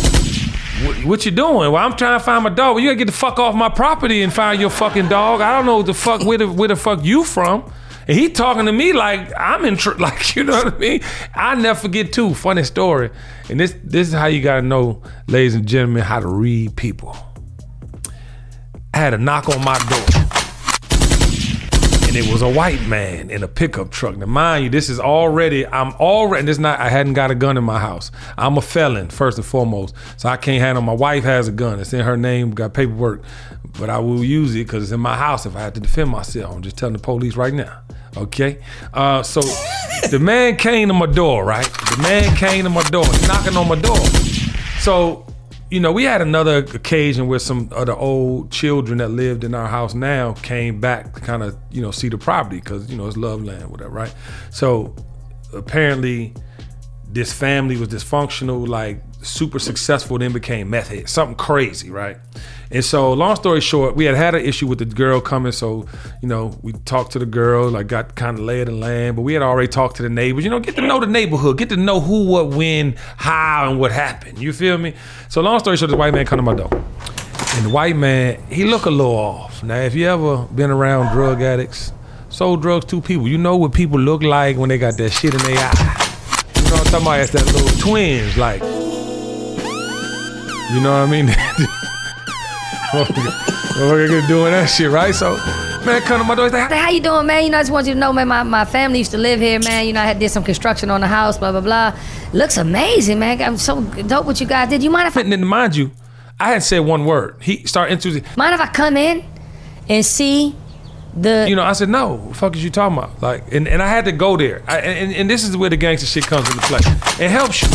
What, 0.85 1.05
what 1.05 1.25
you 1.25 1.31
doing? 1.31 1.71
Well, 1.71 1.75
I'm 1.75 1.95
trying 1.97 2.17
to 2.17 2.23
find 2.23 2.43
my 2.43 2.49
dog. 2.49 2.75
Well, 2.75 2.79
you 2.83 2.89
gotta 2.89 2.97
get 2.97 3.07
the 3.07 3.11
fuck 3.11 3.37
off 3.37 3.53
my 3.53 3.67
property 3.67 4.21
and 4.21 4.31
find 4.31 4.61
your 4.61 4.69
fucking 4.69 5.09
dog. 5.09 5.41
I 5.41 5.57
don't 5.57 5.65
know 5.65 5.81
the 5.81 5.93
fuck 5.93 6.23
where 6.23 6.37
the 6.37 6.47
where 6.47 6.69
the 6.69 6.75
fuck 6.77 7.03
you 7.03 7.23
from. 7.23 7.69
And 8.07 8.17
he 8.17 8.29
talking 8.29 8.65
to 8.65 8.71
me 8.71 8.93
like 8.93 9.31
I'm 9.37 9.65
in 9.65 9.75
tr- 9.75 9.91
like 9.99 10.35
you 10.35 10.43
know 10.45 10.53
what 10.53 10.75
I 10.75 10.77
mean. 10.77 11.01
I 11.35 11.55
never 11.55 11.79
forget 11.79 12.13
too. 12.13 12.33
Funny 12.33 12.63
story. 12.63 13.09
And 13.49 13.59
this 13.59 13.75
this 13.83 14.07
is 14.07 14.13
how 14.13 14.27
you 14.27 14.41
gotta 14.41 14.61
know, 14.61 15.03
ladies 15.27 15.55
and 15.55 15.67
gentlemen, 15.67 16.03
how 16.03 16.19
to 16.19 16.27
read 16.27 16.77
people. 16.77 17.15
I 18.93 18.97
had 18.97 19.13
a 19.13 19.17
knock 19.17 19.49
on 19.49 19.63
my 19.63 19.77
door. 19.77 20.38
And 22.09 22.17
it 22.17 22.31
was 22.33 22.41
a 22.41 22.49
white 22.49 22.81
man 22.87 23.29
in 23.29 23.43
a 23.43 23.47
pickup 23.47 23.91
truck. 23.91 24.17
Now, 24.17 24.25
mind 24.25 24.63
you, 24.63 24.71
this 24.71 24.89
is 24.89 24.99
already, 24.99 25.67
I'm 25.67 25.93
already, 25.93 26.43
this 26.43 26.57
not, 26.57 26.79
I 26.79 26.89
hadn't 26.89 27.13
got 27.13 27.29
a 27.29 27.35
gun 27.35 27.55
in 27.55 27.63
my 27.63 27.77
house. 27.77 28.09
I'm 28.35 28.57
a 28.57 28.63
felon, 28.63 29.09
first 29.09 29.37
and 29.37 29.45
foremost. 29.45 29.93
So 30.17 30.27
I 30.27 30.35
can't 30.35 30.59
handle, 30.59 30.81
my 30.81 30.93
wife 30.93 31.23
has 31.25 31.47
a 31.47 31.51
gun. 31.51 31.79
It's 31.79 31.93
in 31.93 31.99
her 31.99 32.17
name, 32.17 32.49
got 32.49 32.73
paperwork. 32.73 33.21
But 33.77 33.91
I 33.91 33.99
will 33.99 34.23
use 34.23 34.55
it 34.55 34.65
because 34.65 34.81
it's 34.81 34.91
in 34.91 34.99
my 34.99 35.15
house 35.15 35.45
if 35.45 35.55
I 35.55 35.59
have 35.59 35.73
to 35.73 35.79
defend 35.79 36.09
myself. 36.09 36.55
I'm 36.55 36.63
just 36.63 36.79
telling 36.79 36.93
the 36.93 36.99
police 36.99 37.35
right 37.35 37.53
now. 37.53 37.81
Okay? 38.17 38.57
Uh, 38.91 39.21
so 39.21 39.41
the 40.09 40.17
man 40.19 40.55
came 40.55 40.87
to 40.87 40.95
my 40.95 41.05
door, 41.05 41.45
right? 41.45 41.71
The 41.91 41.99
man 42.01 42.35
came 42.35 42.63
to 42.63 42.71
my 42.71 42.81
door, 42.85 43.05
knocking 43.27 43.55
on 43.55 43.67
my 43.67 43.75
door. 43.75 44.03
So 44.79 45.27
you 45.69 45.79
know, 45.79 45.91
we 45.91 46.03
had 46.03 46.21
another 46.21 46.57
occasion 46.57 47.27
where 47.27 47.39
some 47.39 47.69
of 47.71 47.85
the 47.85 47.95
old 47.95 48.51
children 48.51 48.97
that 48.97 49.09
lived 49.09 49.43
in 49.43 49.53
our 49.53 49.67
house 49.67 49.93
now 49.93 50.33
came 50.33 50.79
back 50.79 51.13
to 51.13 51.21
kind 51.21 51.43
of, 51.43 51.55
you 51.71 51.81
know, 51.81 51.91
see 51.91 52.09
the 52.09 52.17
property 52.17 52.57
because, 52.57 52.89
you 52.89 52.97
know, 52.97 53.07
it's 53.07 53.17
love 53.17 53.43
land, 53.43 53.69
whatever, 53.69 53.91
right? 53.91 54.13
So 54.49 54.95
apparently 55.53 56.33
this 57.11 57.31
family 57.31 57.77
was 57.77 57.89
dysfunctional, 57.89 58.67
like 58.67 59.03
super 59.21 59.59
successful, 59.59 60.17
then 60.17 60.33
became 60.33 60.71
meth 60.71 60.89
head, 60.89 61.07
something 61.07 61.35
crazy, 61.35 61.91
right? 61.91 62.17
And 62.71 62.85
so, 62.85 63.13
long 63.13 63.35
story 63.35 63.61
short, 63.61 63.95
we 63.95 64.05
had 64.05 64.15
had 64.15 64.35
an 64.35 64.45
issue 64.45 64.67
with 64.67 64.77
the 64.77 64.85
girl 64.85 65.19
coming. 65.21 65.51
So, 65.51 65.87
you 66.21 66.27
know, 66.27 66.55
we 66.61 66.73
talked 66.73 67.13
to 67.13 67.19
the 67.19 67.25
girl, 67.25 67.69
like 67.71 67.87
got 67.87 68.13
kind 68.13 68.37
of 68.37 68.47
of 68.47 68.65
the 68.67 68.71
land, 68.71 69.15
but 69.15 69.23
we 69.23 69.33
had 69.33 69.41
already 69.41 69.67
talked 69.67 69.95
to 69.95 70.03
the 70.03 70.09
neighbors. 70.09 70.43
You 70.43 70.51
know, 70.51 70.59
get 70.59 70.75
to 70.75 70.81
know 70.81 70.99
the 70.99 71.07
neighborhood, 71.07 71.57
get 71.57 71.69
to 71.69 71.77
know 71.77 71.99
who, 71.99 72.25
what, 72.27 72.49
when, 72.49 72.95
how, 73.17 73.71
and 73.71 73.79
what 73.79 73.91
happened. 73.91 74.37
You 74.37 74.53
feel 74.53 74.77
me? 74.77 74.93
So, 75.29 75.41
long 75.41 75.59
story 75.59 75.77
short, 75.77 75.89
this 75.89 75.97
white 75.97 76.13
man 76.13 76.27
come 76.27 76.37
to 76.37 76.43
my 76.43 76.53
door, 76.53 76.69
and 76.71 77.65
the 77.65 77.69
white 77.71 77.95
man 77.95 78.39
he 78.49 78.65
look 78.65 78.85
a 78.85 78.91
little 78.91 79.15
off. 79.15 79.63
Now, 79.63 79.79
if 79.79 79.95
you 79.95 80.05
ever 80.07 80.45
been 80.45 80.69
around 80.69 81.11
drug 81.11 81.41
addicts, 81.41 81.91
sold 82.29 82.61
drugs 82.61 82.85
to 82.85 83.01
people, 83.01 83.27
you 83.27 83.39
know 83.39 83.57
what 83.57 83.73
people 83.73 83.99
look 83.99 84.21
like 84.21 84.57
when 84.57 84.69
they 84.69 84.77
got 84.77 84.95
that 84.97 85.09
shit 85.09 85.33
in 85.33 85.39
their 85.39 85.57
eye. 85.57 86.05
You 86.55 86.61
know 86.65 86.71
what 86.71 86.79
I'm 86.81 86.91
talking 86.91 87.07
about? 87.07 87.19
It's 87.21 87.31
that 87.31 87.45
little 87.47 87.79
twinge, 87.79 88.37
like. 88.37 88.61
You 90.71 90.81
know 90.81 90.91
what 90.91 91.07
I 91.07 91.09
mean? 91.09 91.35
Motherfucker 92.91 94.27
doing 94.27 94.51
that 94.51 94.65
shit, 94.67 94.89
right? 94.89 95.13
So, 95.13 95.35
man, 95.85 96.01
come 96.01 96.19
to 96.19 96.23
my 96.23 96.35
door. 96.35 96.45
He's 96.45 96.53
like, 96.53 96.71
how 96.71 96.89
you 96.89 96.99
doing, 96.99 97.27
man? 97.27 97.43
You 97.43 97.49
know, 97.51 97.59
I 97.59 97.61
just 97.61 97.71
want 97.71 97.87
you 97.87 97.93
to 97.93 97.99
know, 97.99 98.11
man, 98.11 98.27
my, 98.27 98.43
my 98.43 98.65
family 98.65 98.99
used 98.99 99.11
to 99.11 99.17
live 99.17 99.39
here, 99.39 99.59
man. 99.59 99.85
You 99.85 99.93
know, 99.93 100.01
I 100.01 100.05
had 100.05 100.19
did 100.19 100.29
some 100.29 100.43
construction 100.43 100.89
on 100.89 101.01
the 101.01 101.07
house, 101.07 101.37
blah, 101.37 101.51
blah, 101.51 101.61
blah. 101.61 101.97
Looks 102.33 102.57
amazing, 102.57 103.19
man. 103.19 103.41
I'm 103.41 103.57
so 103.57 103.81
dope 103.81 104.25
what 104.25 104.41
you 104.41 104.47
guys 104.47 104.69
did. 104.69 104.83
You 104.83 104.89
mind 104.89 105.07
if 105.07 105.17
I, 105.17 105.21
and 105.21 105.31
then 105.31 105.45
mind 105.45 105.75
you, 105.75 105.91
I 106.39 106.47
hadn't 106.47 106.61
said 106.61 106.79
one 106.79 107.05
word. 107.05 107.37
He 107.41 107.65
started 107.67 107.93
introducing. 107.93 108.25
mind 108.35 108.55
if 108.55 108.61
I 108.61 108.67
come 108.67 108.97
in 108.97 109.23
and 109.87 110.05
see 110.05 110.55
the 111.15 111.47
You 111.49 111.55
know, 111.55 111.63
I 111.63 111.73
said, 111.73 111.89
no, 111.89 112.13
what 112.13 112.29
the 112.29 112.35
fuck 112.35 112.55
is 112.55 112.63
you 112.63 112.69
talking 112.69 112.97
about? 112.97 113.21
Like, 113.21 113.51
and, 113.53 113.67
and 113.67 113.81
I 113.81 113.87
had 113.87 114.05
to 114.05 114.11
go 114.11 114.37
there. 114.37 114.63
I, 114.67 114.79
and, 114.79 115.13
and 115.13 115.29
this 115.29 115.43
is 115.43 115.55
where 115.55 115.69
the 115.69 115.77
gangster 115.77 116.07
shit 116.07 116.25
comes 116.25 116.47
into 116.49 116.61
play. 116.61 116.79
It 117.23 117.29
helps 117.29 117.61
you. 117.61 117.67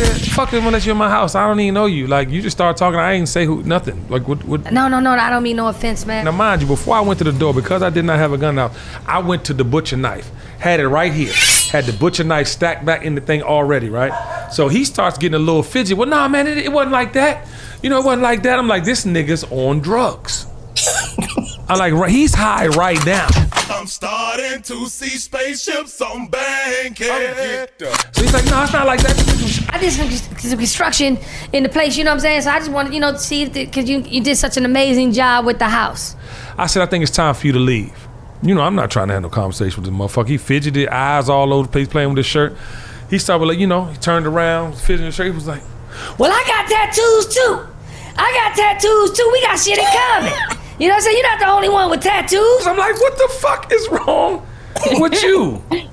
I 0.00 0.04
said, 0.04 0.32
fuck 0.32 0.52
it, 0.52 0.56
I'm 0.56 0.62
gonna 0.62 0.72
let 0.72 0.86
you 0.86 0.92
in 0.92 0.98
my 0.98 1.10
house. 1.10 1.34
I 1.34 1.46
don't 1.46 1.60
even 1.60 1.74
know 1.74 1.84
you. 1.84 2.06
Like, 2.06 2.30
you 2.30 2.40
just 2.40 2.56
start 2.56 2.76
talking. 2.78 2.98
I 2.98 3.12
ain't 3.12 3.28
say 3.28 3.44
who, 3.44 3.62
nothing. 3.64 4.08
Like, 4.08 4.26
what, 4.26 4.42
what? 4.44 4.72
No, 4.72 4.88
no, 4.88 4.98
no, 4.98 5.10
I 5.10 5.28
don't 5.28 5.42
mean 5.42 5.56
no 5.56 5.68
offense, 5.68 6.06
man. 6.06 6.24
Now, 6.24 6.32
mind 6.32 6.62
you, 6.62 6.68
before 6.68 6.96
I 6.96 7.00
went 7.00 7.18
to 7.18 7.24
the 7.24 7.32
door, 7.32 7.52
because 7.52 7.82
I 7.82 7.90
did 7.90 8.06
not 8.06 8.18
have 8.18 8.32
a 8.32 8.38
gun 8.38 8.58
out, 8.58 8.72
I 9.06 9.18
went 9.18 9.44
to 9.46 9.54
the 9.54 9.64
butcher 9.64 9.98
knife, 9.98 10.30
had 10.58 10.80
it 10.80 10.88
right 10.88 11.12
here, 11.12 11.34
had 11.70 11.84
the 11.84 11.92
butcher 11.92 12.24
knife 12.24 12.48
stacked 12.48 12.86
back 12.86 13.04
in 13.04 13.14
the 13.14 13.20
thing 13.20 13.42
already, 13.42 13.90
right? 13.90 14.48
So 14.50 14.68
he 14.68 14.84
starts 14.84 15.18
getting 15.18 15.34
a 15.34 15.38
little 15.38 15.62
fidget. 15.62 15.98
Well, 15.98 16.08
nah, 16.08 16.28
man, 16.28 16.46
it, 16.46 16.56
it 16.56 16.72
wasn't 16.72 16.92
like 16.92 17.12
that. 17.12 17.46
You 17.82 17.90
know, 17.90 17.98
it 17.98 18.04
wasn't 18.04 18.22
like 18.22 18.42
that. 18.44 18.58
I'm 18.58 18.68
like, 18.68 18.84
this 18.84 19.04
nigga's 19.04 19.44
on 19.50 19.80
drugs. 19.80 20.46
I'm 21.68 21.78
like, 21.78 22.10
he's 22.10 22.34
high 22.34 22.68
right 22.68 23.04
now. 23.04 23.28
I'm 23.70 23.86
starting 23.86 24.62
to 24.62 24.86
see 24.86 25.10
spaceships 25.10 26.00
on 26.00 26.26
Bankhead. 26.28 27.70
So 27.78 28.22
he's 28.22 28.34
like, 28.34 28.44
no, 28.46 28.62
it's 28.64 28.72
not 28.72 28.86
like 28.86 29.00
that. 29.02 29.70
I 29.72 29.78
did 29.78 29.92
some, 29.92 30.10
some 30.10 30.58
construction 30.58 31.18
in 31.52 31.62
the 31.62 31.68
place, 31.68 31.96
you 31.96 32.04
know 32.04 32.10
what 32.10 32.14
I'm 32.16 32.20
saying? 32.20 32.42
So 32.42 32.50
I 32.50 32.58
just 32.58 32.70
wanted, 32.70 32.92
you 32.92 33.00
know, 33.00 33.12
to 33.12 33.18
see 33.18 33.48
because 33.48 33.88
you, 33.88 34.00
you 34.00 34.22
did 34.22 34.36
such 34.36 34.56
an 34.56 34.64
amazing 34.64 35.12
job 35.12 35.46
with 35.46 35.58
the 35.58 35.68
house. 35.68 36.16
I 36.58 36.66
said, 36.66 36.82
I 36.82 36.86
think 36.86 37.02
it's 37.02 37.12
time 37.12 37.34
for 37.34 37.46
you 37.46 37.52
to 37.52 37.58
leave. 37.60 38.08
You 38.42 38.54
know, 38.54 38.62
I'm 38.62 38.74
not 38.74 38.90
trying 38.90 39.08
to 39.08 39.14
have 39.14 39.22
no 39.22 39.28
conversation 39.28 39.82
with 39.82 39.90
this 39.90 39.98
motherfucker. 39.98 40.28
He 40.28 40.38
fidgeted, 40.38 40.88
eyes 40.88 41.28
all 41.28 41.52
over 41.52 41.66
the 41.66 41.72
place, 41.72 41.88
playing 41.88 42.08
with 42.08 42.18
his 42.18 42.26
shirt. 42.26 42.56
He 43.08 43.18
started 43.18 43.44
like, 43.44 43.58
you 43.58 43.66
know, 43.66 43.84
he 43.84 43.96
turned 43.98 44.26
around, 44.26 44.74
fidgeting 44.76 45.06
his 45.06 45.14
shirt. 45.14 45.26
He 45.26 45.32
was 45.32 45.46
like, 45.46 45.62
Well, 46.18 46.32
I 46.32 46.42
got 46.46 46.68
tattoos 46.68 47.34
too. 47.34 47.66
I 48.16 48.32
got 48.32 48.56
tattoos 48.56 49.12
too. 49.16 49.28
We 49.32 49.42
got 49.42 49.58
shit 49.58 49.78
in 49.78 49.84
common. 49.84 50.59
You 50.80 50.88
know 50.88 50.94
what 50.94 51.00
I'm 51.00 51.02
saying? 51.02 51.16
You're 51.18 51.30
not 51.30 51.38
the 51.40 51.48
only 51.48 51.68
one 51.68 51.90
with 51.90 52.00
tattoos. 52.00 52.66
I'm 52.66 52.78
like, 52.78 52.98
what 52.98 53.18
the 53.18 53.28
fuck 53.38 53.70
is 53.70 53.86
wrong 53.90 54.46
with 54.92 55.22
you? 55.22 55.62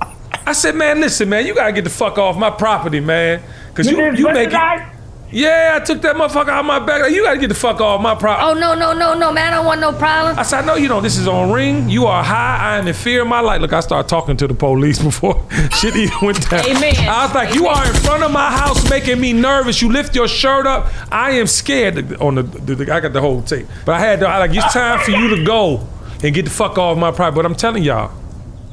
I 0.47 0.53
said, 0.53 0.75
man, 0.75 1.01
listen, 1.01 1.27
man, 1.27 1.45
you 1.45 1.53
gotta 1.53 1.73
get 1.73 1.83
the 1.83 1.89
fuck 1.89 2.17
off 2.17 2.37
my 2.37 2.49
property, 2.49 3.01
man. 3.01 3.43
Cause 3.73 3.91
you, 3.91 3.97
you 4.13 4.31
make 4.31 4.47
it. 4.47 4.96
Yeah, 5.29 5.77
I 5.79 5.83
took 5.83 6.01
that 6.03 6.15
motherfucker 6.15 6.47
out 6.49 6.63
my 6.63 6.79
back. 6.79 7.11
You 7.11 7.23
gotta 7.23 7.37
get 7.37 7.49
the 7.49 7.53
fuck 7.55 7.81
off 7.81 8.01
my 8.01 8.15
property. 8.15 8.47
Oh, 8.47 8.53
no, 8.53 8.73
no, 8.73 8.93
no, 8.93 9.13
no, 9.13 9.31
man. 9.33 9.51
I 9.51 9.57
don't 9.57 9.65
want 9.65 9.81
no 9.81 9.91
problem. 9.91 10.39
I 10.39 10.43
said, 10.43 10.65
no, 10.65 10.75
you 10.75 10.87
don't. 10.87 11.03
This 11.03 11.17
is 11.17 11.27
on 11.27 11.51
ring. 11.51 11.89
You 11.89 12.05
are 12.05 12.23
high. 12.23 12.57
I 12.75 12.77
am 12.77 12.87
in 12.87 12.93
fear 12.93 13.23
of 13.23 13.27
my 13.27 13.41
life. 13.41 13.59
Look, 13.59 13.73
I 13.73 13.81
started 13.81 14.07
talking 14.07 14.37
to 14.37 14.47
the 14.47 14.53
police 14.53 14.99
before 15.03 15.45
shit 15.71 15.97
even 15.97 16.17
went 16.21 16.49
down. 16.49 16.65
Amen. 16.65 16.95
I 16.97 17.25
was 17.25 17.35
like, 17.35 17.53
you 17.53 17.67
are 17.67 17.85
in 17.85 17.93
front 17.95 18.23
of 18.23 18.31
my 18.31 18.49
house 18.49 18.89
making 18.89 19.19
me 19.19 19.33
nervous. 19.33 19.81
You 19.81 19.91
lift 19.91 20.15
your 20.15 20.29
shirt 20.29 20.65
up. 20.65 20.87
I 21.11 21.31
am 21.31 21.47
scared. 21.47 22.13
On 22.21 22.35
the, 22.35 22.43
the, 22.43 22.75
the- 22.75 22.93
I 22.93 23.01
got 23.01 23.11
the 23.11 23.19
whole 23.21 23.41
tape. 23.41 23.67
But 23.85 23.95
I 23.95 23.99
had 23.99 24.21
to, 24.21 24.27
I 24.29 24.37
like, 24.39 24.51
it's 24.53 24.71
time 24.71 24.99
for 24.99 25.11
you 25.11 25.35
to 25.35 25.43
go 25.43 25.85
and 26.23 26.33
get 26.33 26.45
the 26.45 26.51
fuck 26.51 26.77
off 26.77 26.97
my 26.97 27.11
property. 27.11 27.35
But 27.35 27.45
I'm 27.45 27.55
telling 27.55 27.83
y'all, 27.83 28.11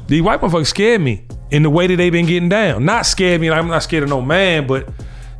these 0.07 0.21
white 0.21 0.39
motherfuckers 0.39 0.67
scared 0.67 1.01
me 1.01 1.25
in 1.51 1.63
the 1.63 1.69
way 1.69 1.87
that 1.87 1.97
they 1.97 2.09
been 2.09 2.25
getting 2.27 2.47
down. 2.47 2.85
Not 2.85 3.05
scared 3.05 3.41
me. 3.41 3.49
I'm 3.49 3.67
not 3.67 3.83
scared 3.83 4.03
of 4.03 4.09
no 4.09 4.21
man, 4.21 4.67
but 4.67 4.87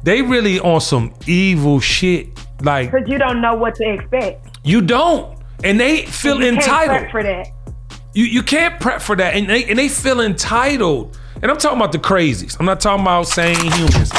they 0.06 0.22
really 0.22 0.60
on 0.60 0.80
some 0.82 1.14
evil 1.28 1.80
shit. 1.80 2.30
Like 2.62 2.92
Because 2.92 3.10
you 3.10 3.18
don't 3.18 3.42
know 3.42 3.56
what 3.56 3.76
to 3.76 3.84
expect. 3.94 4.60
you 4.64 4.82
don't, 4.82 5.38
and 5.64 5.78
they 5.80 6.06
feel 6.06 6.36
You 6.42 6.52
can't 6.54 6.56
entitled. 6.58 6.98
prep 7.00 7.12
for 7.12 7.24
that. 7.24 7.48
You 8.14 8.24
you 8.24 8.44
can't 8.44 8.80
prep 8.80 9.02
for 9.02 9.16
that, 9.18 9.36
and 9.36 9.50
they 9.50 9.66
and 9.66 9.78
they 9.78 9.90
feel 9.90 10.22
entitled. 10.22 11.20
And 11.42 11.52
I'm 11.52 11.58
talking 11.58 11.78
about 11.78 11.92
the 11.92 12.00
crazies. 12.00 12.56
I'm 12.60 12.66
not 12.66 12.80
talking 12.80 13.02
about 13.04 13.28
sane 13.28 13.56
humans. 13.74 14.10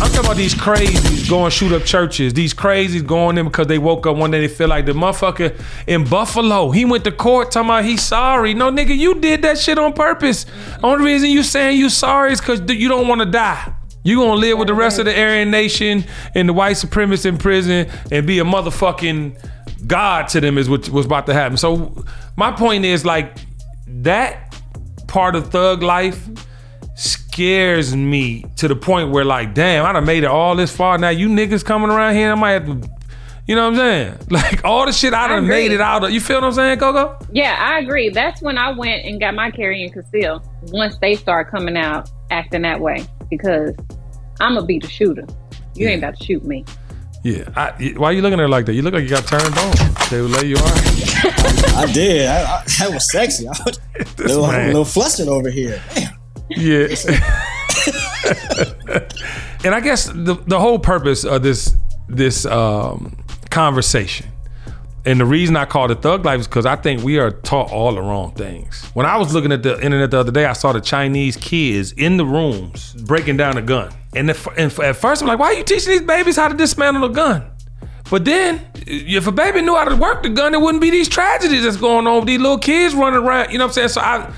I'm 0.00 0.10
talking 0.10 0.18
about 0.26 0.36
these 0.36 0.54
crazies 0.54 1.28
going 1.30 1.50
shoot 1.52 1.72
up 1.72 1.84
churches. 1.84 2.34
These 2.34 2.52
crazies 2.54 3.06
going 3.06 3.38
in 3.38 3.46
because 3.46 3.66
they 3.68 3.78
woke 3.78 4.06
up 4.08 4.16
one 4.16 4.30
day 4.32 4.40
they 4.40 4.48
feel 4.48 4.68
like 4.68 4.86
the 4.86 4.92
motherfucker 4.92 5.60
in 5.86 6.04
Buffalo. 6.04 6.70
He 6.72 6.84
went 6.84 7.04
to 7.04 7.12
court 7.12 7.52
talking 7.52 7.68
about 7.70 7.84
he's 7.84 8.02
sorry. 8.02 8.54
No 8.54 8.70
nigga, 8.72 8.96
you 8.96 9.14
did 9.20 9.42
that 9.42 9.58
shit 9.58 9.78
on 9.78 9.92
purpose. 9.92 10.46
Only 10.82 11.04
reason 11.04 11.30
you 11.30 11.42
saying 11.44 11.78
you 11.78 11.90
sorry 11.90 12.32
is 12.32 12.40
because 12.40 12.60
you 12.72 12.88
don't 12.88 13.06
want 13.06 13.20
to 13.20 13.26
die. 13.26 13.72
You 14.08 14.20
gonna 14.20 14.40
live 14.40 14.56
with 14.56 14.68
the 14.68 14.74
rest 14.74 14.98
of 14.98 15.04
the 15.04 15.14
Aryan 15.20 15.50
nation 15.50 16.02
and 16.34 16.48
the 16.48 16.54
white 16.54 16.76
supremacists 16.76 17.26
in 17.26 17.36
prison 17.36 17.90
and 18.10 18.26
be 18.26 18.38
a 18.38 18.42
motherfucking 18.42 19.38
god 19.86 20.28
to 20.28 20.40
them 20.40 20.56
is 20.56 20.70
what 20.70 20.88
was 20.88 21.04
about 21.04 21.26
to 21.26 21.34
happen. 21.34 21.58
So 21.58 22.06
my 22.34 22.50
point 22.50 22.86
is 22.86 23.04
like 23.04 23.36
that 23.86 24.58
part 25.08 25.36
of 25.36 25.50
thug 25.50 25.82
life 25.82 26.26
scares 26.94 27.94
me 27.94 28.46
to 28.56 28.66
the 28.66 28.74
point 28.74 29.10
where 29.10 29.26
like, 29.26 29.52
damn, 29.52 29.84
I 29.84 29.92
done 29.92 30.06
made 30.06 30.24
it 30.24 30.30
all 30.30 30.56
this 30.56 30.74
far. 30.74 30.96
Now 30.96 31.10
you 31.10 31.28
niggas 31.28 31.62
coming 31.62 31.90
around 31.90 32.14
here, 32.14 32.32
I 32.32 32.34
might 32.34 32.52
have 32.52 32.64
to, 32.64 32.90
you 33.46 33.56
know 33.56 33.70
what 33.70 33.72
I'm 33.72 33.76
saying? 33.76 34.18
Like 34.30 34.64
all 34.64 34.86
the 34.86 34.92
shit 34.92 35.12
I 35.12 35.28
done 35.28 35.44
agree. 35.44 35.48
made 35.48 35.72
it 35.72 35.82
out 35.82 36.02
of. 36.02 36.12
You 36.12 36.22
feel 36.22 36.36
what 36.36 36.44
I'm 36.44 36.52
saying, 36.54 36.78
Coco? 36.78 37.18
Yeah, 37.30 37.56
I 37.60 37.78
agree. 37.80 38.08
That's 38.08 38.40
when 38.40 38.56
I 38.56 38.72
went 38.72 39.04
and 39.04 39.20
got 39.20 39.34
my 39.34 39.50
carry 39.50 39.82
and 39.82 39.92
conceal. 39.92 40.42
Once 40.68 40.96
they 40.96 41.14
start 41.14 41.50
coming 41.50 41.76
out 41.76 42.10
acting 42.30 42.62
that 42.62 42.80
way, 42.80 43.06
because 43.28 43.74
I'm 44.40 44.54
gonna 44.54 44.66
be 44.66 44.78
the 44.78 44.88
shooter. 44.88 45.26
You 45.74 45.88
ain't 45.88 46.02
about 46.02 46.18
to 46.18 46.24
shoot 46.24 46.44
me. 46.44 46.64
Yeah. 47.24 47.48
I, 47.56 47.94
why 47.96 48.12
you 48.12 48.22
looking 48.22 48.38
at 48.38 48.42
her 48.42 48.48
like 48.48 48.66
that? 48.66 48.74
You 48.74 48.82
look 48.82 48.94
like 48.94 49.02
you 49.02 49.08
got 49.10 49.26
turned 49.26 49.56
on. 49.58 49.74
They 50.10 50.20
will 50.20 50.28
lay 50.28 50.46
you 50.46 50.56
are. 50.56 50.72
I 51.76 51.90
did. 51.92 52.28
I, 52.28 52.42
I, 52.42 52.64
that 52.78 52.90
was 52.92 53.10
sexy. 53.10 53.46
I 53.46 53.50
was 53.50 53.78
a 54.18 54.22
little, 54.22 54.46
man. 54.46 54.68
little 54.68 54.84
flustered 54.84 55.28
over 55.28 55.50
here. 55.50 55.82
Damn. 55.94 56.14
Yeah. 56.50 56.86
and 59.64 59.74
I 59.74 59.80
guess 59.80 60.06
the 60.06 60.42
the 60.46 60.58
whole 60.58 60.78
purpose 60.78 61.24
of 61.24 61.42
this 61.42 61.76
this 62.08 62.46
um, 62.46 63.16
conversation, 63.50 64.26
and 65.08 65.18
the 65.18 65.24
reason 65.24 65.56
I 65.56 65.64
called 65.64 65.90
it 65.90 66.02
thug 66.02 66.26
life 66.26 66.40
is 66.40 66.46
because 66.46 66.66
I 66.66 66.76
think 66.76 67.02
we 67.02 67.18
are 67.18 67.30
taught 67.30 67.72
all 67.72 67.94
the 67.94 68.02
wrong 68.02 68.32
things. 68.32 68.84
When 68.92 69.06
I 69.06 69.16
was 69.16 69.32
looking 69.32 69.52
at 69.52 69.62
the 69.62 69.82
internet 69.82 70.10
the 70.10 70.18
other 70.18 70.30
day, 70.30 70.44
I 70.44 70.52
saw 70.52 70.72
the 70.72 70.82
Chinese 70.82 71.34
kids 71.38 71.92
in 71.92 72.18
the 72.18 72.26
rooms 72.26 72.92
breaking 72.92 73.38
down 73.38 73.56
a 73.56 73.62
gun, 73.62 73.90
and, 74.14 74.28
and 74.28 74.78
at 74.80 74.96
first 74.96 75.22
I'm 75.22 75.28
like, 75.28 75.38
why 75.38 75.46
are 75.46 75.54
you 75.54 75.64
teaching 75.64 75.92
these 75.92 76.02
babies 76.02 76.36
how 76.36 76.48
to 76.48 76.54
dismantle 76.54 77.04
a 77.04 77.08
gun? 77.08 77.50
But 78.10 78.26
then, 78.26 78.60
if 78.74 79.26
a 79.26 79.32
baby 79.32 79.62
knew 79.62 79.76
how 79.76 79.84
to 79.84 79.96
work 79.96 80.22
the 80.22 80.28
gun, 80.28 80.52
there 80.52 80.60
wouldn't 80.60 80.82
be 80.82 80.90
these 80.90 81.08
tragedies 81.08 81.64
that's 81.64 81.78
going 81.78 82.06
on 82.06 82.16
with 82.16 82.26
these 82.26 82.40
little 82.40 82.58
kids 82.58 82.94
running 82.94 83.20
around. 83.20 83.50
You 83.50 83.56
know 83.56 83.64
what 83.64 83.70
I'm 83.78 83.88
saying? 83.88 83.88
So 83.88 84.02
I, 84.02 84.30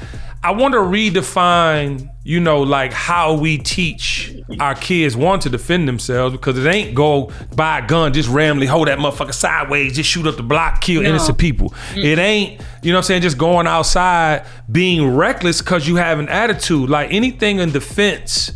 I 0.44 0.52
want 0.52 0.74
to 0.74 0.78
redefine, 0.78 2.08
you 2.22 2.38
know, 2.38 2.62
like 2.62 2.92
how 2.92 3.34
we 3.34 3.58
teach 3.58 4.36
our 4.58 4.74
kids 4.74 5.16
want 5.16 5.42
to 5.42 5.48
defend 5.50 5.86
themselves 5.86 6.32
because 6.34 6.58
it 6.58 6.68
ain't 6.68 6.94
go 6.94 7.30
buy 7.54 7.78
a 7.78 7.86
gun, 7.86 8.12
just 8.12 8.28
randomly 8.28 8.66
hold 8.66 8.88
that 8.88 8.98
motherfucker 8.98 9.32
sideways, 9.34 9.94
just 9.94 10.08
shoot 10.10 10.26
up 10.26 10.36
the 10.36 10.42
block, 10.42 10.80
kill 10.80 11.02
No. 11.02 11.10
innocent 11.10 11.38
people. 11.38 11.70
Mm. 11.94 12.04
It 12.04 12.18
ain't, 12.18 12.60
you 12.82 12.90
know 12.90 12.96
what 12.96 13.04
I'm 13.04 13.06
saying, 13.06 13.22
just 13.22 13.38
going 13.38 13.66
outside 13.66 14.44
being 14.70 15.14
reckless 15.14 15.60
because 15.62 15.86
you 15.86 15.96
have 15.96 16.18
an 16.18 16.28
attitude. 16.28 16.90
Like 16.90 17.12
anything 17.12 17.58
in 17.60 17.70
defense 17.70 18.50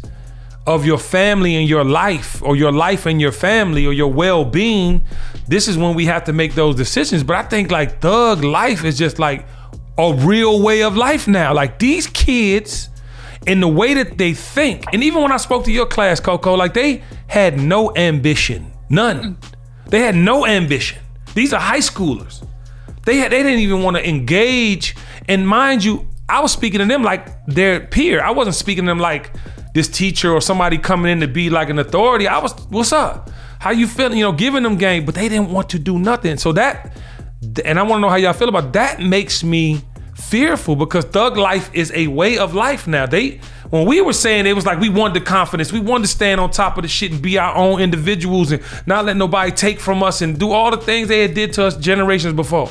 of 0.67 0.87
your 0.87 0.99
family 0.99 1.55
and 1.57 1.69
your 1.69 1.85
life 1.85 2.43
or 2.43 2.57
your 2.57 2.73
life 2.73 3.07
and 3.07 3.21
your 3.21 3.33
family 3.33 3.87
or 3.87 3.93
your 3.93 4.11
well-being 4.11 5.05
this 5.47 5.69
is 5.69 5.77
when 5.77 5.95
we 5.95 6.07
have 6.07 6.25
to 6.25 6.33
make 6.33 6.55
those 6.55 6.75
decisions 6.75 7.23
but 7.23 7.37
i 7.37 7.43
think 7.43 7.71
like 7.71 8.01
thug 8.01 8.43
life 8.43 8.83
is 8.83 8.97
just 8.97 9.19
like 9.19 9.45
a 9.99 10.15
real 10.15 10.63
way 10.63 10.83
of 10.83 10.97
life 10.97 11.29
now 11.29 11.53
like 11.53 11.79
these 11.79 12.07
kids 12.07 12.89
in 13.47 13.61
the 13.61 13.69
way 13.69 13.95
that 13.95 14.19
they 14.19 14.33
think 14.33 14.85
and 14.93 15.03
even 15.03 15.23
when 15.23 15.33
i 15.33 15.37
spoke 15.37 15.65
to 15.65 15.73
your 15.73 15.87
class 15.87 16.21
coco 16.21 16.55
like 16.55 16.75
they 16.75 17.03
had 17.27 17.59
no 17.59 17.95
ambition 17.97 18.73
none 18.89 19.37
they 19.89 20.01
had 20.01 20.15
no 20.15 20.47
ambition 20.47 20.99
these 21.35 21.53
are 21.53 21.61
high 21.61 21.79
schoolers 21.79 22.45
they 23.05 23.19
had, 23.19 23.33
they 23.33 23.43
didn't 23.43 23.61
even 23.61 23.83
want 23.83 23.97
to 23.97 24.09
engage. 24.09 24.97
And 25.29 25.47
mind 25.47 25.85
you, 25.85 26.09
I 26.29 26.41
was 26.41 26.53
speaking 26.53 26.81
to 26.81 26.87
them 26.87 27.03
like 27.03 27.29
their 27.47 27.81
peer. 27.81 28.23
I 28.23 28.31
wasn't 28.31 28.57
speaking 28.57 28.85
to 28.85 28.91
them 28.91 28.99
like 28.99 29.33
this 29.75 29.89
teacher 29.89 30.33
or 30.33 30.41
somebody 30.41 30.79
coming 30.79 31.13
in 31.13 31.21
to 31.21 31.29
be 31.29 31.51
like 31.51 31.69
an 31.69 31.79
authority. 31.79 32.27
I 32.27 32.39
was, 32.39 32.53
what's 32.69 32.93
up? 32.93 33.31
How 33.59 33.71
you 33.71 33.87
feeling? 33.87 34.19
You 34.19 34.25
know, 34.25 34.33
giving 34.33 34.63
them 34.63 34.77
game, 34.77 35.05
but 35.05 35.15
they 35.15 35.29
didn't 35.29 35.51
want 35.51 35.71
to 35.71 35.79
do 35.79 35.99
nothing. 35.99 36.37
So 36.37 36.53
that, 36.53 36.97
and 37.65 37.79
I 37.79 37.83
want 37.83 37.99
to 37.99 38.01
know 38.01 38.09
how 38.09 38.17
y'all 38.17 38.33
feel 38.33 38.49
about 38.49 38.73
that. 38.75 39.01
Makes 39.01 39.45
me 39.45 39.83
fearful 40.25 40.77
because 40.77 41.05
thug 41.05 41.37
life 41.37 41.71
is 41.73 41.93
a 41.95 42.07
way 42.07 42.39
of 42.39 42.55
life 42.55 42.87
now. 42.87 43.07
They 43.07 43.41
when 43.71 43.87
we 43.87 44.01
were 44.01 44.13
saying 44.13 44.47
it 44.47 44.55
was 44.55 44.67
like 44.67 44.79
we 44.79 44.89
wanted 44.89 45.15
the 45.15 45.25
confidence, 45.27 45.73
we 45.73 45.81
wanted 45.81 46.03
to 46.03 46.13
stand 46.13 46.41
on 46.41 46.51
top 46.51 46.79
of 46.79 46.83
the 46.83 46.89
shit 46.89 47.13
and 47.13 47.23
be 47.23 47.39
our 47.39 47.55
own 47.57 47.81
individuals 47.81 48.53
and 48.53 48.63
not 48.87 49.05
let 49.05 49.17
nobody 49.17 49.51
take 49.51 49.81
from 49.81 50.03
us 50.03 50.23
and 50.23 50.39
do 50.39 50.53
all 50.53 50.71
the 50.71 50.77
things 50.77 51.09
they 51.09 51.23
had 51.23 51.35
did 51.35 51.53
to 51.55 51.65
us 51.65 51.77
generations 51.77 52.35
before. 52.35 52.71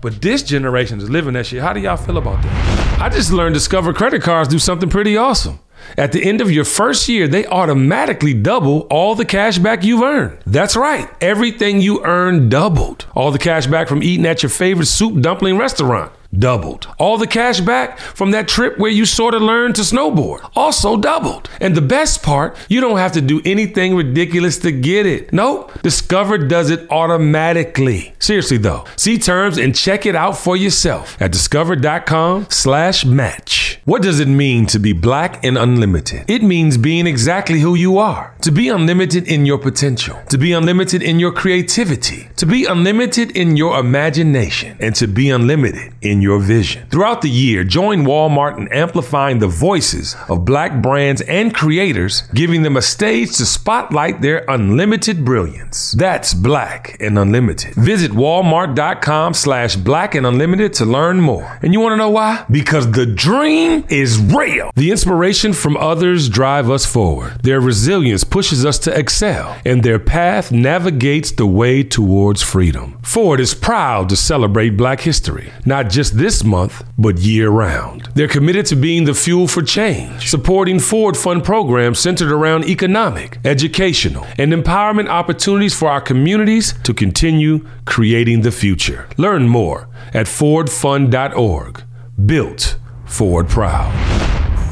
But 0.00 0.20
this 0.20 0.42
generation 0.42 0.98
is 0.98 1.10
living 1.10 1.34
that 1.34 1.46
shit. 1.46 1.62
How 1.62 1.72
do 1.72 1.80
y'all 1.80 1.96
feel 1.96 2.18
about 2.18 2.42
that? 2.42 3.00
I 3.00 3.08
just 3.08 3.32
learned 3.32 3.54
Discover 3.54 3.92
credit 3.92 4.22
cards 4.22 4.48
do 4.48 4.58
something 4.58 4.88
pretty 4.88 5.16
awesome. 5.16 5.60
At 5.96 6.12
the 6.12 6.22
end 6.22 6.40
of 6.40 6.50
your 6.50 6.64
first 6.64 7.08
year, 7.08 7.26
they 7.26 7.46
automatically 7.46 8.34
double 8.34 8.80
all 8.90 9.14
the 9.14 9.24
cash 9.24 9.58
back 9.58 9.82
you've 9.82 10.02
earned. 10.02 10.38
That's 10.46 10.76
right. 10.76 11.08
Everything 11.20 11.80
you 11.80 12.04
earn 12.04 12.48
doubled. 12.48 13.06
All 13.14 13.30
the 13.30 13.38
cash 13.38 13.66
back 13.66 13.88
from 13.88 14.02
eating 14.02 14.26
at 14.26 14.42
your 14.42 14.50
favorite 14.50 14.86
soup 14.86 15.20
dumpling 15.20 15.56
restaurant 15.58 16.12
doubled. 16.36 16.86
All 16.98 17.18
the 17.18 17.26
cash 17.26 17.60
back 17.60 17.98
from 17.98 18.30
that 18.30 18.48
trip 18.48 18.78
where 18.78 18.90
you 18.90 19.04
sort 19.06 19.34
of 19.34 19.42
learned 19.42 19.74
to 19.76 19.82
snowboard 19.82 20.48
also 20.54 20.96
doubled. 20.96 21.48
And 21.60 21.74
the 21.74 21.82
best 21.82 22.22
part, 22.22 22.56
you 22.68 22.80
don't 22.80 22.98
have 22.98 23.12
to 23.12 23.20
do 23.20 23.40
anything 23.44 23.94
ridiculous 23.94 24.58
to 24.58 24.72
get 24.72 25.06
it. 25.06 25.32
Nope. 25.32 25.80
Discover 25.82 26.38
does 26.48 26.70
it 26.70 26.90
automatically. 26.90 28.14
Seriously 28.18 28.58
though, 28.58 28.84
see 28.96 29.18
terms 29.18 29.58
and 29.58 29.74
check 29.74 30.06
it 30.06 30.16
out 30.16 30.36
for 30.36 30.56
yourself 30.56 31.20
at 31.20 31.32
discover.com 31.32 32.46
slash 32.50 33.04
match. 33.04 33.59
What 33.90 34.02
does 34.02 34.20
it 34.20 34.28
mean 34.28 34.66
to 34.66 34.78
be 34.78 34.92
black 34.92 35.44
and 35.44 35.58
unlimited? 35.58 36.30
It 36.30 36.44
means 36.44 36.78
being 36.78 37.08
exactly 37.08 37.58
who 37.58 37.74
you 37.74 37.98
are. 37.98 38.36
To 38.42 38.52
be 38.52 38.68
unlimited 38.68 39.26
in 39.26 39.44
your 39.44 39.58
potential. 39.58 40.16
To 40.28 40.38
be 40.38 40.52
unlimited 40.52 41.02
in 41.02 41.18
your 41.18 41.32
creativity. 41.32 42.28
To 42.36 42.46
be 42.46 42.66
unlimited 42.66 43.36
in 43.36 43.56
your 43.56 43.80
imagination. 43.80 44.76
And 44.78 44.94
to 44.94 45.08
be 45.08 45.28
unlimited 45.28 45.92
in 46.02 46.22
your 46.22 46.38
vision. 46.38 46.86
Throughout 46.88 47.20
the 47.22 47.30
year, 47.30 47.64
join 47.64 48.04
Walmart 48.04 48.58
in 48.58 48.68
amplifying 48.68 49.40
the 49.40 49.48
voices 49.48 50.14
of 50.28 50.44
black 50.44 50.80
brands 50.80 51.20
and 51.22 51.52
creators, 51.52 52.22
giving 52.32 52.62
them 52.62 52.76
a 52.76 52.82
stage 52.82 53.36
to 53.38 53.44
spotlight 53.44 54.20
their 54.20 54.44
unlimited 54.46 55.24
brilliance. 55.24 55.90
That's 55.98 56.32
black 56.32 56.96
and 57.00 57.18
unlimited. 57.18 57.74
Visit 57.74 58.12
walmart.com 58.12 59.34
slash 59.34 59.74
black 59.74 60.14
and 60.14 60.26
unlimited 60.26 60.74
to 60.74 60.84
learn 60.84 61.20
more. 61.20 61.58
And 61.60 61.72
you 61.72 61.80
want 61.80 61.94
to 61.94 61.96
know 61.96 62.10
why? 62.10 62.44
Because 62.48 62.88
the 62.92 63.04
dream 63.04 63.79
is 63.88 64.18
real. 64.18 64.70
The 64.76 64.90
inspiration 64.90 65.52
from 65.52 65.76
others 65.76 66.28
drive 66.28 66.70
us 66.70 66.86
forward. 66.86 67.42
Their 67.42 67.60
resilience 67.60 68.24
pushes 68.24 68.64
us 68.64 68.78
to 68.80 68.98
excel, 68.98 69.56
and 69.64 69.82
their 69.82 69.98
path 69.98 70.52
navigates 70.52 71.30
the 71.32 71.46
way 71.46 71.82
towards 71.82 72.42
freedom. 72.42 72.98
Ford 73.02 73.40
is 73.40 73.54
proud 73.54 74.08
to 74.08 74.16
celebrate 74.16 74.70
Black 74.70 75.00
history, 75.00 75.52
not 75.64 75.90
just 75.90 76.16
this 76.16 76.44
month, 76.44 76.84
but 76.98 77.18
year 77.18 77.50
round. 77.50 78.08
They're 78.14 78.28
committed 78.28 78.66
to 78.66 78.76
being 78.76 79.04
the 79.04 79.14
fuel 79.14 79.48
for 79.48 79.62
change, 79.62 80.28
supporting 80.30 80.78
Ford 80.78 81.16
Fund 81.16 81.44
programs 81.44 81.98
centered 81.98 82.32
around 82.32 82.64
economic, 82.64 83.38
educational, 83.44 84.26
and 84.38 84.52
empowerment 84.52 85.08
opportunities 85.08 85.74
for 85.74 85.88
our 85.88 86.00
communities 86.00 86.74
to 86.82 86.94
continue 86.94 87.66
creating 87.84 88.42
the 88.42 88.52
future. 88.52 89.08
Learn 89.16 89.48
more 89.48 89.88
at 90.14 90.26
fordfund.org. 90.26 91.82
Built 92.26 92.76
Ford 93.10 93.48
Proud. 93.48 93.92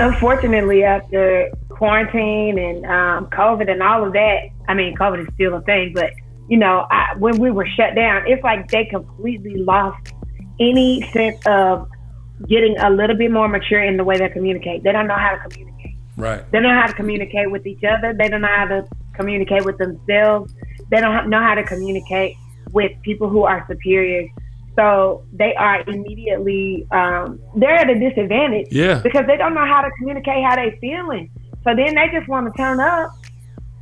Unfortunately, 0.00 0.84
after 0.84 1.50
quarantine 1.68 2.58
and 2.58 2.86
um, 2.86 3.26
COVID 3.26 3.70
and 3.70 3.82
all 3.82 4.06
of 4.06 4.12
that, 4.12 4.48
I 4.68 4.74
mean, 4.74 4.96
COVID 4.96 5.28
is 5.28 5.34
still 5.34 5.54
a 5.54 5.60
thing, 5.62 5.92
but 5.92 6.12
you 6.48 6.56
know, 6.56 6.86
I, 6.90 7.14
when 7.18 7.38
we 7.38 7.50
were 7.50 7.66
shut 7.66 7.94
down, 7.94 8.22
it's 8.26 8.42
like 8.42 8.70
they 8.70 8.86
completely 8.86 9.56
lost 9.56 10.14
any 10.58 11.02
sense 11.12 11.44
of 11.46 11.88
getting 12.48 12.78
a 12.78 12.90
little 12.90 13.16
bit 13.16 13.30
more 13.30 13.48
mature 13.48 13.82
in 13.82 13.96
the 13.96 14.04
way 14.04 14.18
they 14.18 14.28
communicate. 14.28 14.82
They 14.82 14.92
don't 14.92 15.08
know 15.08 15.16
how 15.16 15.32
to 15.32 15.48
communicate. 15.48 15.96
Right. 16.16 16.50
They 16.50 16.60
don't 16.60 16.68
know 16.68 16.80
how 16.80 16.86
to 16.86 16.94
communicate 16.94 17.50
with 17.50 17.66
each 17.66 17.82
other. 17.84 18.14
They 18.14 18.28
don't 18.28 18.40
know 18.40 18.54
how 18.54 18.66
to 18.66 18.88
communicate 19.14 19.64
with 19.64 19.78
themselves. 19.78 20.54
They 20.90 21.00
don't 21.00 21.28
know 21.28 21.40
how 21.40 21.54
to 21.54 21.64
communicate 21.64 22.36
with 22.72 22.92
people 23.02 23.28
who 23.28 23.42
are 23.42 23.66
superiors. 23.68 24.30
So 24.78 25.24
they 25.32 25.54
are 25.56 25.82
immediately 25.88 26.86
um, 26.92 27.40
they're 27.56 27.74
at 27.74 27.90
a 27.90 27.98
disadvantage. 27.98 28.68
Yeah. 28.70 29.00
Because 29.02 29.26
they 29.26 29.36
don't 29.36 29.54
know 29.54 29.66
how 29.66 29.80
to 29.80 29.90
communicate 29.98 30.44
how 30.44 30.54
they 30.54 30.78
feeling. 30.80 31.30
So 31.64 31.74
then 31.74 31.96
they 31.96 32.08
just 32.12 32.28
want 32.28 32.46
to 32.46 32.56
turn 32.56 32.78
up. 32.78 33.10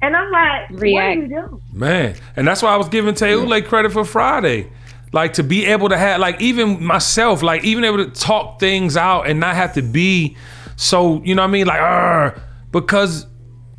And 0.01 0.17
I'm 0.17 0.31
like, 0.31 0.71
what 0.71 0.81
React. 0.81 1.15
do 1.15 1.23
you 1.23 1.29
do? 1.29 1.63
Man, 1.73 2.17
and 2.37 2.49
that's 2.49 2.63
why 2.63 2.73
I 2.73 2.77
was 2.77 2.89
giving 2.89 3.15
Teule 3.15 3.65
credit 3.67 3.93
for 3.93 4.05
Friday. 4.05 4.71
Like 5.13 5.35
to 5.35 5.43
be 5.43 5.67
able 5.67 5.91
to 5.91 5.99
have, 5.99 6.19
like 6.19 6.41
even 6.41 6.83
myself, 6.83 7.43
like 7.43 7.65
even 7.65 7.85
able 7.85 7.99
to 7.99 8.11
talk 8.11 8.59
things 8.59 8.97
out 8.97 9.27
and 9.27 9.39
not 9.39 9.55
have 9.55 9.75
to 9.75 9.83
be 9.83 10.37
so, 10.77 11.23
you 11.25 11.35
know 11.35 11.43
what 11.43 11.49
I 11.49 11.53
mean? 11.53 11.67
Like, 11.67 11.81
"Arr," 11.81 12.43
because 12.71 13.27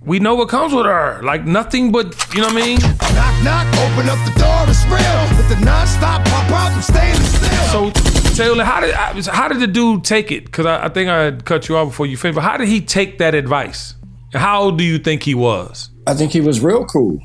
we 0.08 0.20
know 0.20 0.36
what 0.36 0.48
comes 0.48 0.74
with 0.74 0.86
her. 0.86 1.22
Like 1.22 1.46
nothing 1.46 1.92
but, 1.92 2.16
you 2.34 2.40
know 2.40 2.48
what 2.48 2.64
I 2.64 2.66
mean? 2.66 2.80
Knock, 2.80 3.44
knock, 3.44 3.68
open 3.84 4.10
up 4.10 4.18
the 4.26 4.40
door, 4.40 4.64
it's 4.68 4.86
real. 4.86 5.38
With 5.38 5.50
the 5.50 5.64
non-stop 5.66 6.26
pop 6.26 6.50
out, 6.50 6.72
I'm 6.72 6.82
staying 6.82 7.16
still. 7.16 7.92
So, 7.92 8.34
Taylor, 8.34 8.64
how 8.64 8.80
did 8.80 8.96
how 8.96 9.50
did 9.50 9.60
the 9.60 9.68
dude 9.68 10.06
take 10.06 10.32
it? 10.32 10.46
Because 10.46 10.66
I, 10.66 10.86
I 10.86 10.90
think 10.90 11.10
I 11.10 11.32
cut 11.32 11.68
you 11.68 11.76
off 11.76 11.90
before 11.90 12.06
you 12.06 12.16
finished. 12.16 12.36
But 12.36 12.44
how 12.44 12.56
did 12.56 12.70
he 12.70 12.80
take 12.80 13.18
that 13.18 13.36
advice? 13.36 13.96
How 14.34 14.62
old 14.62 14.78
do 14.78 14.86
you 14.86 14.98
think 14.98 15.24
he 15.24 15.36
was? 15.36 15.90
I 16.08 16.14
think 16.14 16.32
he 16.32 16.40
was 16.40 16.62
real 16.62 16.86
cool. 16.86 17.20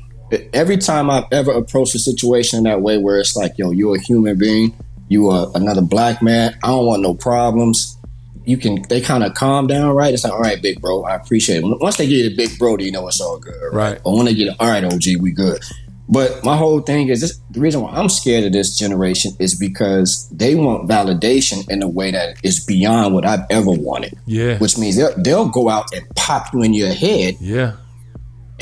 Every 0.51 0.77
time 0.77 1.09
I've 1.09 1.25
ever 1.31 1.51
approached 1.51 1.95
a 1.95 1.99
situation 1.99 2.57
in 2.57 2.63
that 2.65 2.81
way 2.81 2.97
where 2.97 3.19
it's 3.19 3.35
like, 3.35 3.57
yo, 3.57 3.71
you're 3.71 3.95
a 3.95 4.01
human 4.01 4.37
being, 4.37 4.75
you 5.07 5.29
are 5.29 5.47
another 5.55 5.81
black 5.81 6.21
man, 6.21 6.57
I 6.63 6.67
don't 6.67 6.85
want 6.85 7.01
no 7.01 7.13
problems. 7.13 7.97
You 8.45 8.57
can, 8.57 8.81
they 8.89 9.01
kind 9.01 9.23
of 9.23 9.33
calm 9.33 9.67
down, 9.67 9.95
right? 9.95 10.13
It's 10.13 10.23
like, 10.23 10.33
all 10.33 10.41
right, 10.41 10.61
big 10.61 10.81
bro, 10.81 11.03
I 11.03 11.15
appreciate 11.15 11.63
it. 11.63 11.81
Once 11.81 11.97
they 11.97 12.07
get 12.07 12.31
a 12.31 12.35
big 12.35 12.57
bro, 12.59 12.77
you 12.77 12.91
know 12.91 13.07
it's 13.07 13.21
all 13.21 13.39
good, 13.39 13.55
right? 13.71 13.93
Right. 13.93 14.01
But 14.03 14.11
when 14.11 14.25
they 14.25 14.33
get, 14.33 14.55
all 14.59 14.69
right, 14.69 14.83
OG, 14.83 15.03
we 15.21 15.31
good. 15.31 15.61
But 16.09 16.43
my 16.43 16.57
whole 16.57 16.81
thing 16.81 17.07
is 17.07 17.21
this 17.21 17.39
the 17.51 17.59
reason 17.61 17.81
why 17.81 17.91
I'm 17.91 18.09
scared 18.09 18.43
of 18.43 18.51
this 18.51 18.77
generation 18.77 19.31
is 19.39 19.55
because 19.55 20.27
they 20.29 20.53
want 20.53 20.89
validation 20.89 21.67
in 21.69 21.81
a 21.81 21.87
way 21.87 22.11
that 22.11 22.37
is 22.43 22.63
beyond 22.63 23.13
what 23.13 23.25
I've 23.25 23.45
ever 23.49 23.71
wanted. 23.71 24.17
Yeah. 24.25 24.57
Which 24.57 24.77
means 24.77 24.97
they'll, 24.97 25.15
they'll 25.17 25.49
go 25.49 25.69
out 25.69 25.93
and 25.93 26.05
pop 26.15 26.53
you 26.53 26.61
in 26.61 26.73
your 26.73 26.91
head 26.93 27.37
Yeah. 27.39 27.77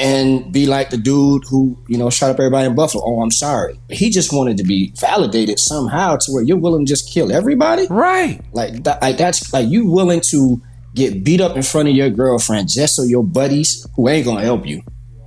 And 0.01 0.51
be 0.51 0.65
like 0.65 0.89
the 0.89 0.97
dude 0.97 1.43
who, 1.47 1.77
you 1.87 1.97
know, 1.97 2.09
shot 2.09 2.31
up 2.31 2.39
everybody 2.39 2.67
in 2.67 2.75
Buffalo. 2.75 3.03
Oh, 3.05 3.21
I'm 3.21 3.29
sorry. 3.29 3.79
He 3.89 4.09
just 4.09 4.33
wanted 4.33 4.57
to 4.57 4.63
be 4.63 4.91
validated 4.99 5.59
somehow 5.59 6.17
to 6.17 6.31
where 6.31 6.41
you're 6.41 6.57
willing 6.57 6.85
to 6.87 6.89
just 6.89 7.13
kill 7.13 7.31
everybody. 7.31 7.85
Right. 7.87 8.41
Like, 8.51 8.83
that, 8.83 8.99
like 9.01 9.17
that's 9.17 9.53
like 9.53 9.69
you 9.69 9.85
willing 9.85 10.21
to 10.31 10.59
get 10.95 11.23
beat 11.23 11.39
up 11.39 11.55
in 11.55 11.61
front 11.61 11.87
of 11.87 11.95
your 11.95 12.09
girlfriend 12.09 12.67
just 12.67 12.95
so 12.95 13.03
your 13.03 13.23
buddies 13.23 13.85
who 13.95 14.09
ain't 14.09 14.25
gonna 14.25 14.41
help 14.41 14.65
you, 14.65 14.81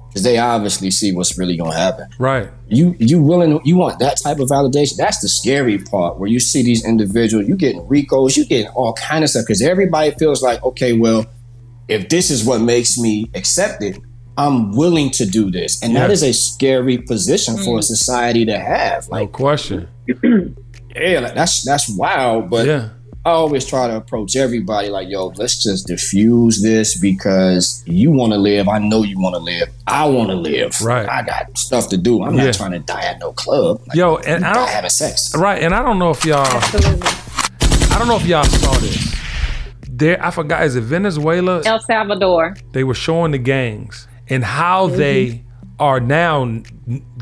because 0.09 0.25
they 0.25 0.39
obviously 0.39 0.91
see 0.91 1.13
what's 1.13 1.39
really 1.39 1.57
gonna 1.57 1.75
happen. 1.75 2.09
Right. 2.19 2.51
You 2.67 2.97
you 2.99 3.23
willing 3.23 3.61
you 3.65 3.77
want 3.77 4.01
that 4.01 4.19
type 4.21 4.41
of 4.41 4.49
validation? 4.49 4.97
That's 4.97 5.21
the 5.21 5.29
scary 5.29 5.79
part 5.79 6.19
where 6.19 6.29
you 6.29 6.41
see 6.41 6.65
these 6.65 6.85
individuals, 6.85 7.47
you 7.47 7.55
getting 7.55 7.87
Ricos, 7.87 8.37
you 8.37 8.45
getting 8.45 8.71
all 8.73 8.93
kind 8.95 9.23
of 9.23 9.31
stuff 9.31 9.45
because 9.47 9.63
everybody 9.63 10.11
feels 10.19 10.43
like, 10.43 10.63
okay, 10.65 10.95
well, 10.95 11.27
if 11.87 12.09
this 12.09 12.31
is 12.31 12.45
what 12.45 12.61
makes 12.61 12.99
me 12.99 13.31
accepted, 13.35 14.03
I'm 14.37 14.73
willing 14.73 15.11
to 15.11 15.27
do 15.27 15.51
this. 15.51 15.83
And 15.83 15.95
that 15.97 16.09
Yeah. 16.11 16.13
is 16.13 16.23
a 16.23 16.33
scary 16.33 16.99
position 16.99 17.57
for 17.57 17.77
a 17.77 17.81
mm. 17.81 17.85
society 17.85 18.45
to 18.47 18.59
have. 18.59 19.09
No 19.11 19.27
question. 19.27 19.89
yeah, 20.23 21.21
like, 21.21 21.35
that's 21.35 21.65
that's 21.65 21.89
wild, 21.89 22.51
but 22.51 22.67
Yeah. 22.67 22.89
I 23.27 23.31
always 23.31 23.65
try 23.65 23.87
to 23.89 23.97
approach 23.97 24.37
everybody 24.37 24.91
like, 24.91 25.09
yo, 25.09 25.29
let's 25.37 25.63
just 25.63 25.87
diffuse 25.87 26.61
this 26.61 26.99
because 27.01 27.83
you 27.87 28.11
want 28.11 28.35
to 28.35 28.39
live. 28.39 28.69
I 28.69 28.79
know 28.81 29.03
you 29.03 29.19
want 29.19 29.35
to 29.35 29.39
live. 29.39 29.71
I 29.87 30.05
want 30.07 30.29
to 30.29 30.35
live. 30.37 30.79
Right. 30.83 31.09
I 31.09 31.23
got 31.23 31.57
stuff 31.57 31.89
to 31.89 31.97
do. 31.97 32.23
I'm 32.23 32.35
Yeah. 32.35 32.45
not 32.47 32.55
trying 32.55 32.73
to 32.73 32.81
die 32.81 33.01
at 33.05 33.21
no 33.21 33.33
club. 33.33 33.81
Like, 33.89 33.97
Yo, 33.97 34.17
and 34.17 34.45
I 34.45 34.53
don't 34.53 34.69
having 34.69 34.91
sex. 34.91 35.35
right, 35.35 35.63
and 35.63 35.75
I 35.75 35.83
don't 35.83 35.99
know 35.99 36.11
if 36.11 36.23
y'all 36.27 36.45
Absolutely. 36.45 37.09
I 37.95 37.99
don't 37.99 38.09
know 38.09 38.17
if 38.17 38.27
y'all 38.27 38.45
saw 38.45 38.73
this. 38.81 39.15
There, 39.89 40.23
I 40.23 40.31
forgot. 40.31 40.65
Is 40.65 40.75
it 40.77 40.83
Venezuela? 40.83 41.63
El 41.65 41.81
Salvador. 41.81 42.57
They 42.73 42.85
were 42.85 42.95
showing 42.95 43.31
the 43.31 43.39
gangs 43.39 44.07
and 44.29 44.45
how 44.45 44.89
they 44.89 45.45
are 45.79 46.01
now 46.01 46.63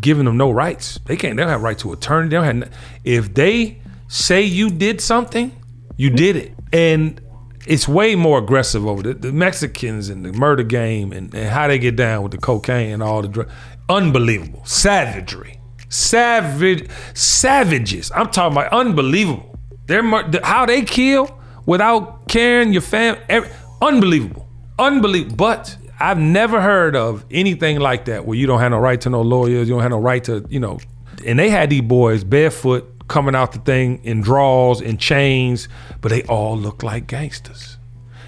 giving 0.00 0.24
them 0.24 0.36
no 0.36 0.50
rights. 0.50 1.00
They 1.06 1.16
can't. 1.16 1.36
They 1.36 1.42
don't 1.42 1.50
have 1.50 1.62
right 1.62 1.78
to 1.78 1.92
attorney. 1.92 2.28
They 2.28 2.36
don't 2.36 2.62
have. 2.62 2.72
If 3.04 3.34
they 3.34 3.80
say 4.08 4.42
you 4.42 4.70
did 4.70 5.00
something, 5.00 5.52
you 5.96 6.10
did 6.10 6.36
it, 6.36 6.52
and 6.72 7.20
it's 7.66 7.86
way 7.86 8.14
more 8.14 8.38
aggressive 8.38 8.86
over 8.86 9.02
the, 9.02 9.14
the 9.14 9.32
Mexicans 9.32 10.08
and 10.08 10.24
the 10.24 10.32
murder 10.32 10.64
game 10.64 11.12
and, 11.12 11.32
and 11.34 11.48
how 11.48 11.68
they 11.68 11.78
get 11.78 11.96
down 11.96 12.22
with 12.22 12.32
the 12.32 12.38
cocaine 12.38 12.92
and 12.92 13.02
all 13.02 13.22
the 13.22 13.28
drugs. 13.28 13.52
Unbelievable 13.88 14.64
savagery, 14.64 15.60
savage 15.88 16.88
savages. 17.14 18.10
I'm 18.14 18.30
talking 18.30 18.56
about 18.56 18.72
unbelievable. 18.72 19.58
They're 19.86 20.02
how 20.42 20.66
they 20.66 20.82
kill 20.82 21.38
without 21.66 22.28
caring 22.28 22.72
your 22.72 22.82
fam. 22.82 23.16
Every, 23.28 23.50
unbelievable, 23.80 24.48
unbelievable. 24.78 25.36
But 25.36 25.76
I've 26.02 26.18
never 26.18 26.60
heard 26.60 26.96
of 26.96 27.24
anything 27.30 27.78
like 27.78 28.06
that 28.06 28.26
where 28.26 28.36
you 28.36 28.48
don't 28.48 28.58
have 28.58 28.72
no 28.72 28.78
right 28.78 29.00
to 29.02 29.10
no 29.10 29.22
lawyers. 29.22 29.68
You 29.68 29.74
don't 29.74 29.82
have 29.82 29.92
no 29.92 30.00
right 30.00 30.22
to 30.24 30.44
you 30.50 30.58
know. 30.58 30.80
And 31.24 31.38
they 31.38 31.48
had 31.48 31.70
these 31.70 31.82
boys 31.82 32.24
barefoot 32.24 33.06
coming 33.06 33.34
out 33.36 33.52
the 33.52 33.60
thing 33.60 34.02
in 34.04 34.20
drawers 34.20 34.80
and 34.80 34.98
chains, 34.98 35.68
but 36.00 36.10
they 36.10 36.22
all 36.24 36.58
look 36.58 36.82
like 36.82 37.06
gangsters. 37.06 37.78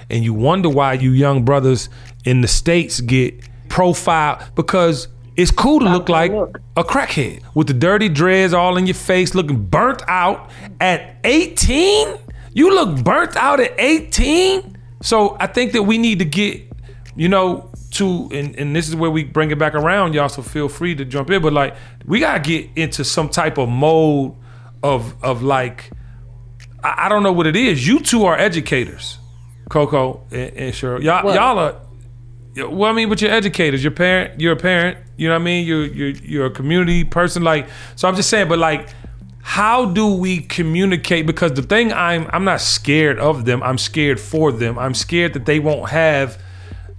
And 0.09 0.23
you 0.23 0.35
wonder 0.35 0.69
why 0.69 0.93
you 0.93 1.11
young 1.11 1.45
brothers 1.45 1.89
in 2.25 2.43
the 2.43 2.49
states 2.49 3.01
get 3.01 3.49
profiled 3.69 4.43
because 4.55 5.09
it's 5.37 5.51
cool 5.51 5.81
to 5.81 5.89
look 5.89 6.09
like 6.09 6.31
a 6.31 6.85
crackhead 6.85 7.43
with 7.55 7.67
the 7.67 7.75
dirty 7.75 8.09
dreads 8.09 8.53
all 8.53 8.77
in 8.77 8.87
your 8.87 8.95
face, 8.95 9.35
looking 9.35 9.65
burnt 9.65 10.03
out 10.07 10.51
at 10.81 11.17
18. 11.25 12.19
You 12.53 12.73
look 12.73 13.03
burnt 13.03 13.37
out 13.37 13.59
at 13.59 13.73
18. 13.79 14.77
So 15.03 15.37
I 15.41 15.49
think 15.49 15.73
that 15.73 15.83
we 15.83 15.99
need 15.99 16.21
to 16.21 16.25
get, 16.25 16.63
you 17.17 17.29
know, 17.29 17.71
to 17.93 18.29
and, 18.33 18.57
and 18.57 18.75
this 18.75 18.89
is 18.89 18.97
where 18.97 19.11
we 19.11 19.25
bring 19.25 19.51
it 19.51 19.59
back 19.59 19.75
around, 19.75 20.15
y'all. 20.15 20.29
So 20.29 20.43
feel 20.43 20.69
free 20.69 20.95
to 20.97 21.05
jump 21.05 21.31
in. 21.31 21.43
But 21.43 21.53
like 21.53 21.75
we 22.05 22.21
gotta 22.21 22.41
get 22.41 22.71
into 22.77 23.05
some 23.05 23.29
type 23.29 23.59
of 23.59 23.69
mode 23.69 24.35
of 24.83 25.23
of 25.23 25.43
like 25.43 25.91
I, 26.83 27.07
I 27.07 27.09
don't 27.09 27.23
know 27.23 27.33
what 27.33 27.47
it 27.47 27.57
is. 27.57 27.87
You 27.87 28.01
two 28.01 28.25
are 28.25 28.37
educators, 28.39 29.19
Coco 29.71 30.23
and, 30.31 30.57
and 30.57 30.75
Cheryl. 30.75 31.03
Y'all, 31.03 31.25
What? 31.25 31.35
y'all 31.35 31.59
are. 31.59 31.81
Well, 32.57 32.89
I 32.89 32.93
mean, 32.95 33.09
but 33.09 33.21
you're 33.21 33.33
educators. 33.33 33.83
Your 33.83 33.91
parent, 33.91 34.41
you're 34.41 34.53
a 34.53 34.57
parent. 34.57 34.99
You 35.17 35.27
know 35.29 35.35
what 35.35 35.41
I 35.41 35.45
mean? 35.45 35.67
You're 35.67 35.87
you're 35.87 36.11
you're 36.11 36.47
a 36.47 36.51
community 36.51 37.03
person. 37.03 37.43
Like, 37.43 37.69
so 37.97 38.07
I'm 38.07 38.15
just 38.15 38.31
saying. 38.31 38.49
But 38.49 38.61
like, 38.61 38.89
how 39.43 39.87
do 39.87 40.15
we 40.15 40.39
communicate? 40.41 41.27
Because 41.27 41.53
the 41.55 41.63
thing 41.63 41.93
I'm 41.93 42.29
I'm 42.33 42.45
not 42.45 42.61
scared 42.61 43.19
of 43.19 43.45
them. 43.45 43.61
I'm 43.63 43.79
scared 43.79 44.21
for 44.21 44.53
them. 44.53 44.79
I'm 44.79 44.95
scared 44.95 45.33
that 45.33 45.47
they 45.47 45.59
won't 45.59 45.91
have, 45.91 46.41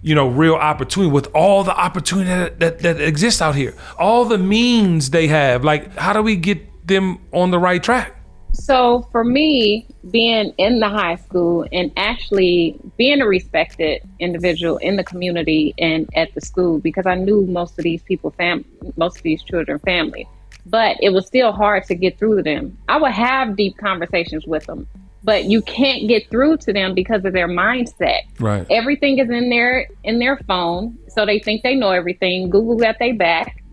you 0.06 0.14
know, 0.14 0.28
real 0.28 0.54
opportunity 0.54 1.12
with 1.12 1.28
all 1.34 1.64
the 1.64 1.76
opportunity 1.76 2.30
that, 2.30 2.60
that 2.60 2.80
that 2.80 3.02
exists 3.02 3.42
out 3.42 3.56
here. 3.56 3.74
All 3.98 4.24
the 4.24 4.38
means 4.38 5.10
they 5.10 5.28
have. 5.28 5.64
Like, 5.64 5.98
how 5.98 6.14
do 6.14 6.22
we 6.22 6.36
get 6.36 6.60
them 6.88 7.18
on 7.32 7.50
the 7.50 7.58
right 7.58 7.82
track? 7.82 8.16
So 8.54 9.08
for 9.12 9.24
me, 9.24 9.88
being 10.12 10.54
in 10.60 10.80
the 10.80 10.90
high 10.90 11.16
school 11.16 11.66
and 11.74 11.92
actually 11.98 12.80
being 12.98 13.20
a 13.20 13.26
respected 13.26 14.08
individual 14.20 14.78
in 14.78 14.96
the 14.96 15.04
community 15.04 15.74
and 15.80 16.08
at 16.16 16.32
the 16.36 16.42
school, 16.42 16.78
because 16.78 17.08
I 17.08 17.16
knew 17.16 17.42
most 17.48 17.80
of 17.80 17.84
these 17.84 18.04
people, 18.04 18.30
fam, 18.30 18.64
most 18.98 19.18
of 19.18 19.24
these 19.24 19.42
children, 19.42 19.80
family, 19.80 20.30
but 20.68 20.98
it 21.02 21.10
was 21.10 21.26
still 21.26 21.52
hard 21.52 21.84
to 21.86 21.96
get 21.96 22.20
through 22.20 22.38
to 22.38 22.44
them. 22.44 22.78
I 22.88 22.98
would 22.98 23.12
have 23.12 23.58
deep 23.58 23.76
conversations 23.78 24.46
with 24.46 24.68
them, 24.68 24.88
but 25.26 25.46
you 25.46 25.62
can't 25.64 26.08
get 26.08 26.30
through 26.30 26.56
to 26.58 26.72
them 26.72 26.94
because 26.94 27.26
of 27.26 27.34
their 27.34 27.50
mindset. 27.50 28.22
Right. 28.40 28.66
Everything 28.70 29.18
is 29.18 29.30
in 29.30 29.50
their 29.50 29.88
in 30.04 30.20
their 30.20 30.38
phone, 30.48 30.98
so 31.10 31.26
they 31.26 31.40
think 31.40 31.64
they 31.64 31.76
know 31.76 31.90
everything. 31.90 32.50
Google 32.50 32.78
got 32.78 33.00
their 33.00 33.16
back. 33.16 33.64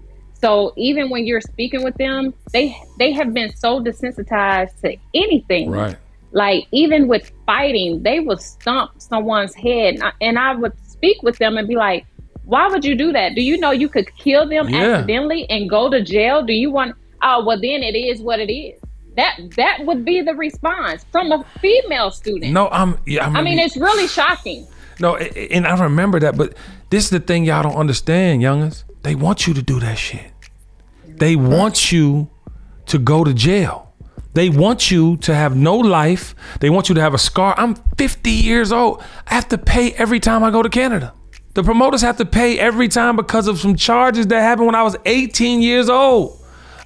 So 0.41 0.73
even 0.77 1.11
when 1.11 1.27
you're 1.27 1.43
speaking 1.43 1.85
with 1.85 1.95
them, 1.99 2.35
they 2.53 2.77
they 2.99 3.13
have 3.13 3.33
been 3.35 3.55
so 3.55 3.81
desensitized 3.81 4.81
to 4.81 4.97
anything. 5.15 5.71
Right. 5.71 5.97
Like 6.33 6.67
even 6.73 7.07
with 7.07 7.31
fighting, 7.45 8.03
they 8.03 8.19
would 8.19 8.41
stomp 8.41 8.93
someone's 9.01 9.55
head, 9.55 9.95
and 9.95 10.03
I, 10.05 10.13
and 10.23 10.39
I 10.39 10.55
would 10.55 10.73
speak 10.89 11.23
with 11.23 11.37
them 11.37 11.59
and 11.59 11.69
be 11.69 11.77
like, 11.77 12.07
"Why 12.45 12.67
would 12.69 12.85
you 12.85 12.97
do 12.97 13.13
that? 13.13 13.35
Do 13.35 13.43
you 13.43 13.59
know 13.59 13.71
you 13.73 13.91
could 13.91 14.09
kill 14.17 14.49
them 14.49 14.71
Yeah. 14.71 14.81
accidentally 14.95 15.49
and 15.51 15.69
go 15.69 15.91
to 15.91 16.03
jail? 16.03 16.43
Do 16.43 16.55
you 16.55 16.71
want? 16.71 16.97
Oh, 17.23 17.45
well, 17.45 17.61
then 17.61 17.83
it 17.83 17.95
is 17.95 18.23
what 18.23 18.41
it 18.41 18.51
is." 18.51 18.82
That 19.17 19.39
that 19.57 19.85
would 19.85 20.05
be 20.05 20.23
the 20.23 20.35
response 20.35 21.05
from 21.13 21.33
a 21.33 21.45
female 21.61 22.11
student. 22.11 22.53
No, 22.53 22.69
I'm. 22.69 22.99
Yeah, 23.07 23.27
I'm 23.27 23.37
I 23.37 23.43
mean, 23.43 23.59
it's 23.59 23.77
really 23.77 24.09
shocking. 24.09 24.67
No, 25.01 25.17
and 25.17 25.67
I 25.67 25.79
remember 25.83 26.21
that, 26.21 26.37
but 26.37 26.55
this 26.91 27.05
is 27.05 27.11
the 27.11 27.21
thing 27.21 27.45
y'all 27.45 27.63
don't 27.63 27.77
understand, 27.77 28.43
youngins. 28.43 28.85
They 29.03 29.15
want 29.15 29.47
you 29.47 29.55
to 29.55 29.63
do 29.63 29.81
that 29.81 29.99
shit. 29.99 30.31
They 31.07 31.37
want 31.37 31.91
you 31.93 32.31
to 32.87 32.99
go 32.99 33.25
to 33.25 33.35
jail. 33.35 33.93
They 34.35 34.49
want 34.49 34.91
you 34.91 35.19
to 35.19 35.35
have 35.35 35.57
no 35.57 35.77
life. 35.77 36.35
They 36.61 36.71
want 36.71 36.89
you 36.89 36.95
to 36.95 37.01
have 37.01 37.15
a 37.15 37.19
scar. 37.19 37.55
I'm 37.59 37.75
50 37.97 38.31
years 38.31 38.73
old. 38.73 39.03
I 39.27 39.35
have 39.35 39.49
to 39.49 39.59
pay 39.59 39.93
every 39.93 40.21
time 40.21 40.43
I 40.43 40.51
go 40.51 40.63
to 40.63 40.71
Canada. 40.71 41.13
The 41.55 41.63
promoters 41.63 42.01
have 42.01 42.17
to 42.17 42.25
pay 42.25 42.59
every 42.59 42.89
time 42.89 43.17
because 43.17 43.47
of 43.47 43.59
some 43.59 43.77
charges 43.77 44.27
that 44.29 44.41
happened 44.41 44.67
when 44.67 44.75
I 44.75 44.83
was 44.83 44.97
18 45.05 45.61
years 45.61 45.91
old. 45.91 46.42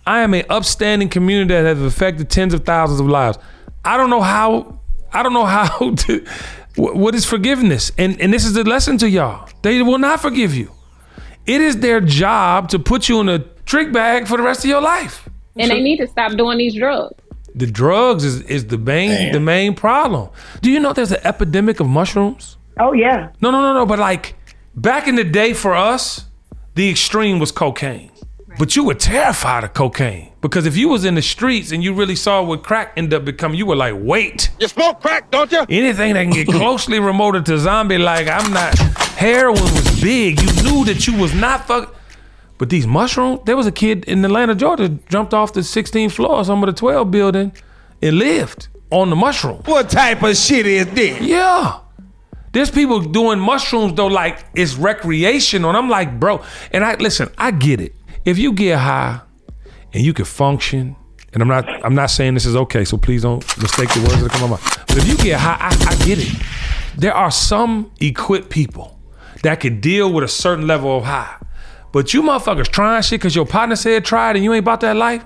I 0.06 0.20
am 0.20 0.34
an 0.34 0.44
upstanding 0.48 1.08
community 1.08 1.54
that 1.54 1.64
has 1.64 1.82
affected 1.82 2.30
tens 2.30 2.54
of 2.54 2.64
thousands 2.64 3.00
of 3.00 3.06
lives. 3.08 3.38
I 3.84 3.96
don't 3.96 4.10
know 4.10 4.22
how. 4.22 4.80
I 5.12 5.22
don't 5.22 5.32
know 5.32 5.44
how 5.46 5.94
to. 5.94 6.24
wh- 6.76 6.94
What 6.96 7.14
is 7.14 7.24
forgiveness? 7.24 7.92
And 7.98 8.20
and 8.20 8.32
this 8.32 8.44
is 8.44 8.52
the 8.54 8.64
lesson 8.64 8.98
to 8.98 9.08
y'all. 9.10 9.48
They 9.62 9.82
will 9.82 9.98
not 9.98 10.20
forgive 10.20 10.54
you. 10.54 10.70
It 11.46 11.60
is 11.60 11.78
their 11.78 12.00
job 12.00 12.68
to 12.70 12.78
put 12.78 13.08
you 13.08 13.20
in 13.20 13.28
a 13.28 13.38
trick 13.66 13.92
bag 13.92 14.26
for 14.26 14.36
the 14.36 14.42
rest 14.42 14.64
of 14.64 14.70
your 14.70 14.80
life. 14.80 15.28
And 15.56 15.70
they 15.70 15.80
need 15.80 15.96
to 15.98 16.06
stop 16.06 16.32
doing 16.36 16.58
these 16.58 16.74
drugs. 16.74 17.14
The 17.54 17.66
drugs 17.66 18.24
is, 18.24 18.42
is 18.42 18.66
the 18.66 18.76
main 18.78 19.10
Damn. 19.10 19.32
the 19.32 19.40
main 19.40 19.74
problem. 19.74 20.28
Do 20.60 20.70
you 20.70 20.78
know 20.80 20.92
there's 20.92 21.12
an 21.12 21.20
epidemic 21.24 21.80
of 21.80 21.86
mushrooms? 21.88 22.58
Oh 22.78 22.92
yeah. 22.92 23.30
No, 23.40 23.50
no, 23.50 23.62
no, 23.62 23.72
no. 23.74 23.86
But 23.86 23.98
like 23.98 24.34
back 24.74 25.08
in 25.08 25.14
the 25.16 25.24
day 25.24 25.54
for 25.54 25.74
us, 25.74 26.26
the 26.74 26.90
extreme 26.90 27.38
was 27.38 27.50
cocaine. 27.52 28.10
But 28.58 28.74
you 28.74 28.84
were 28.84 28.94
terrified 28.94 29.64
of 29.64 29.74
cocaine 29.74 30.32
because 30.40 30.64
if 30.64 30.76
you 30.76 30.88
was 30.88 31.04
in 31.04 31.14
the 31.14 31.22
streets 31.22 31.72
and 31.72 31.84
you 31.84 31.92
really 31.92 32.16
saw 32.16 32.42
what 32.42 32.62
crack 32.62 32.92
ended 32.96 33.14
up 33.14 33.24
becoming, 33.24 33.58
you 33.58 33.66
were 33.66 33.76
like, 33.76 33.94
wait. 33.96 34.50
You 34.58 34.68
smoke 34.68 35.00
crack, 35.00 35.30
don't 35.30 35.52
you? 35.52 35.66
Anything 35.68 36.14
that 36.14 36.22
can 36.22 36.32
get 36.32 36.46
closely 36.60 36.98
remoted 36.98 37.44
to 37.46 37.58
zombie, 37.58 37.98
like 37.98 38.28
I'm 38.28 38.52
not. 38.52 38.78
Heroin 39.18 39.60
was 39.60 40.00
big. 40.00 40.40
You 40.40 40.62
knew 40.62 40.84
that 40.86 41.06
you 41.06 41.16
was 41.18 41.34
not 41.34 41.66
fuck. 41.66 41.94
But 42.58 42.70
these 42.70 42.86
mushrooms, 42.86 43.40
there 43.44 43.56
was 43.56 43.66
a 43.66 43.72
kid 43.72 44.04
in 44.06 44.24
Atlanta, 44.24 44.54
Georgia, 44.54 44.88
jumped 45.10 45.34
off 45.34 45.52
the 45.52 45.60
16th 45.60 46.12
floor 46.12 46.36
of 46.36 46.46
some 46.46 46.62
of 46.62 46.68
the 46.68 46.72
12 46.72 47.10
building 47.10 47.52
and 48.00 48.18
lived 48.18 48.68
on 48.90 49.10
the 49.10 49.16
mushroom. 49.16 49.62
What 49.66 49.90
type 49.90 50.22
of 50.22 50.34
shit 50.36 50.66
is 50.66 50.86
this? 50.86 51.20
Yeah. 51.20 51.80
There's 52.52 52.70
people 52.70 53.00
doing 53.00 53.38
mushrooms 53.38 53.92
though, 53.94 54.06
like 54.06 54.42
it's 54.54 54.76
recreational. 54.76 55.68
And 55.68 55.76
I'm 55.76 55.90
like, 55.90 56.18
bro, 56.18 56.42
and 56.72 56.82
I 56.82 56.94
listen, 56.94 57.30
I 57.36 57.50
get 57.50 57.82
it. 57.82 57.94
If 58.26 58.38
you 58.38 58.52
get 58.52 58.80
high 58.80 59.20
and 59.92 60.02
you 60.02 60.12
can 60.12 60.24
function, 60.24 60.96
and 61.32 61.42
I'm 61.42 61.48
not 61.48 61.64
I'm 61.84 61.94
not 61.94 62.10
saying 62.10 62.34
this 62.34 62.44
is 62.44 62.56
okay, 62.56 62.84
so 62.84 62.98
please 62.98 63.22
don't 63.22 63.42
mistake 63.56 63.88
the 63.94 64.00
words 64.00 64.20
that 64.20 64.32
come 64.32 64.52
out. 64.52 64.60
But 64.88 64.98
if 64.98 65.06
you 65.08 65.16
get 65.16 65.38
high, 65.38 65.56
I, 65.60 65.92
I 65.92 65.94
get 66.04 66.18
it. 66.18 66.42
There 66.96 67.14
are 67.14 67.30
some 67.30 67.92
equipped 68.00 68.50
people 68.50 68.98
that 69.44 69.60
can 69.60 69.80
deal 69.80 70.12
with 70.12 70.24
a 70.24 70.28
certain 70.28 70.66
level 70.66 70.96
of 70.96 71.04
high. 71.04 71.36
But 71.92 72.12
you 72.12 72.22
motherfuckers 72.22 72.66
trying 72.66 73.00
shit 73.02 73.20
because 73.20 73.36
your 73.36 73.46
partner 73.46 73.76
said 73.76 74.04
try 74.04 74.30
it 74.30 74.36
and 74.36 74.44
you 74.44 74.52
ain't 74.52 74.64
about 74.64 74.80
that 74.80 74.96
life. 74.96 75.24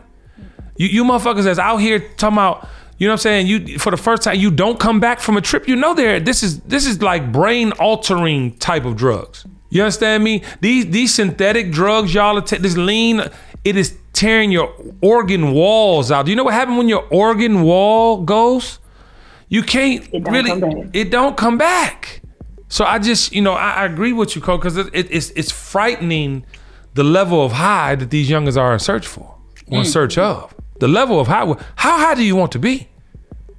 You, 0.76 0.88
you 0.88 1.04
motherfuckers 1.04 1.44
that's 1.44 1.58
out 1.58 1.78
here 1.78 2.00
talking 2.16 2.36
about 2.36 2.68
You 2.98 3.06
know 3.06 3.12
what 3.12 3.20
I'm 3.20 3.22
saying? 3.22 3.46
You 3.46 3.78
for 3.78 3.90
the 3.90 3.96
first 3.96 4.24
time, 4.24 4.38
you 4.38 4.50
don't 4.50 4.78
come 4.78 5.00
back 5.00 5.20
from 5.20 5.38
a 5.38 5.40
trip. 5.40 5.66
You 5.66 5.74
know 5.74 5.94
there. 5.94 6.20
This 6.20 6.42
is 6.42 6.60
this 6.60 6.84
is 6.84 7.00
like 7.00 7.32
brain 7.32 7.72
altering 7.72 8.58
type 8.58 8.84
of 8.84 8.96
drugs. 8.96 9.46
You 9.70 9.82
understand 9.82 10.22
me? 10.24 10.42
These 10.60 10.86
these 10.90 11.14
synthetic 11.14 11.70
drugs, 11.70 12.12
y'all 12.12 12.36
are 12.36 12.40
this 12.42 12.76
lean, 12.76 13.22
it 13.64 13.76
is 13.76 13.96
tearing 14.12 14.50
your 14.50 14.74
organ 15.00 15.52
walls 15.52 16.10
out. 16.10 16.26
Do 16.26 16.30
you 16.32 16.36
know 16.36 16.44
what 16.44 16.54
happened 16.54 16.78
when 16.78 16.88
your 16.88 17.06
organ 17.10 17.62
wall 17.62 18.22
goes? 18.22 18.80
You 19.48 19.62
can't 19.62 20.08
It 20.12 20.28
really. 20.28 20.90
It 20.92 21.10
don't 21.10 21.36
come 21.36 21.56
back. 21.56 22.20
So 22.68 22.84
I 22.84 22.98
just, 23.00 23.32
you 23.32 23.42
know, 23.42 23.52
I, 23.52 23.70
I 23.72 23.84
agree 23.84 24.12
with 24.12 24.36
you, 24.36 24.42
Cole, 24.42 24.56
because 24.56 24.76
it, 24.76 24.88
it, 24.92 25.10
it's 25.10 25.30
it's 25.30 25.50
frightening 25.50 26.44
the 26.94 27.04
level 27.04 27.44
of 27.44 27.52
high 27.52 27.94
that 27.96 28.10
these 28.10 28.30
youngers 28.30 28.56
are 28.56 28.72
in 28.72 28.78
search 28.78 29.06
for, 29.06 29.36
or 29.66 29.78
in 29.78 29.84
search 29.84 30.18
of. 30.18 30.54
The 30.78 30.88
level 30.88 31.20
of 31.20 31.26
high. 31.26 31.46
How 31.76 31.98
high 31.98 32.14
do 32.14 32.22
you 32.22 32.36
want 32.36 32.52
to 32.52 32.58
be? 32.58 32.88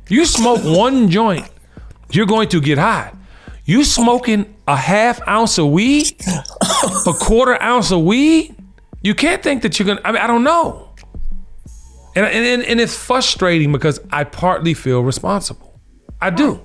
You 0.07 0.26
smoke 0.26 0.62
one 0.64 1.09
joint, 1.09 1.49
you're 2.12 2.26
going 2.26 2.49
to 2.49 2.62
get 2.62 2.78
high. 2.78 3.14
You 3.66 3.84
smoking 3.84 4.53
a 4.68 4.76
half 4.76 5.26
ounce 5.28 5.57
of 5.57 5.68
weed, 5.68 6.16
a 7.07 7.14
quarter 7.14 7.62
ounce 7.62 7.91
of 7.91 8.01
weed. 8.01 8.55
You 9.01 9.16
can't 9.16 9.41
think 9.41 9.64
that 9.64 9.80
you're 9.80 9.88
gonna. 9.88 10.01
I 10.05 10.12
mean, 10.12 10.22
I 10.22 10.28
don't 10.28 10.43
know. 10.43 10.89
And, 12.16 12.26
and, 12.26 12.64
and 12.64 12.82
it's 12.82 12.95
frustrating 12.95 13.72
because 13.72 13.99
I 14.12 14.26
partly 14.26 14.74
feel 14.74 15.01
responsible. 15.01 15.80
I 16.20 16.30
do. 16.30 16.62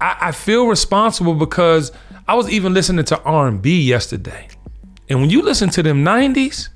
I, 0.00 0.16
I 0.20 0.32
feel 0.32 0.66
responsible 0.66 1.34
because 1.34 1.92
I 2.26 2.34
was 2.34 2.50
even 2.50 2.72
listening 2.72 3.04
to 3.06 3.20
R&B 3.22 3.82
yesterday. 3.82 4.48
And 5.08 5.20
when 5.20 5.28
you 5.28 5.42
listen 5.42 5.68
to 5.70 5.82
them 5.82 6.04
90s, 6.04 6.70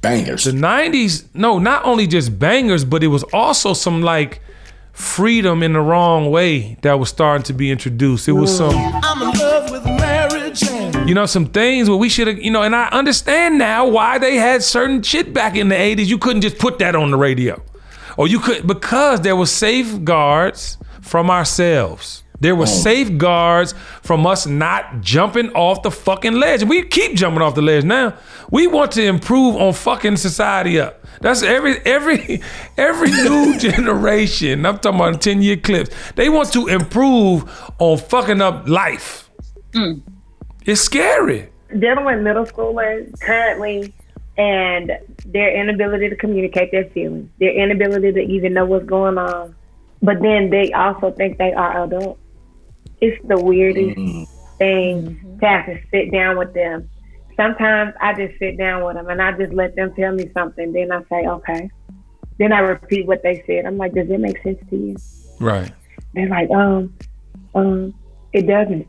Bangers. 0.00 0.44
the 0.44 0.52
90s, 0.52 1.26
no, 1.34 1.58
not 1.58 1.84
only 1.84 2.06
just 2.06 2.38
bangers, 2.38 2.84
but 2.84 3.02
it 3.02 3.08
was 3.08 3.24
also 3.32 3.74
some 3.74 4.00
like 4.00 4.40
freedom 4.92 5.62
in 5.62 5.72
the 5.72 5.80
wrong 5.80 6.30
way 6.30 6.76
that 6.82 6.98
was 6.98 7.08
starting 7.08 7.42
to 7.44 7.52
be 7.52 7.70
introduced. 7.70 8.28
It 8.28 8.32
was 8.32 8.56
some 8.56 8.74
I'm 8.74 9.22
in 9.22 9.38
love 9.38 9.70
with 9.70 9.84
marriage 9.84 10.62
and 10.64 11.08
you 11.08 11.14
know, 11.14 11.26
some 11.26 11.46
things 11.46 11.88
where 11.88 11.98
we 11.98 12.08
should 12.08 12.28
have, 12.28 12.38
you 12.38 12.50
know, 12.50 12.62
and 12.62 12.74
I 12.74 12.88
understand 12.88 13.58
now 13.58 13.86
why 13.88 14.18
they 14.18 14.36
had 14.36 14.62
certain 14.62 15.02
shit 15.02 15.34
back 15.34 15.56
in 15.56 15.68
the 15.68 15.74
80s. 15.74 16.06
You 16.06 16.18
couldn't 16.18 16.42
just 16.42 16.58
put 16.58 16.78
that 16.78 16.94
on 16.94 17.10
the 17.10 17.16
radio. 17.16 17.60
Or 18.16 18.28
you 18.28 18.38
could, 18.38 18.66
because 18.66 19.22
there 19.22 19.34
were 19.34 19.46
safeguards 19.46 20.78
from 21.00 21.30
ourselves. 21.30 22.22
There 22.40 22.56
were 22.56 22.66
safeguards 22.66 23.74
from 24.02 24.26
us 24.26 24.46
not 24.46 25.02
jumping 25.02 25.50
off 25.52 25.82
the 25.82 25.90
fucking 25.90 26.32
ledge. 26.32 26.64
We 26.64 26.82
keep 26.82 27.14
jumping 27.14 27.42
off 27.42 27.54
the 27.54 27.62
ledge 27.62 27.84
now. 27.84 28.14
We 28.50 28.66
want 28.66 28.92
to 28.92 29.02
improve 29.04 29.56
on 29.56 29.74
fucking 29.74 30.16
society 30.16 30.80
up. 30.80 31.04
That's 31.20 31.42
every 31.42 31.78
every 31.84 32.42
every 32.78 33.10
new 33.10 33.58
generation. 33.68 34.64
I'm 34.64 34.78
talking 34.78 35.00
about 35.00 35.20
10 35.20 35.42
year 35.42 35.56
clips. 35.58 35.90
They 36.16 36.28
want 36.30 36.52
to 36.54 36.66
improve 36.68 37.44
on 37.78 37.98
fucking 37.98 38.40
up 38.40 38.66
life. 38.66 39.30
Mm. 39.72 40.02
It's 40.64 40.80
scary. 40.80 41.50
dealing 41.78 42.04
with 42.04 42.20
middle 42.20 42.44
schoolers 42.44 43.18
currently 43.20 43.94
and 44.36 44.92
their 45.26 45.54
inability 45.54 46.08
to 46.08 46.16
communicate 46.16 46.72
their 46.72 46.84
feelings, 46.90 47.28
their 47.38 47.52
inability 47.52 48.12
to 48.12 48.20
even 48.20 48.54
know 48.54 48.64
what's 48.64 48.86
going 48.86 49.18
on, 49.18 49.54
but 50.02 50.20
then 50.22 50.50
they 50.50 50.72
also 50.72 51.10
think 51.12 51.38
they 51.38 51.52
are 51.52 51.84
adults. 51.84 52.20
It's 53.00 53.20
the 53.26 53.40
weirdest 53.40 54.30
thing 54.58 55.38
to 55.40 55.46
have 55.46 55.66
to 55.66 55.80
sit 55.90 56.12
down 56.12 56.38
with 56.38 56.52
them. 56.54 56.88
Sometimes 57.36 57.94
I 58.00 58.12
just 58.14 58.38
sit 58.38 58.58
down 58.58 58.84
with 58.84 58.96
them 58.96 59.08
and 59.08 59.22
I 59.22 59.32
just 59.32 59.52
let 59.52 59.74
them 59.74 59.94
tell 59.94 60.12
me 60.12 60.30
something. 60.34 60.72
Then 60.72 60.92
I 60.92 61.02
say, 61.04 61.26
okay. 61.26 61.70
Then 62.38 62.52
I 62.52 62.60
repeat 62.60 63.06
what 63.06 63.22
they 63.22 63.42
said. 63.46 63.66
I'm 63.66 63.78
like, 63.78 63.94
does 63.94 64.10
it 64.10 64.20
make 64.20 64.42
sense 64.42 64.58
to 64.70 64.76
you? 64.76 64.96
Right. 65.40 65.72
They're 66.14 66.28
like, 66.28 66.50
um, 66.50 66.94
um, 67.54 67.94
it 68.32 68.42
doesn't. 68.46 68.86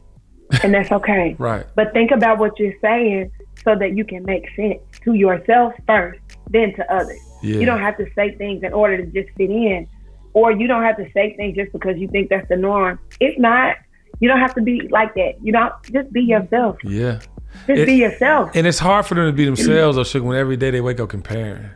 And 0.63 0.73
that's 0.73 0.91
okay. 0.91 1.35
Right. 1.39 1.65
But 1.75 1.93
think 1.93 2.11
about 2.11 2.39
what 2.39 2.59
you're 2.59 2.77
saying 2.81 3.31
so 3.63 3.75
that 3.75 3.95
you 3.95 4.03
can 4.03 4.23
make 4.25 4.45
sense 4.55 4.79
to 5.03 5.13
yourself 5.13 5.73
first, 5.87 6.19
then 6.49 6.73
to 6.75 6.93
others. 6.93 7.19
Yeah. 7.41 7.57
You 7.57 7.65
don't 7.65 7.79
have 7.79 7.97
to 7.97 8.05
say 8.15 8.35
things 8.35 8.63
in 8.63 8.73
order 8.73 8.97
to 8.97 9.05
just 9.05 9.35
fit 9.37 9.49
in, 9.49 9.87
or 10.33 10.51
you 10.51 10.67
don't 10.67 10.83
have 10.83 10.97
to 10.97 11.09
say 11.13 11.35
things 11.35 11.55
just 11.55 11.71
because 11.71 11.97
you 11.97 12.07
think 12.07 12.29
that's 12.29 12.47
the 12.49 12.57
norm. 12.57 12.99
It's 13.19 13.39
not. 13.39 13.77
You 14.21 14.29
don't 14.29 14.39
have 14.39 14.53
to 14.55 14.61
be 14.61 14.87
like 14.89 15.13
that. 15.15 15.33
You 15.41 15.51
don't 15.51 15.73
just 15.91 16.13
be 16.13 16.21
yourself. 16.21 16.77
Yeah. 16.83 17.19
Just 17.67 17.79
It- 17.81 17.85
be 17.87 17.95
yourself. 17.95 18.51
And 18.53 18.65
it's 18.65 18.79
hard 18.79 19.05
for 19.05 19.15
them 19.15 19.25
to 19.25 19.33
be 19.33 19.45
themselves 19.45 19.97
or 19.97 20.05
shit 20.05 20.23
when 20.23 20.37
every 20.37 20.55
day 20.55 20.71
they 20.71 20.79
wake 20.79 20.99
up 20.99 21.09
comparing. 21.09 21.69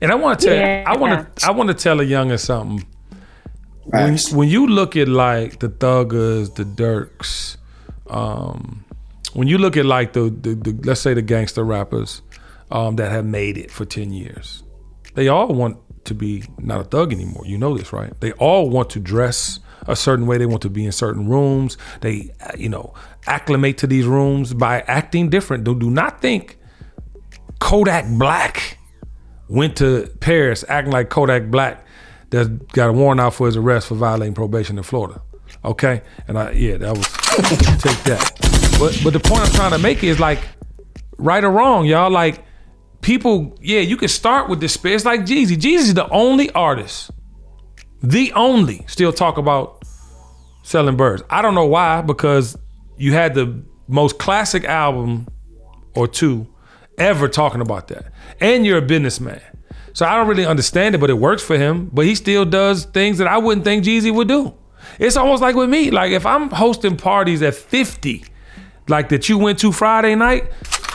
And 0.00 0.10
I 0.10 0.14
want 0.14 0.40
to 0.40 0.46
tell 0.46 0.56
Yeah. 0.56 0.84
I 0.86 0.96
want 0.96 1.36
to 1.36 1.46
I 1.46 1.50
want 1.52 1.68
to 1.68 1.74
tell 1.74 2.00
a 2.00 2.02
younger 2.02 2.38
something. 2.38 2.84
When, 3.84 4.16
when 4.32 4.48
you 4.48 4.66
look 4.66 4.96
at 4.96 5.08
like 5.08 5.58
the 5.60 5.68
Thuggers, 5.68 6.54
the 6.54 6.64
Durks, 6.64 7.56
um, 8.08 8.84
when 9.34 9.46
you 9.48 9.58
look 9.58 9.76
at 9.76 9.84
like 9.84 10.12
the, 10.14 10.30
the, 10.30 10.54
the 10.54 10.78
let's 10.84 11.00
say 11.00 11.12
the 11.14 11.22
gangster 11.22 11.64
rappers 11.64 12.22
um, 12.70 12.96
that 12.96 13.10
have 13.10 13.24
made 13.26 13.58
it 13.58 13.70
for 13.70 13.84
10 13.84 14.12
years, 14.12 14.62
they 15.14 15.28
all 15.28 15.48
want 15.48 15.76
to 16.04 16.14
be 16.14 16.44
not 16.58 16.80
a 16.80 16.84
thug 16.84 17.12
anymore. 17.12 17.42
You 17.46 17.58
know 17.58 17.76
this, 17.76 17.92
right? 17.92 18.18
They 18.20 18.32
all 18.32 18.70
want 18.70 18.90
to 18.90 19.00
dress 19.00 19.60
a 19.86 19.96
certain 19.96 20.26
way. 20.26 20.38
They 20.38 20.46
want 20.46 20.62
to 20.62 20.70
be 20.70 20.84
in 20.84 20.92
certain 20.92 21.28
rooms. 21.28 21.76
They, 22.00 22.30
you 22.56 22.68
know, 22.68 22.94
acclimate 23.26 23.78
to 23.78 23.86
these 23.86 24.06
rooms 24.06 24.54
by 24.54 24.80
acting 24.82 25.30
different. 25.30 25.64
Do, 25.64 25.78
do 25.78 25.90
not 25.90 26.20
think 26.20 26.58
Kodak 27.58 28.06
Black 28.08 28.78
went 29.48 29.76
to 29.78 30.10
Paris 30.20 30.64
acting 30.68 30.92
like 30.92 31.10
Kodak 31.10 31.50
Black 31.50 31.84
that 32.30 32.68
got 32.68 32.90
a 32.90 32.92
warrant 32.92 33.20
out 33.20 33.34
for 33.34 33.46
his 33.46 33.56
arrest 33.56 33.88
for 33.88 33.96
violating 33.96 34.34
probation 34.34 34.78
in 34.78 34.84
Florida. 34.84 35.20
Okay? 35.64 36.02
And 36.28 36.38
I 36.38 36.52
yeah, 36.52 36.76
that 36.78 36.96
was 36.96 37.06
take 37.82 38.02
that. 38.04 38.76
But 38.78 39.00
but 39.02 39.12
the 39.12 39.20
point 39.20 39.42
I'm 39.42 39.52
trying 39.52 39.72
to 39.72 39.78
make 39.78 40.04
is 40.04 40.20
like 40.20 40.40
right 41.18 41.42
or 41.42 41.50
wrong, 41.50 41.84
y'all, 41.84 42.10
like 42.10 42.44
people, 43.00 43.56
yeah, 43.60 43.80
you 43.80 43.96
can 43.96 44.08
start 44.08 44.48
with 44.48 44.60
despair. 44.60 44.94
It's 44.94 45.04
like 45.04 45.22
Jeezy. 45.22 45.56
Jeezy's 45.56 45.94
the 45.94 46.08
only 46.08 46.50
artist, 46.52 47.10
the 48.02 48.32
only, 48.32 48.84
still 48.86 49.12
talk 49.12 49.38
about 49.38 49.82
selling 50.62 50.96
birds. 50.96 51.22
I 51.28 51.42
don't 51.42 51.54
know 51.54 51.66
why, 51.66 52.02
because 52.02 52.56
you 52.96 53.12
had 53.12 53.34
the 53.34 53.62
most 53.88 54.18
classic 54.18 54.64
album 54.64 55.26
or 55.94 56.06
two 56.06 56.46
ever 56.98 57.28
talking 57.28 57.60
about 57.60 57.88
that. 57.88 58.12
And 58.40 58.64
you're 58.64 58.78
a 58.78 58.82
businessman. 58.82 59.42
So 59.92 60.06
I 60.06 60.16
don't 60.16 60.28
really 60.28 60.46
understand 60.46 60.94
it, 60.94 60.98
but 60.98 61.10
it 61.10 61.14
works 61.14 61.42
for 61.42 61.58
him. 61.58 61.90
But 61.92 62.06
he 62.06 62.14
still 62.14 62.44
does 62.44 62.84
things 62.84 63.18
that 63.18 63.26
I 63.26 63.38
wouldn't 63.38 63.64
think 63.64 63.84
Jeezy 63.84 64.14
would 64.14 64.28
do. 64.28 64.54
It's 64.98 65.16
almost 65.16 65.42
like 65.42 65.56
with 65.56 65.68
me. 65.68 65.90
Like 65.90 66.12
if 66.12 66.24
I'm 66.24 66.50
hosting 66.50 66.96
parties 66.96 67.42
at 67.42 67.54
50, 67.54 68.24
like 68.88 69.08
that 69.10 69.28
you 69.28 69.38
went 69.38 69.58
to 69.60 69.72
Friday 69.72 70.14
night, 70.14 70.50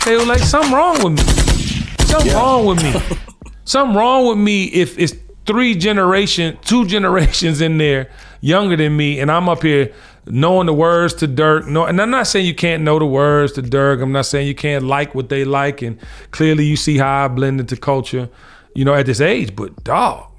they 0.06 0.16
were 0.16 0.26
like, 0.26 0.40
something 0.40 0.72
wrong 0.72 1.04
with 1.04 1.18
me. 1.18 2.06
Something 2.06 2.34
wrong 2.34 2.66
with 2.66 2.84
me. 2.84 3.18
something 3.66 3.96
wrong 3.96 4.28
with 4.28 4.38
me 4.38 4.66
if 4.66 4.98
it's 4.98 5.14
three 5.46 5.76
generation, 5.76 6.58
two 6.62 6.86
generations 6.96 7.62
in 7.62 7.78
there 7.78 8.10
younger 8.42 8.76
than 8.76 8.96
me, 8.96 9.20
and 9.20 9.32
I'm 9.32 9.50
up 9.50 9.64
here 9.64 9.94
knowing 10.28 10.66
the 10.66 10.74
words 10.74 11.14
to 11.16 11.28
Durk. 11.28 11.68
No, 11.68 11.86
and 11.86 12.02
I'm 12.02 12.10
not 12.10 12.28
saying 12.28 12.46
you 12.46 12.56
can't 12.56 12.84
know 12.84 13.00
the 13.00 13.06
words 13.06 13.54
to 13.54 13.62
Durk. 13.62 14.02
I'm 14.02 14.12
not 14.12 14.26
saying 14.26 14.48
you 14.48 14.56
can't 14.56 14.86
like 14.86 15.16
what 15.16 15.30
they 15.30 15.46
like, 15.46 15.82
and 15.82 16.00
clearly 16.32 16.66
you 16.66 16.76
see 16.76 16.98
how 16.98 17.26
I 17.26 17.28
blend 17.28 17.60
into 17.60 17.78
culture, 17.78 18.30
you 18.74 18.86
know, 18.86 18.94
at 18.94 19.06
this 19.06 19.22
age. 19.22 19.56
But 19.56 19.84
dog, 19.84 20.32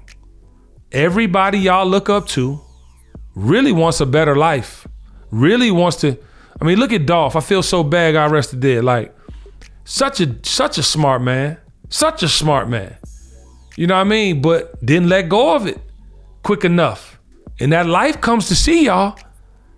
everybody 0.91 1.59
y'all 1.59 1.87
look 1.87 2.09
up 2.09 2.27
to 2.29 2.59
really 3.35 3.71
wants 3.71 4.01
a 4.01 4.05
better 4.05 4.35
life. 4.35 4.87
Really 5.31 5.71
wants 5.71 5.97
to. 5.97 6.17
I 6.59 6.65
mean, 6.65 6.79
look 6.79 6.91
at 6.91 7.05
Dolph. 7.05 7.35
I 7.35 7.41
feel 7.41 7.61
so 7.61 7.83
bad. 7.83 8.15
I 8.15 8.27
arrested 8.27 8.61
dead. 8.61 8.83
Like 8.83 9.15
such 9.83 10.19
a 10.21 10.35
such 10.43 10.77
a 10.77 10.83
smart 10.83 11.21
man. 11.21 11.57
Such 11.89 12.23
a 12.23 12.27
smart 12.27 12.69
man. 12.69 12.97
You 13.77 13.85
know 13.85 13.93
what 13.93 14.01
I 14.01 14.05
mean? 14.05 14.41
But 14.41 14.83
didn't 14.83 15.07
let 15.07 15.29
go 15.29 15.55
of 15.55 15.67
it 15.67 15.79
quick 16.41 16.65
enough. 16.65 17.19
And 17.59 17.71
that 17.73 17.85
life 17.85 18.19
comes 18.19 18.47
to 18.47 18.55
see 18.55 18.85
y'all. 18.85 19.17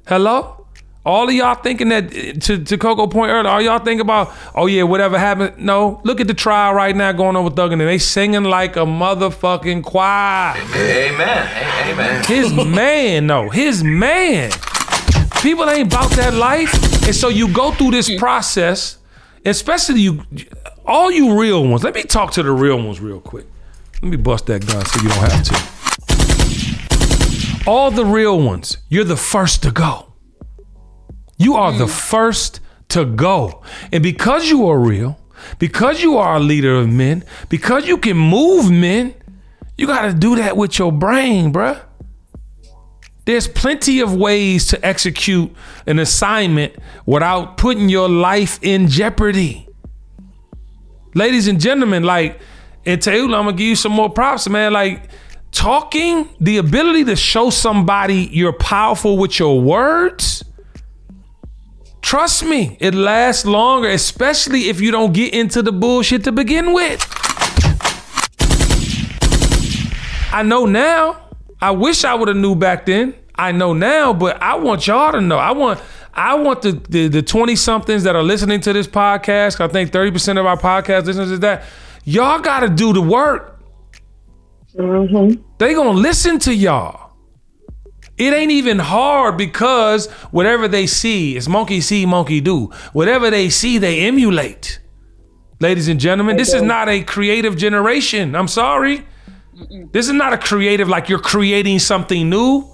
Hello? 0.08 0.66
All 1.06 1.28
of 1.28 1.34
y'all 1.34 1.56
thinking 1.56 1.90
that 1.90 2.10
to, 2.42 2.64
to 2.64 2.78
Coco 2.78 3.08
Point 3.08 3.32
earlier, 3.32 3.52
all 3.52 3.62
y'all 3.62 3.80
think 3.80 4.00
about, 4.00 4.34
oh 4.56 4.68
yeah, 4.68 4.84
whatever 4.84 5.20
happened. 5.20 5.58
No, 5.58 6.00
look 6.06 6.22
at 6.22 6.28
the 6.28 6.34
trial 6.34 6.74
right 6.74 6.96
now 6.96 7.12
going 7.12 7.36
on 7.36 7.44
with 7.44 7.56
Thugger 7.56 7.74
and 7.74 7.82
they 7.82 7.98
singing 7.98 8.46
like 8.46 8.78
a 8.78 8.82
motherfucking 8.86 9.84
choir. 9.84 10.56
Amen. 10.58 11.90
Amen. 11.90 12.24
His 12.26 12.54
man, 12.66 13.28
though. 13.28 13.50
his 13.50 13.84
man. 13.84 14.52
People 15.42 15.70
ain't 15.70 15.92
about 15.94 16.12
that 16.12 16.34
life. 16.34 16.74
And 17.06 17.16
so 17.16 17.28
you 17.28 17.52
go 17.52 17.72
through 17.72 17.92
this 17.92 18.14
process, 18.18 18.98
especially 19.46 20.02
you, 20.02 20.24
all 20.86 21.12
you 21.12 21.38
real 21.40 21.68
ones. 21.68 21.84
Let 21.84 21.96
me 21.96 22.04
talk 22.04 22.32
to 22.34 22.44
the 22.44 22.52
real 22.52 22.78
ones 22.78 23.02
real 23.02 23.20
quick. 23.20 23.46
Let 24.02 24.10
me 24.10 24.18
bust 24.18 24.46
that 24.48 24.66
gun 24.66 24.86
so 24.86 25.02
you 25.02 25.10
don't 25.10 25.32
have 25.32 25.44
to. 25.44 25.56
All 27.70 27.92
the 27.92 28.06
real 28.06 28.42
ones, 28.42 28.78
you're 28.90 29.04
the 29.04 29.18
first 29.18 29.62
to 29.64 29.72
go. 29.72 30.14
You 31.38 31.56
are 31.56 31.72
the 31.72 31.88
first 31.88 32.60
to 32.90 33.06
go. 33.06 33.62
And 33.92 34.02
because 34.02 34.50
you 34.50 34.68
are 34.68 34.80
real, 34.80 35.20
because 35.58 36.02
you 36.02 36.18
are 36.18 36.36
a 36.36 36.40
leader 36.40 36.76
of 36.76 36.90
men, 36.90 37.24
because 37.50 37.88
you 37.88 37.98
can 37.98 38.18
move 38.18 38.72
men, 38.72 39.14
You 39.80 39.88
got 39.88 40.02
to 40.02 40.14
do 40.14 40.36
that 40.36 40.58
with 40.58 40.78
your 40.78 40.92
brain, 40.92 41.54
bruh. 41.54 41.80
There's 43.24 43.48
plenty 43.48 44.02
of 44.02 44.14
ways 44.14 44.68
to 44.68 44.86
execute 44.86 45.56
an 45.88 46.00
assignment 46.00 46.76
without 47.06 47.56
putting 47.56 47.88
your 47.88 48.10
life 48.10 48.60
in 48.62 48.90
jeopardy. 48.90 49.70
Ladies 51.16 51.48
and 51.48 51.62
gentlemen, 51.62 52.04
like, 52.04 52.42
and 52.86 53.02
Taylor, 53.02 53.38
I'm 53.38 53.46
gonna 53.46 53.54
give 53.54 53.68
you 53.68 53.76
some 53.76 53.92
more 53.92 54.10
props, 54.10 54.48
man. 54.50 54.74
Like, 54.74 55.10
talking, 55.52 56.30
the 56.40 56.58
ability 56.58 57.06
to 57.06 57.16
show 57.16 57.50
somebody 57.50 58.30
you're 58.32 58.54
powerful 58.54 59.18
with 59.18 59.40
your 59.40 59.62
words. 59.62 60.44
Trust 62.02 62.44
me, 62.46 62.78
it 62.80 62.94
lasts 62.94 63.46
longer, 63.46 63.90
especially 63.90 64.70
if 64.70 64.80
you 64.82 64.92
don't 64.92 65.14
get 65.14 65.34
into 65.34 65.62
the 65.62 65.72
bullshit 65.72 66.24
to 66.24 66.32
begin 66.32 66.74
with. 66.74 67.06
I 70.32 70.44
know 70.44 70.66
now. 70.66 71.30
I 71.62 71.72
wish 71.72 72.06
I 72.06 72.16
would 72.16 72.30
have 72.30 72.38
knew 72.38 72.56
back 72.56 72.86
then. 72.86 73.16
I 73.36 73.52
know 73.52 73.74
now, 73.74 74.14
but 74.14 74.42
I 74.42 74.56
want 74.56 74.88
y'all 74.88 75.12
to 75.12 75.22
know. 75.22 75.38
I 75.38 75.52
want 75.52 75.80
I 76.14 76.36
want 76.36 76.62
the 76.62 77.08
the 77.08 77.22
20 77.22 77.56
somethings 77.56 78.04
that 78.04 78.16
are 78.16 78.24
listening 78.24 78.60
to 78.62 78.74
this 78.74 78.88
podcast. 78.88 79.60
I 79.60 79.68
think 79.68 79.92
30% 79.92 80.40
of 80.40 80.46
our 80.46 80.58
podcast 80.58 81.06
listeners 81.06 81.32
is 81.32 81.40
that 81.42 81.64
y'all 82.10 82.40
got 82.40 82.62
to 82.62 82.70
do 82.70 82.92
the 82.94 83.02
work. 83.02 83.62
Mm-hmm. 84.76 85.42
They 85.58 85.74
gonna 85.74 85.92
listen 85.92 86.40
to 86.40 86.54
y'all. 86.54 87.14
It 88.18 88.34
ain't 88.34 88.52
even 88.52 88.80
hard 88.80 89.38
because 89.38 90.08
whatever 90.32 90.68
they 90.68 90.88
see 90.88 91.38
is 91.38 91.48
monkey 91.48 91.80
see, 91.80 92.06
monkey 92.06 92.42
do. 92.42 92.66
Whatever 92.92 93.30
they 93.30 93.50
see, 93.50 93.78
they 93.78 94.02
emulate. 94.02 94.82
Ladies 95.62 95.88
and 95.88 96.00
gentlemen, 96.00 96.36
this 96.36 96.54
is 96.54 96.62
not 96.62 96.90
a 96.90 97.04
creative 97.04 97.58
generation. 97.58 98.36
I'm 98.36 98.48
sorry. 98.48 99.06
This 99.92 100.08
is 100.08 100.14
not 100.14 100.34
a 100.34 100.38
creative, 100.38 100.88
like 100.88 101.10
you're 101.10 101.20
creating 101.20 101.80
something 101.80 102.30
new. 102.30 102.70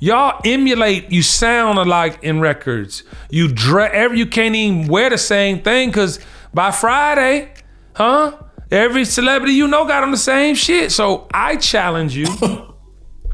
Y'all 0.00 0.40
emulate, 0.44 1.10
you 1.10 1.22
sound 1.22 1.78
alike 1.78 2.18
in 2.22 2.40
records. 2.40 3.04
You 3.30 3.48
dre- 3.48 3.90
every 3.92 4.18
you 4.18 4.26
can't 4.26 4.54
even 4.54 4.88
wear 4.88 5.08
the 5.10 5.18
same 5.18 5.62
thing 5.62 5.88
because 5.88 6.18
by 6.52 6.70
Friday, 6.72 7.53
huh? 7.94 8.32
Every 8.70 9.04
celebrity 9.04 9.54
you 9.54 9.68
know 9.68 9.86
got 9.86 10.02
on 10.02 10.10
the 10.10 10.16
same 10.16 10.54
shit. 10.54 10.92
So 10.92 11.28
I 11.32 11.56
challenge 11.56 12.16
you, 12.16 12.26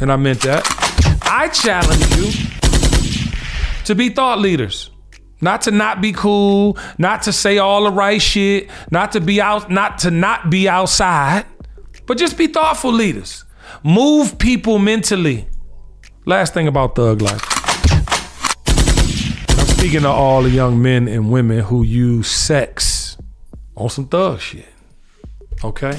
and 0.00 0.12
I 0.12 0.16
meant 0.16 0.40
that. 0.42 0.64
I 1.22 1.48
challenge 1.48 2.16
you 2.16 2.50
to 3.84 3.94
be 3.94 4.10
thought 4.10 4.38
leaders. 4.38 4.90
Not 5.42 5.62
to 5.62 5.70
not 5.70 6.02
be 6.02 6.12
cool, 6.12 6.76
not 6.98 7.22
to 7.22 7.32
say 7.32 7.56
all 7.56 7.84
the 7.84 7.90
right 7.90 8.20
shit, 8.20 8.68
not 8.90 9.12
to 9.12 9.20
be 9.22 9.40
out, 9.40 9.70
not 9.70 9.98
to 10.00 10.10
not 10.10 10.50
be 10.50 10.68
outside, 10.68 11.46
but 12.06 12.18
just 12.18 12.36
be 12.36 12.46
thoughtful 12.46 12.92
leaders. 12.92 13.44
Move 13.82 14.38
people 14.38 14.78
mentally. 14.78 15.48
Last 16.26 16.52
thing 16.52 16.68
about 16.68 16.94
thug 16.94 17.22
life. 17.22 17.40
I'm 18.66 19.66
speaking 19.66 20.02
to 20.02 20.08
all 20.08 20.42
the 20.42 20.50
young 20.50 20.82
men 20.82 21.08
and 21.08 21.30
women 21.30 21.60
who 21.60 21.84
use 21.84 22.30
sex 22.30 22.89
on 23.80 23.88
some 23.88 24.06
thug 24.06 24.38
shit. 24.40 24.68
Okay? 25.64 25.96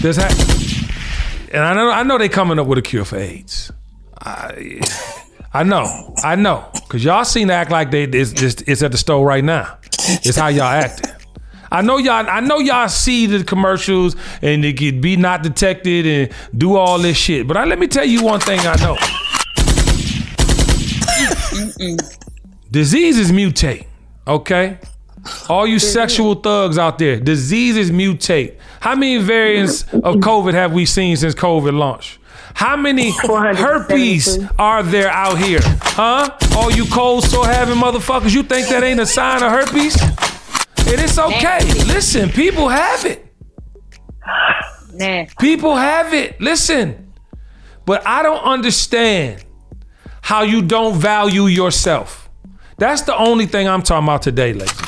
There's 0.00 0.16
ha- 0.16 1.48
and 1.52 1.62
I 1.62 1.74
know 1.74 1.90
I 1.90 2.02
know 2.02 2.18
they 2.18 2.28
coming 2.28 2.58
up 2.58 2.66
with 2.66 2.78
a 2.78 2.82
cure 2.82 3.04
for 3.04 3.16
AIDS. 3.16 3.72
I 4.20 4.80
I 5.54 5.62
know, 5.62 6.14
I 6.22 6.34
know, 6.34 6.66
cause 6.88 7.02
y'all 7.02 7.24
seem 7.24 7.48
to 7.48 7.54
act 7.54 7.70
like 7.70 7.90
they 7.90 8.04
it's, 8.04 8.42
it's, 8.42 8.62
it's 8.62 8.82
at 8.82 8.92
the 8.92 8.98
store 8.98 9.24
right 9.24 9.44
now. 9.44 9.78
It's 10.08 10.36
how 10.36 10.48
y'all 10.48 10.64
acting. 10.64 11.12
I 11.70 11.82
know 11.82 11.98
y'all. 11.98 12.28
I 12.28 12.40
know 12.40 12.58
y'all 12.58 12.88
see 12.88 13.26
the 13.26 13.44
commercials 13.44 14.16
and 14.42 14.64
they 14.64 14.72
get 14.72 15.00
be 15.00 15.16
not 15.16 15.42
detected 15.42 16.06
and 16.06 16.32
do 16.58 16.76
all 16.76 16.98
this 16.98 17.16
shit. 17.16 17.46
But 17.46 17.56
I, 17.56 17.64
let 17.64 17.78
me 17.78 17.86
tell 17.86 18.06
you 18.06 18.24
one 18.24 18.40
thing 18.40 18.58
I 18.62 18.74
know. 18.76 18.96
Diseases 22.70 23.32
mutate. 23.32 23.86
Okay. 24.26 24.78
All 25.48 25.66
you 25.66 25.78
sexual 25.78 26.34
thugs 26.34 26.78
out 26.78 26.98
there, 26.98 27.18
diseases 27.18 27.90
mutate. 27.90 28.56
How 28.80 28.94
many 28.94 29.18
variants 29.18 29.82
of 29.92 30.16
COVID 30.16 30.54
have 30.54 30.72
we 30.72 30.86
seen 30.86 31.16
since 31.16 31.34
COVID 31.34 31.76
launched? 31.76 32.18
How 32.54 32.76
many 32.76 33.12
herpes 33.12 34.38
are 34.58 34.82
there 34.82 35.08
out 35.10 35.38
here? 35.38 35.60
Huh? 35.62 36.36
All 36.56 36.70
you 36.70 36.86
cold 36.86 37.24
sore 37.24 37.46
having 37.46 37.76
motherfuckers, 37.76 38.34
you 38.34 38.42
think 38.42 38.68
that 38.68 38.82
ain't 38.82 39.00
a 39.00 39.06
sign 39.06 39.42
of 39.42 39.52
herpes? 39.52 40.00
And 40.02 41.00
it's 41.00 41.18
okay. 41.18 41.60
Listen, 41.86 42.30
people 42.30 42.68
have 42.68 43.04
it. 43.04 43.24
Nasty. 44.92 45.34
People 45.38 45.76
have 45.76 46.12
it. 46.14 46.40
Listen. 46.40 47.12
But 47.84 48.06
I 48.06 48.22
don't 48.22 48.42
understand 48.42 49.44
how 50.20 50.42
you 50.42 50.62
don't 50.62 50.98
value 50.98 51.46
yourself. 51.46 52.28
That's 52.78 53.02
the 53.02 53.16
only 53.16 53.46
thing 53.46 53.68
I'm 53.68 53.82
talking 53.82 54.04
about 54.06 54.22
today, 54.22 54.52
ladies 54.52 54.70
and 54.70 54.87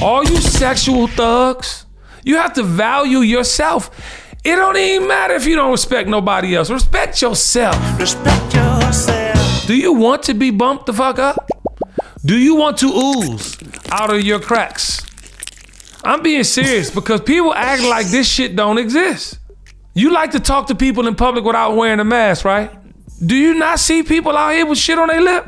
All 0.00 0.24
you 0.24 0.36
sexual 0.36 1.06
thugs, 1.06 1.86
you 2.24 2.36
have 2.36 2.52
to 2.54 2.62
value 2.62 3.20
yourself. 3.20 3.90
It 4.44 4.56
don't 4.56 4.76
even 4.76 5.08
matter 5.08 5.34
if 5.34 5.46
you 5.46 5.56
don't 5.56 5.70
respect 5.70 6.08
nobody 6.08 6.54
else. 6.54 6.68
Respect 6.70 7.22
yourself. 7.22 7.76
Respect 7.98 8.54
yourself. 8.54 9.66
Do 9.66 9.76
you 9.76 9.94
want 9.94 10.22
to 10.24 10.34
be 10.34 10.50
bumped 10.50 10.86
the 10.86 10.92
fuck 10.92 11.18
up? 11.18 11.48
Do 12.24 12.36
you 12.38 12.54
want 12.54 12.78
to 12.78 12.86
ooze 12.86 13.56
out 13.90 14.12
of 14.12 14.22
your 14.22 14.40
cracks? 14.40 15.04
I'm 16.04 16.22
being 16.22 16.44
serious 16.44 16.90
because 16.90 17.22
people 17.22 17.54
act 17.54 17.82
like 17.82 18.06
this 18.08 18.28
shit 18.28 18.56
don't 18.56 18.76
exist. 18.78 19.38
You 19.94 20.12
like 20.12 20.32
to 20.32 20.40
talk 20.40 20.66
to 20.66 20.74
people 20.74 21.06
in 21.06 21.14
public 21.14 21.44
without 21.44 21.76
wearing 21.76 22.00
a 22.00 22.04
mask, 22.04 22.44
right? 22.44 22.70
Do 23.24 23.34
you 23.34 23.54
not 23.54 23.78
see 23.78 24.02
people 24.02 24.36
out 24.36 24.52
here 24.52 24.66
with 24.66 24.76
shit 24.78 24.98
on 24.98 25.08
their 25.08 25.22
lip? 25.22 25.46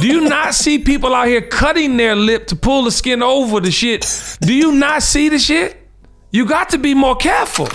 Do 0.00 0.06
you 0.06 0.28
not 0.28 0.54
see 0.54 0.78
people 0.78 1.14
out 1.14 1.28
here 1.28 1.40
cutting 1.40 1.96
their 1.96 2.14
lip 2.14 2.46
to 2.48 2.56
pull 2.56 2.84
the 2.84 2.90
skin 2.90 3.22
over 3.22 3.60
the 3.60 3.70
shit? 3.70 4.06
Do 4.40 4.54
you 4.54 4.72
not 4.72 5.02
see 5.02 5.28
the 5.28 5.38
shit? 5.38 5.76
You 6.30 6.46
got 6.46 6.68
to 6.70 6.78
be 6.78 6.94
more 6.94 7.16
careful. 7.16 7.66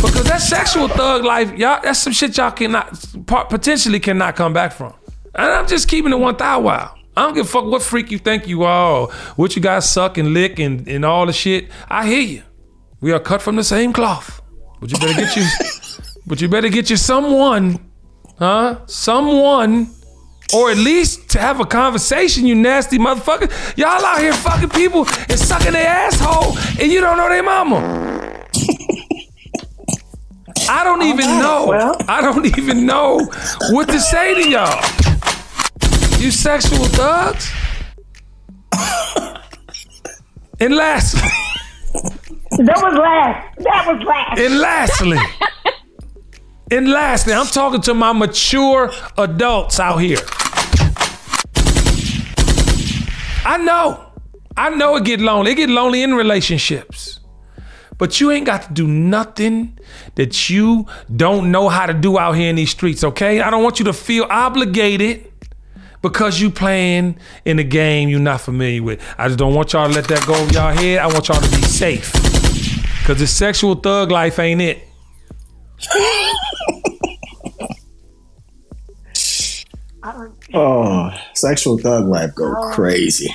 Because 0.00 0.24
that 0.24 0.40
sexual 0.40 0.88
thug 0.88 1.24
life, 1.24 1.52
y'all, 1.58 1.80
that's 1.82 1.98
some 1.98 2.12
shit 2.12 2.36
y'all 2.36 2.50
cannot, 2.52 2.98
potentially 3.26 4.00
cannot 4.00 4.36
come 4.36 4.52
back 4.52 4.72
from. 4.72 4.94
And 5.34 5.52
I'm 5.52 5.66
just 5.66 5.88
keeping 5.88 6.12
it 6.12 6.18
one 6.18 6.36
thou 6.36 6.60
wow. 6.60 6.94
I 7.16 7.22
don't 7.22 7.34
give 7.34 7.46
a 7.46 7.48
fuck 7.48 7.64
what 7.64 7.82
freak 7.82 8.12
you 8.12 8.18
think 8.18 8.46
you 8.46 8.62
are, 8.62 9.08
what 9.34 9.56
you 9.56 9.62
guys 9.62 9.90
suck 9.90 10.18
and 10.18 10.34
lick 10.34 10.60
and, 10.60 10.86
and 10.86 11.04
all 11.04 11.26
the 11.26 11.32
shit. 11.32 11.68
I 11.88 12.06
hear 12.06 12.20
you. 12.20 12.42
We 13.00 13.12
are 13.12 13.18
cut 13.20 13.42
from 13.42 13.56
the 13.56 13.64
same 13.64 13.92
cloth. 13.92 14.40
But 14.80 14.92
you 14.92 14.98
better 14.98 15.14
get 15.20 15.36
you, 15.36 15.44
but 16.26 16.40
you 16.40 16.48
better 16.48 16.68
get 16.68 16.90
you 16.90 16.96
someone, 16.96 17.87
huh? 18.38 18.78
Someone, 18.86 19.90
or 20.54 20.70
at 20.70 20.76
least 20.78 21.30
to 21.30 21.38
have 21.38 21.60
a 21.60 21.64
conversation, 21.66 22.46
you 22.46 22.54
nasty 22.54 22.98
motherfucker. 22.98 23.50
Y'all 23.76 24.04
out 24.04 24.18
here 24.20 24.32
fucking 24.32 24.70
people 24.70 25.06
and 25.28 25.38
sucking 25.38 25.72
their 25.72 25.86
asshole, 25.86 26.56
and 26.80 26.90
you 26.92 27.00
don't 27.00 27.16
know 27.18 27.28
their 27.28 27.42
mama. 27.42 27.76
I 30.70 30.84
don't 30.84 31.02
even 31.02 31.26
know. 31.38 31.96
I 32.08 32.20
don't 32.20 32.44
even 32.58 32.84
know 32.84 33.20
what 33.70 33.88
to 33.88 33.98
say 33.98 34.34
to 34.34 34.48
y'all. 34.48 34.82
You 36.20 36.30
sexual 36.30 36.84
thugs. 36.86 37.50
And 40.60 40.74
lastly, 40.74 41.20
That 42.58 42.76
was 42.82 42.94
last. 42.98 43.58
That 43.60 43.84
was 43.86 44.02
last. 44.04 44.40
and 44.40 44.58
lastly, 44.58 45.18
and 46.70 46.90
lastly, 46.90 47.32
I'm 47.32 47.46
talking 47.46 47.80
to 47.82 47.94
my 47.94 48.12
mature 48.12 48.90
adults 49.16 49.80
out 49.80 49.98
here. 49.98 50.18
I 53.44 53.56
know, 53.58 54.06
I 54.56 54.70
know 54.70 54.96
it 54.96 55.04
get 55.04 55.20
lonely. 55.20 55.52
It 55.52 55.54
get 55.54 55.70
lonely 55.70 56.02
in 56.02 56.14
relationships. 56.14 57.20
But 57.96 58.20
you 58.20 58.30
ain't 58.30 58.46
got 58.46 58.62
to 58.62 58.72
do 58.72 58.86
nothing 58.86 59.78
that 60.14 60.50
you 60.50 60.86
don't 61.14 61.50
know 61.50 61.68
how 61.68 61.86
to 61.86 61.94
do 61.94 62.18
out 62.18 62.32
here 62.32 62.50
in 62.50 62.56
these 62.56 62.70
streets, 62.70 63.02
okay? 63.02 63.40
I 63.40 63.50
don't 63.50 63.64
want 63.64 63.78
you 63.78 63.86
to 63.86 63.92
feel 63.92 64.26
obligated 64.30 65.32
because 66.00 66.40
you 66.40 66.50
playing 66.50 67.18
in 67.44 67.58
a 67.58 67.64
game 67.64 68.08
you're 68.08 68.20
not 68.20 68.40
familiar 68.40 68.82
with. 68.82 69.02
I 69.18 69.26
just 69.26 69.38
don't 69.38 69.54
want 69.54 69.72
y'all 69.72 69.88
to 69.88 69.94
let 69.94 70.06
that 70.08 70.24
go 70.26 70.34
over 70.34 70.52
y'all 70.52 70.72
head. 70.72 70.98
I 70.98 71.06
want 71.06 71.28
y'all 71.28 71.40
to 71.40 71.50
be 71.50 71.62
safe. 71.62 72.12
Cause 73.04 73.18
the 73.18 73.26
sexual 73.26 73.74
thug 73.74 74.10
life 74.10 74.38
ain't 74.38 74.60
it. 74.60 74.87
Oh, 80.54 81.10
sexual 81.34 81.78
thug 81.78 82.06
life 82.06 82.34
go 82.34 82.54
oh. 82.56 82.72
crazy. 82.72 83.34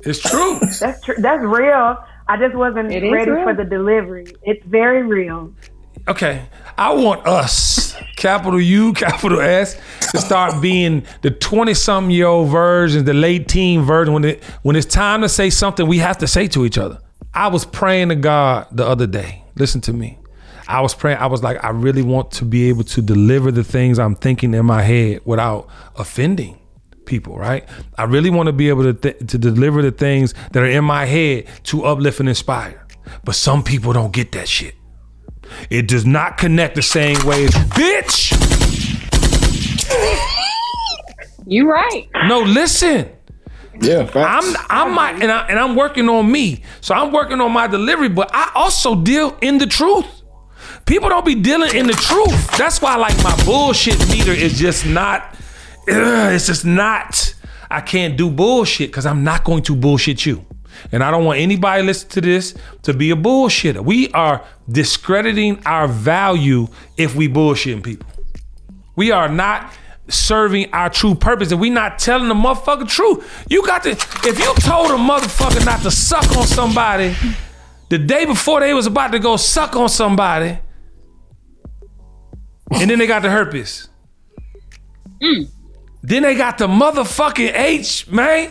It's 0.00 0.20
true. 0.20 0.58
That's 0.80 1.00
true. 1.02 1.14
That's 1.18 1.42
real. 1.42 1.96
I 2.28 2.36
just 2.38 2.54
wasn't 2.54 2.92
It 2.92 3.04
is 3.04 3.12
ready 3.12 3.32
for 3.32 3.54
the 3.54 3.64
delivery. 3.64 4.26
It's 4.42 4.64
very 4.66 5.02
real. 5.02 5.52
Okay, 6.06 6.46
I 6.76 6.92
want 6.92 7.26
us, 7.26 7.96
capital 8.16 8.60
U, 8.60 8.92
capital 8.94 9.40
S, 9.40 9.80
to 10.10 10.20
start 10.20 10.60
being 10.60 11.04
the 11.22 11.30
20 11.30 11.72
something 11.74 12.10
year 12.10 12.26
old 12.26 12.50
versions, 12.50 13.04
the 13.04 13.14
late 13.14 13.48
teen 13.48 13.82
version. 13.82 14.12
When, 14.12 14.24
it, 14.24 14.44
when 14.62 14.76
it's 14.76 14.86
time 14.86 15.22
to 15.22 15.28
say 15.28 15.50
something, 15.50 15.86
we 15.86 15.98
have 15.98 16.18
to 16.18 16.26
say 16.26 16.46
to 16.48 16.64
each 16.64 16.78
other. 16.78 16.98
I 17.32 17.48
was 17.48 17.64
praying 17.64 18.10
to 18.10 18.16
God 18.16 18.68
the 18.70 18.86
other 18.86 19.06
day. 19.06 19.44
Listen 19.56 19.80
to 19.82 19.92
me. 19.92 20.18
I 20.66 20.80
was 20.80 20.94
praying. 20.94 21.18
I 21.18 21.26
was 21.26 21.42
like, 21.42 21.62
I 21.62 21.70
really 21.70 22.02
want 22.02 22.30
to 22.32 22.44
be 22.44 22.68
able 22.68 22.84
to 22.84 23.02
deliver 23.02 23.50
the 23.50 23.64
things 23.64 23.98
I'm 23.98 24.14
thinking 24.14 24.54
in 24.54 24.64
my 24.66 24.82
head 24.82 25.20
without 25.24 25.68
offending 25.96 26.58
people, 27.06 27.36
right? 27.36 27.68
I 27.98 28.04
really 28.04 28.30
want 28.30 28.46
to 28.46 28.52
be 28.52 28.68
able 28.68 28.84
to 28.84 28.94
th- 28.94 29.30
to 29.30 29.38
deliver 29.38 29.82
the 29.82 29.90
things 29.90 30.34
that 30.52 30.62
are 30.62 30.66
in 30.66 30.84
my 30.84 31.04
head 31.04 31.46
to 31.64 31.84
uplift 31.84 32.20
and 32.20 32.28
inspire. 32.28 32.86
But 33.24 33.34
some 33.34 33.62
people 33.62 33.92
don't 33.92 34.12
get 34.12 34.32
that 34.32 34.48
shit. 34.48 34.74
It 35.70 35.86
does 35.88 36.06
not 36.06 36.38
connect 36.38 36.74
the 36.74 36.82
same 36.82 37.16
way. 37.26 37.46
Bitch! 37.46 38.32
You 41.46 41.70
right. 41.70 42.08
No, 42.26 42.40
listen. 42.40 43.10
Yeah, 43.80 44.08
I'm 44.14 44.56
I'm 44.70 44.94
my 44.94 45.10
and, 45.10 45.30
I, 45.30 45.46
and 45.48 45.58
I'm 45.58 45.74
working 45.74 46.08
on 46.08 46.30
me. 46.30 46.62
So 46.80 46.94
I'm 46.94 47.12
working 47.12 47.40
on 47.40 47.52
my 47.52 47.66
delivery, 47.66 48.08
but 48.08 48.30
I 48.32 48.50
also 48.54 48.94
deal 48.94 49.36
in 49.42 49.58
the 49.58 49.66
truth. 49.66 50.22
People 50.86 51.08
don't 51.08 51.24
be 51.24 51.34
dealing 51.34 51.74
in 51.74 51.86
the 51.86 51.94
truth. 51.94 52.56
That's 52.58 52.82
why 52.82 52.96
like 52.96 53.16
my 53.22 53.34
bullshit 53.44 53.98
meter 54.10 54.32
is 54.32 54.58
just 54.58 54.84
not 54.86 55.34
ugh, 55.88 56.32
it's 56.32 56.46
just 56.46 56.64
not 56.64 57.34
I 57.70 57.80
can't 57.80 58.16
do 58.16 58.30
bullshit 58.30 58.92
cuz 58.92 59.06
I'm 59.06 59.24
not 59.24 59.44
going 59.44 59.62
to 59.64 59.74
bullshit 59.74 60.26
you. 60.26 60.44
And 60.92 61.02
I 61.02 61.10
don't 61.10 61.24
want 61.24 61.38
anybody 61.38 61.82
listen 61.82 62.08
to 62.10 62.20
this 62.20 62.54
to 62.82 62.92
be 62.92 63.10
a 63.10 63.16
bullshitter. 63.16 63.82
We 63.82 64.10
are 64.12 64.44
discrediting 64.70 65.62
our 65.64 65.88
value 65.88 66.68
if 66.96 67.14
we 67.14 67.28
bullshitting 67.28 67.82
people. 67.82 68.08
We 68.96 69.10
are 69.10 69.28
not 69.28 69.72
serving 70.08 70.70
our 70.72 70.90
true 70.90 71.14
purpose 71.14 71.50
and 71.50 71.60
we 71.60 71.70
not 71.70 71.98
telling 71.98 72.28
the 72.28 72.34
motherfucker 72.34 72.86
truth. 72.86 73.46
You 73.48 73.64
got 73.64 73.84
to 73.84 73.90
if 73.90 74.38
you 74.38 74.54
told 74.56 74.90
a 74.90 74.94
motherfucker 74.94 75.64
not 75.64 75.80
to 75.82 75.90
suck 75.90 76.36
on 76.36 76.46
somebody 76.46 77.16
the 77.88 77.98
day 77.98 78.26
before 78.26 78.60
they 78.60 78.74
was 78.74 78.86
about 78.86 79.12
to 79.12 79.18
go 79.18 79.36
suck 79.36 79.76
on 79.76 79.88
somebody 79.88 80.58
and 82.70 82.90
then 82.90 82.98
they 82.98 83.06
got 83.06 83.22
the 83.22 83.30
herpes. 83.30 83.88
Mm. 85.20 85.48
Then 86.02 86.22
they 86.22 86.34
got 86.34 86.58
the 86.58 86.66
motherfucking 86.66 87.52
H, 87.54 88.08
man. 88.08 88.50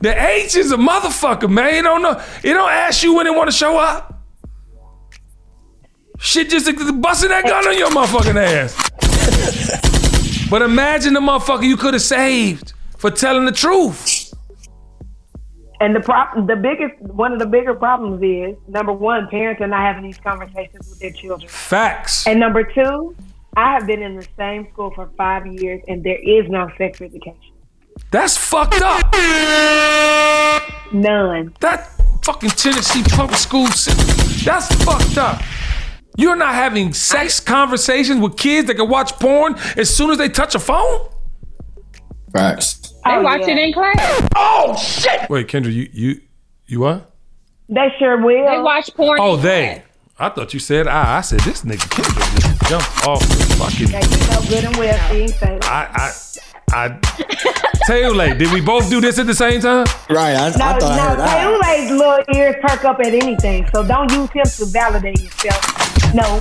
The 0.00 0.14
H 0.16 0.56
is 0.56 0.72
a 0.72 0.76
motherfucker, 0.76 1.48
man. 1.48 1.74
It 1.74 1.82
don't 1.82 2.02
know. 2.02 2.20
It 2.42 2.52
don't 2.52 2.70
ask 2.70 3.04
you 3.04 3.14
when 3.14 3.28
it 3.28 3.34
want 3.34 3.48
to 3.48 3.56
show 3.56 3.78
up. 3.78 4.20
Shit 6.18 6.50
just 6.50 6.66
busting 7.00 7.30
that 7.30 7.44
gun 7.44 7.66
on 7.66 7.78
your 7.78 7.90
motherfucking 7.90 8.36
ass. 8.36 8.90
but 10.50 10.62
imagine 10.62 11.14
the 11.14 11.20
motherfucker 11.20 11.62
you 11.62 11.76
could 11.76 11.94
have 11.94 12.02
saved 12.02 12.72
for 12.98 13.10
telling 13.10 13.44
the 13.44 13.52
truth. 13.52 14.34
And 15.80 15.96
the 15.96 16.00
prop, 16.00 16.34
the 16.46 16.56
biggest, 16.56 17.00
one 17.00 17.32
of 17.32 17.38
the 17.38 17.46
bigger 17.46 17.72
problems 17.72 18.22
is 18.22 18.56
number 18.68 18.92
one, 18.92 19.28
parents 19.28 19.62
are 19.62 19.66
not 19.66 19.80
having 19.80 20.02
these 20.02 20.18
conversations 20.18 20.90
with 20.90 20.98
their 20.98 21.12
children. 21.12 21.48
Facts. 21.48 22.26
And 22.26 22.38
number 22.38 22.64
two, 22.64 23.16
I 23.56 23.72
have 23.74 23.86
been 23.86 24.02
in 24.02 24.16
the 24.16 24.26
same 24.36 24.68
school 24.72 24.92
for 24.94 25.10
five 25.16 25.46
years, 25.46 25.82
and 25.88 26.02
there 26.04 26.18
is 26.18 26.48
no 26.48 26.70
sex 26.78 27.00
education. 27.00 27.52
That's 28.10 28.36
fucked 28.36 28.80
up. 28.82 29.12
None. 30.92 31.54
That 31.60 31.88
fucking 32.24 32.50
Tennessee 32.50 33.02
public 33.10 33.38
school 33.38 33.66
system. 33.68 34.06
That's 34.44 34.72
fucked 34.84 35.18
up. 35.18 35.42
You're 36.16 36.36
not 36.36 36.54
having 36.54 36.92
sex 36.92 37.40
conversations 37.40 38.20
with 38.20 38.36
kids 38.36 38.66
that 38.68 38.74
can 38.76 38.88
watch 38.88 39.12
porn 39.14 39.54
as 39.76 39.94
soon 39.94 40.10
as 40.10 40.18
they 40.18 40.28
touch 40.28 40.54
a 40.54 40.58
phone? 40.58 41.08
Facts. 42.32 42.92
They 43.04 43.12
Oh, 43.12 43.22
watch 43.22 43.42
yeah. 43.42 43.50
it 43.54 43.58
in 43.58 43.72
class. 43.72 44.28
Oh 44.36 44.76
shit! 44.76 45.28
Wait, 45.30 45.48
Kendra, 45.48 45.72
you 45.72 45.88
you 45.92 46.20
you 46.66 46.80
what? 46.80 47.10
They 47.68 47.88
sure 47.98 48.18
will. 48.22 48.46
They 48.46 48.58
watch 48.60 48.94
porn. 48.94 49.18
Oh, 49.20 49.36
in 49.36 49.42
they. 49.42 49.82
I 50.18 50.28
thought 50.28 50.52
you 50.52 50.60
said 50.60 50.86
I. 50.86 51.18
I 51.18 51.20
said 51.22 51.40
this 51.40 51.62
nigga 51.62 51.88
Kendra 51.88 52.40
just 52.40 52.49
jumped 52.70 53.04
off 53.04 53.20
oh, 53.20 53.34
the 53.34 53.54
fucking. 53.56 53.88
Yeah, 53.88 53.98
you 54.06 54.30
know 54.30 54.48
good 54.48 54.64
and 54.64 54.76
well 54.76 55.08
she 55.10 55.16
ain't 55.22 55.34
saying. 55.34 55.58
I 55.64 55.88
I 55.92 56.12
I. 56.72 57.00
Taylor, 57.88 58.32
did 58.32 58.52
we 58.52 58.60
both 58.60 58.88
do 58.88 59.00
this 59.00 59.18
at 59.18 59.26
the 59.26 59.34
same 59.34 59.60
time? 59.60 59.86
Right. 60.08 60.36
I, 60.36 60.50
No, 60.50 60.64
I 60.66 60.78
thought 60.78 60.82
I 60.84 60.98
heard 61.08 61.18
no, 61.18 61.24
that. 61.24 61.60
Tayule's 61.60 61.90
little 61.90 62.36
ears 62.36 62.54
perk 62.62 62.84
up 62.84 63.00
at 63.00 63.06
anything, 63.12 63.68
so 63.74 63.84
don't 63.84 64.08
use 64.12 64.30
him 64.30 64.44
to 64.44 64.66
validate 64.66 65.20
yourself. 65.20 66.14
No. 66.14 66.40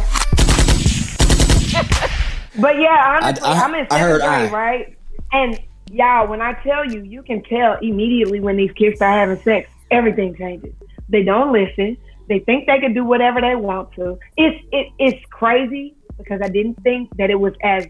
but 2.61 2.80
yeah, 2.80 3.19
honestly, 3.23 3.43
I- 3.43 3.51
I- 3.51 3.63
I'm 3.63 3.73
in 3.73 3.88
I 3.89 3.99
seventh 3.99 4.21
grade, 4.21 4.21
I. 4.21 4.49
right? 4.51 4.97
And 5.32 5.59
y'all, 5.91 6.27
when 6.27 6.43
I 6.43 6.53
tell 6.61 6.86
you, 6.86 7.01
you 7.01 7.23
can 7.23 7.41
tell 7.41 7.80
immediately 7.82 8.39
when 8.39 8.55
these 8.55 8.71
kids 8.73 8.97
start 8.97 9.17
having 9.17 9.43
sex, 9.43 9.67
everything 9.89 10.36
changes. 10.36 10.75
They 11.07 11.23
don't 11.23 11.51
listen. 11.51 11.97
They 12.27 12.38
think 12.38 12.67
they 12.67 12.80
can 12.80 12.93
do 12.93 13.03
whatever 13.03 13.41
they 13.41 13.55
want 13.55 13.93
to. 13.93 14.19
It's 14.38 14.63
it, 14.71 14.89
it's 14.99 15.25
crazy 15.32 15.95
because 16.20 16.41
I 16.43 16.49
didn't 16.49 16.76
think 16.84 17.09
that 17.17 17.32
it 17.32 17.39
was 17.39 17.53
as 17.63 17.88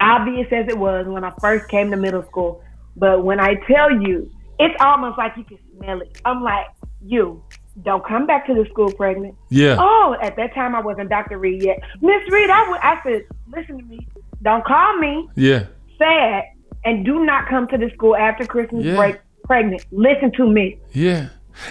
obvious 0.00 0.46
as 0.52 0.66
it 0.68 0.78
was 0.78 1.06
when 1.08 1.24
I 1.24 1.32
first 1.40 1.68
came 1.68 1.90
to 1.90 1.96
middle 1.96 2.22
school. 2.24 2.62
But 2.96 3.24
when 3.24 3.40
I 3.40 3.54
tell 3.66 3.90
you, 3.90 4.30
it's 4.60 4.74
almost 4.80 5.18
like 5.18 5.32
you 5.36 5.44
can 5.44 5.58
smell 5.76 6.00
it. 6.02 6.20
I'm 6.24 6.42
like, 6.42 6.66
you 7.04 7.42
don't 7.82 8.04
come 8.06 8.26
back 8.26 8.46
to 8.46 8.54
the 8.54 8.66
school 8.70 8.92
pregnant. 8.92 9.34
Yeah. 9.48 9.76
Oh, 9.78 10.14
at 10.22 10.36
that 10.36 10.54
time 10.54 10.74
I 10.76 10.80
wasn't 10.80 11.08
Dr. 11.08 11.38
Reed 11.38 11.64
yet. 11.64 11.80
Miss 12.02 12.22
Reed, 12.30 12.50
I 12.50 12.68
would- 12.68 12.80
I 12.80 13.00
said, 13.02 13.22
listen 13.50 13.78
to 13.78 13.84
me. 13.84 14.06
Don't 14.42 14.64
call 14.64 14.98
me 14.98 15.28
Yeah. 15.36 15.64
sad 15.98 16.44
and 16.84 17.04
do 17.04 17.24
not 17.24 17.48
come 17.48 17.66
to 17.68 17.78
the 17.78 17.90
school 17.94 18.14
after 18.14 18.44
Christmas 18.44 18.84
Yeah. 18.84 18.96
break 18.96 19.20
pregnant. 19.44 19.84
Listen 19.90 20.30
to 20.32 20.46
me. 20.48 20.78
Yeah. 20.92 21.28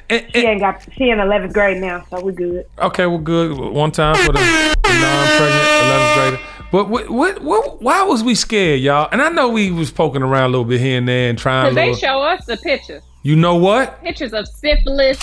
And, 0.10 0.26
She 0.34 0.46
eh. 0.46 0.50
ain't 0.52 0.60
got 0.62 0.88
she 0.94 1.10
in 1.10 1.20
eleventh 1.20 1.54
grade 1.54 1.82
now, 1.82 2.06
so 2.10 2.22
we 2.22 2.34
good. 2.34 2.66
Okay, 2.80 3.06
we're 3.08 3.18
good. 3.20 3.58
One 3.58 3.92
time 3.92 4.16
for 4.16 4.34
the, 4.34 4.40
the 4.40 5.00
non-pregnant 5.00 5.68
11th 5.68 6.14
grader. 6.16 6.40
But 6.72 6.88
what, 6.88 7.10
what, 7.10 7.42
what, 7.42 7.82
why 7.82 8.04
was 8.04 8.24
we 8.24 8.34
scared, 8.34 8.80
y'all? 8.80 9.10
And 9.12 9.22
I 9.22 9.28
know 9.30 9.50
we 9.50 9.72
was 9.72 9.92
poking 9.92 10.22
around 10.22 10.46
a 10.46 10.50
little 10.50 10.64
bit 10.66 10.80
here 10.80 10.98
and 10.98 11.08
there 11.08 11.30
and 11.30 11.38
trying. 11.38 11.76
Because 11.76 12.00
they 12.00 12.08
show 12.08 12.22
us 12.22 12.46
the 12.46 12.56
pictures. 12.58 13.04
you 13.24 13.36
know 13.36 13.56
what? 13.56 14.02
Pictures 14.02 14.34
of 14.34 14.48
syphilis 14.48 15.20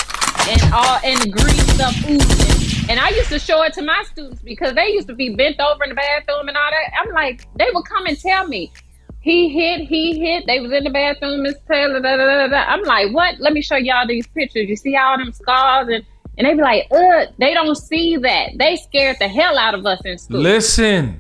and 0.48 0.61
all 0.74 0.98
and 1.02 1.18
the 1.22 1.30
green 1.30 1.56
stuff 1.74 1.96
oozing. 2.09 2.90
And 2.90 2.98
I 3.00 3.11
used 3.11 3.28
to 3.30 3.38
show 3.38 3.62
it 3.62 3.72
to 3.74 3.82
my 3.82 4.02
students 4.11 4.42
because 4.42 4.74
they 4.74 4.88
used 4.88 5.09
to 5.09 5.14
be 5.14 5.34
bent 5.34 5.61
over 5.61 5.84
in 5.84 5.90
the 5.90 5.94
bathroom 5.94 6.48
and 6.48 6.56
all 6.56 6.70
that. 6.70 6.92
I'm 7.00 7.12
like, 7.12 7.46
they 7.56 7.66
would 7.72 7.84
come 7.84 8.06
and 8.06 8.18
tell 8.18 8.46
me, 8.46 8.72
he 9.21 9.49
hit, 9.49 9.81
he 9.83 10.19
hit. 10.19 10.47
They 10.47 10.61
was 10.61 10.73
in 10.73 10.85
the 10.85 10.91
bathroom, 10.91 11.43
Miss 11.43 11.57
Taylor. 11.66 12.01
Da, 12.01 12.16
da, 12.16 12.25
da, 12.25 12.47
da. 12.49 12.64
I'm 12.69 12.83
like, 12.83 13.12
what? 13.12 13.39
Let 13.41 13.53
me 13.53 13.62
show 13.62 13.77
y'all 13.77 14.07
these 14.07 14.27
pictures. 14.29 14.69
You 14.69 14.77
see 14.77 14.97
all 14.97 15.19
them 15.19 15.33
scars 15.33 15.89
and 15.89 16.05
and 16.39 16.47
they 16.47 16.55
be 16.55 16.62
like, 16.62 16.87
ugh, 16.93 17.29
they 17.39 17.53
don't 17.53 17.75
see 17.75 18.16
that. 18.16 18.51
They 18.57 18.77
scared 18.77 19.16
the 19.19 19.27
hell 19.27 19.59
out 19.59 19.75
of 19.75 19.85
us 19.85 20.01
in 20.05 20.19
school. 20.19 20.39
Listen. 20.39 21.19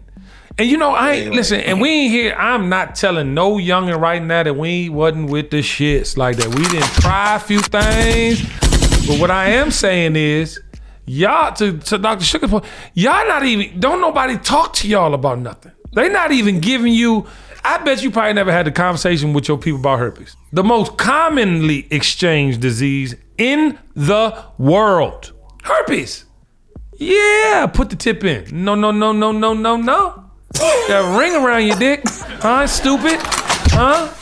And 0.56 0.68
you 0.68 0.76
know, 0.76 0.90
I 0.90 1.12
ain't 1.12 1.34
listen, 1.34 1.60
and 1.60 1.80
we 1.80 1.88
ain't 1.88 2.12
here. 2.12 2.34
I'm 2.34 2.68
not 2.68 2.96
telling 2.96 3.32
no 3.32 3.58
youngin' 3.58 4.00
right 4.00 4.20
now 4.20 4.42
that 4.42 4.56
we 4.56 4.88
wasn't 4.88 5.30
with 5.30 5.50
the 5.50 5.58
shits 5.58 6.16
like 6.16 6.36
that. 6.38 6.48
We 6.48 6.64
didn't 6.64 6.92
try 6.94 7.36
a 7.36 7.38
few 7.38 7.60
things. 7.60 8.42
But 9.06 9.20
what 9.20 9.30
I 9.30 9.50
am 9.50 9.70
saying 9.70 10.16
is, 10.16 10.60
y'all 11.06 11.54
to, 11.54 11.78
to 11.78 11.98
Dr. 11.98 12.24
Sugar's 12.24 12.50
point, 12.50 12.64
y'all 12.94 13.26
not 13.28 13.44
even 13.44 13.78
don't 13.78 14.00
nobody 14.00 14.36
talk 14.36 14.72
to 14.74 14.88
y'all 14.88 15.14
about 15.14 15.38
nothing. 15.38 15.70
They 15.92 16.08
not 16.08 16.32
even 16.32 16.58
giving 16.60 16.92
you. 16.92 17.26
I 17.64 17.78
bet 17.84 18.02
you 18.02 18.10
probably 18.10 18.32
never 18.34 18.52
had 18.52 18.66
a 18.66 18.70
conversation 18.70 19.32
with 19.32 19.48
your 19.48 19.58
people 19.58 19.80
about 19.80 19.98
herpes. 19.98 20.36
The 20.52 20.64
most 20.64 20.96
commonly 20.96 21.86
exchanged 21.90 22.60
disease 22.60 23.14
in 23.36 23.78
the 23.94 24.44
world. 24.58 25.32
Herpes. 25.62 26.24
Yeah, 26.96 27.70
put 27.72 27.90
the 27.90 27.96
tip 27.96 28.24
in. 28.24 28.64
No, 28.64 28.74
no, 28.74 28.90
no, 28.90 29.12
no, 29.12 29.32
no, 29.32 29.54
no, 29.54 29.76
no. 29.76 30.24
That 30.54 31.18
ring 31.18 31.34
around 31.34 31.66
your 31.66 31.76
dick. 31.76 32.02
Huh, 32.06 32.66
stupid? 32.66 33.20
Huh? 33.70 34.12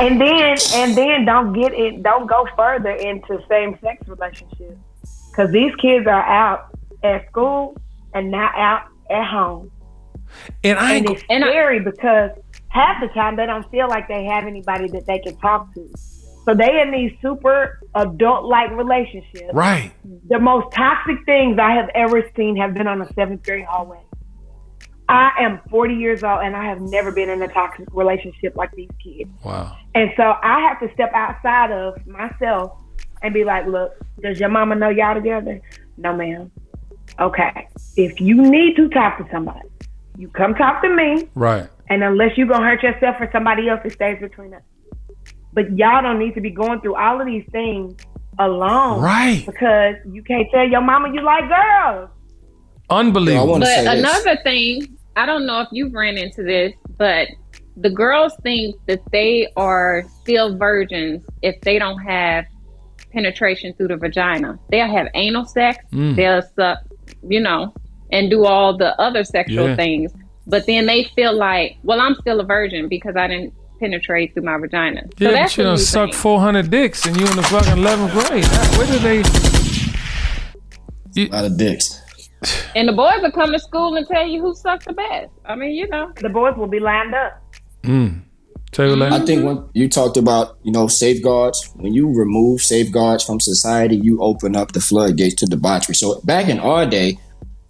And 0.00 0.20
then 0.20 0.56
and 0.74 0.96
then 0.96 1.24
don't 1.26 1.52
get 1.52 1.74
it 1.74 2.02
don't 2.02 2.26
go 2.26 2.46
further 2.56 2.90
into 2.90 3.38
same 3.48 3.78
sex 3.82 4.08
relationships. 4.08 4.76
Cause 5.36 5.50
these 5.50 5.74
kids 5.76 6.06
are 6.06 6.22
out 6.22 6.68
at 7.02 7.28
school 7.28 7.76
and 8.14 8.30
not 8.30 8.54
out 8.54 8.86
at 9.10 9.26
home. 9.26 9.70
And 10.64 10.78
I 10.78 10.94
and 10.94 11.10
it's 11.10 11.22
scary 11.22 11.80
because 11.80 12.30
half 12.68 13.00
the 13.00 13.08
time 13.08 13.36
they 13.36 13.46
don't 13.46 13.68
feel 13.70 13.88
like 13.88 14.08
they 14.08 14.24
have 14.24 14.44
anybody 14.44 14.88
that 14.88 15.06
they 15.06 15.18
can 15.18 15.36
talk 15.36 15.72
to. 15.74 15.88
So 16.44 16.54
they 16.54 16.80
in 16.80 16.90
these 16.90 17.12
super 17.20 17.80
adult 17.94 18.46
like 18.46 18.70
relationships. 18.70 19.52
Right. 19.52 19.92
The 20.28 20.38
most 20.38 20.74
toxic 20.74 21.24
things 21.26 21.58
I 21.58 21.72
have 21.72 21.90
ever 21.94 22.28
seen 22.36 22.56
have 22.56 22.74
been 22.74 22.86
on 22.86 23.02
a 23.02 23.12
seventh 23.12 23.42
grade 23.44 23.66
hallway. 23.66 24.00
I 25.08 25.32
am 25.40 25.60
40 25.70 25.94
years 25.94 26.22
old 26.22 26.40
and 26.42 26.54
I 26.54 26.64
have 26.66 26.80
never 26.80 27.10
been 27.10 27.28
in 27.28 27.42
a 27.42 27.48
toxic 27.48 27.88
relationship 27.92 28.56
like 28.56 28.70
these 28.72 28.90
kids. 29.02 29.28
Wow. 29.44 29.76
And 29.94 30.10
so 30.16 30.22
I 30.22 30.60
have 30.60 30.78
to 30.80 30.94
step 30.94 31.10
outside 31.14 31.72
of 31.72 32.06
myself 32.06 32.78
and 33.22 33.34
be 33.34 33.44
like, 33.44 33.66
look, 33.66 33.92
does 34.22 34.38
your 34.38 34.50
mama 34.50 34.76
know 34.76 34.88
y'all 34.88 35.14
together? 35.14 35.60
No, 35.96 36.14
ma'am. 36.14 36.50
Okay. 37.18 37.68
If 37.96 38.20
you 38.20 38.40
need 38.40 38.76
to 38.76 38.88
talk 38.88 39.18
to 39.18 39.26
somebody, 39.32 39.68
you 40.20 40.28
come 40.28 40.54
talk 40.54 40.82
to 40.82 40.88
me. 40.94 41.28
Right. 41.34 41.66
And 41.88 42.04
unless 42.04 42.36
you're 42.36 42.46
going 42.46 42.60
to 42.60 42.66
hurt 42.66 42.82
yourself 42.82 43.16
or 43.20 43.28
somebody 43.32 43.68
else, 43.68 43.80
it 43.84 43.92
stays 43.92 44.20
between 44.20 44.52
us. 44.54 44.62
But 45.52 45.76
y'all 45.76 46.02
don't 46.02 46.18
need 46.18 46.34
to 46.34 46.40
be 46.40 46.50
going 46.50 46.80
through 46.80 46.94
all 46.94 47.20
of 47.20 47.26
these 47.26 47.44
things 47.50 47.96
alone. 48.38 49.00
Right. 49.00 49.42
Because 49.44 49.96
you 50.10 50.22
can't 50.22 50.46
tell 50.52 50.68
your 50.68 50.82
mama 50.82 51.12
you 51.12 51.22
like 51.22 51.48
girls. 51.48 52.10
Unbelievable. 52.90 53.58
But 53.60 53.86
another 53.86 54.36
thing, 54.44 54.96
I 55.16 55.26
don't 55.26 55.46
know 55.46 55.60
if 55.62 55.68
you've 55.72 55.92
ran 55.94 56.18
into 56.18 56.42
this, 56.42 56.72
but 56.98 57.28
the 57.76 57.90
girls 57.90 58.34
think 58.42 58.76
that 58.86 59.00
they 59.10 59.48
are 59.56 60.04
still 60.20 60.56
virgins 60.56 61.24
if 61.42 61.60
they 61.62 61.78
don't 61.78 61.98
have 62.00 62.44
penetration 63.12 63.72
through 63.74 63.88
the 63.88 63.96
vagina. 63.96 64.58
They'll 64.70 64.86
have 64.86 65.08
anal 65.14 65.46
sex, 65.46 65.84
Mm. 65.92 66.14
they'll 66.14 66.42
suck, 66.42 66.78
you 67.26 67.40
know, 67.40 67.72
and 68.12 68.30
do 68.30 68.44
all 68.44 68.76
the 68.76 68.98
other 69.00 69.24
sexual 69.24 69.68
Yeah. 69.68 69.76
things. 69.76 70.12
But 70.46 70.66
then 70.66 70.86
they 70.86 71.04
feel 71.14 71.32
like, 71.32 71.76
well, 71.82 72.00
I'm 72.00 72.14
still 72.16 72.40
a 72.40 72.44
virgin 72.44 72.88
because 72.88 73.14
I 73.16 73.28
didn't 73.28 73.52
penetrate 73.78 74.34
through 74.34 74.42
my 74.42 74.58
vagina. 74.58 75.02
Yeah, 75.18 75.28
so 75.28 75.32
but 75.32 75.32
that's 75.32 75.56
you 75.56 75.62
a 75.62 75.66
done 75.66 75.74
new 75.74 75.80
suck 75.80 76.10
thing. 76.10 76.18
400 76.18 76.70
dicks 76.70 77.06
and 77.06 77.16
you 77.16 77.26
in 77.26 77.36
the 77.36 77.42
fucking 77.42 77.76
11th 77.76 78.12
grade. 78.12 78.46
Where 78.76 78.86
did 78.86 79.02
they? 79.02 79.22
A 81.16 81.28
lot 81.28 81.44
of 81.44 81.56
dicks. 81.56 82.00
And 82.74 82.88
the 82.88 82.92
boys 82.92 83.20
will 83.20 83.32
come 83.32 83.52
to 83.52 83.58
school 83.58 83.96
and 83.96 84.06
tell 84.06 84.26
you 84.26 84.40
who 84.40 84.54
sucked 84.54 84.86
the 84.86 84.92
best. 84.92 85.30
I 85.44 85.54
mean, 85.56 85.72
you 85.72 85.88
know. 85.88 86.12
The 86.16 86.28
boys 86.28 86.56
will 86.56 86.68
be 86.68 86.80
lined 86.80 87.14
up. 87.14 87.42
Mm. 87.82 88.22
Taylor, 88.72 89.08
I 89.10 89.18
think 89.26 89.44
when 89.44 89.64
you 89.74 89.88
talked 89.88 90.16
about, 90.16 90.56
you 90.62 90.70
know, 90.70 90.86
safeguards, 90.86 91.70
when 91.74 91.92
you 91.92 92.08
remove 92.14 92.60
safeguards 92.60 93.24
from 93.24 93.40
society, 93.40 93.96
you 93.96 94.20
open 94.22 94.54
up 94.54 94.72
the 94.72 94.80
floodgates 94.80 95.34
to 95.36 95.46
debauchery. 95.46 95.94
So 95.96 96.20
back 96.20 96.48
in 96.48 96.60
our 96.60 96.86
day, 96.86 97.18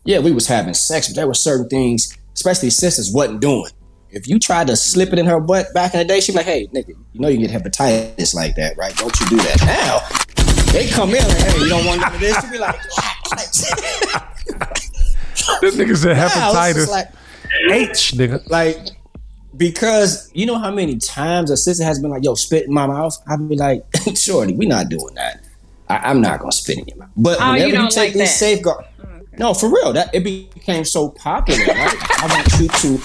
yeah, 0.04 0.18
we 0.18 0.32
was 0.32 0.46
having 0.46 0.74
sex, 0.74 1.08
but 1.08 1.16
there 1.16 1.26
were 1.26 1.34
certain 1.34 1.68
things, 1.68 2.16
especially 2.34 2.70
sisters, 2.70 3.12
wasn't 3.12 3.40
doing. 3.40 3.70
If 4.10 4.26
you 4.26 4.38
tried 4.38 4.66
to 4.68 4.76
slip 4.76 5.12
it 5.12 5.18
in 5.18 5.26
her 5.26 5.38
butt 5.40 5.72
back 5.72 5.94
in 5.94 5.98
the 6.00 6.04
day, 6.04 6.20
she'd 6.20 6.32
be 6.32 6.38
like, 6.38 6.46
hey, 6.46 6.66
nigga, 6.74 6.88
you 7.12 7.20
know 7.20 7.28
you 7.28 7.46
get 7.46 7.50
hepatitis 7.50 8.34
like 8.34 8.56
that, 8.56 8.76
right? 8.76 8.94
Don't 8.96 9.18
you 9.20 9.26
do 9.28 9.36
that. 9.36 9.62
Now, 9.64 10.72
they 10.72 10.88
come 10.88 11.10
in 11.10 11.22
like, 11.28 11.36
hey, 11.38 11.58
you 11.60 11.68
don't 11.68 11.84
want 11.86 12.00
none 12.00 12.14
of 12.14 12.20
this? 12.20 12.42
You 12.44 12.50
be 12.50 12.58
like, 12.58 12.76
This 15.60 15.76
nigga 15.76 15.96
said 15.96 16.16
Wow, 16.16 16.52
hepatitis. 16.52 16.74
just 16.74 16.90
like- 16.90 17.08
H, 17.70 18.12
nigga. 18.12 18.48
Like, 18.48 18.76
because 19.56 20.30
you 20.34 20.46
know 20.46 20.58
how 20.58 20.70
many 20.70 20.96
times 20.98 21.50
a 21.50 21.56
sister 21.56 21.84
has 21.84 21.98
been 21.98 22.10
like, 22.10 22.24
yo, 22.24 22.34
spit 22.34 22.66
in 22.66 22.72
my 22.72 22.86
mouth? 22.86 23.16
I'd 23.28 23.48
be 23.48 23.56
like, 23.56 23.84
shorty, 24.16 24.54
we 24.54 24.66
not 24.66 24.88
doing 24.88 25.14
that. 25.16 25.40
I, 25.88 25.96
I'm 26.10 26.20
not 26.20 26.38
gonna 26.40 26.52
spit 26.52 26.78
in 26.78 26.84
your 26.86 26.96
mouth. 26.98 27.08
But 27.16 27.38
Oh, 27.40 27.46
you 27.46 27.50
whenever 27.52 27.68
you, 27.70 27.74
don't 27.76 27.90
take 27.90 28.14
like 28.14 28.18
these 28.20 28.36
safeguards, 28.36 28.86
no, 29.40 29.54
for 29.54 29.70
real, 29.72 29.94
that 29.94 30.14
it 30.14 30.22
became 30.22 30.84
so 30.84 31.08
popular, 31.08 31.64
right? 31.64 31.96
I 32.22 32.26
want 32.28 32.46
you 32.60 32.68
to 32.68 33.00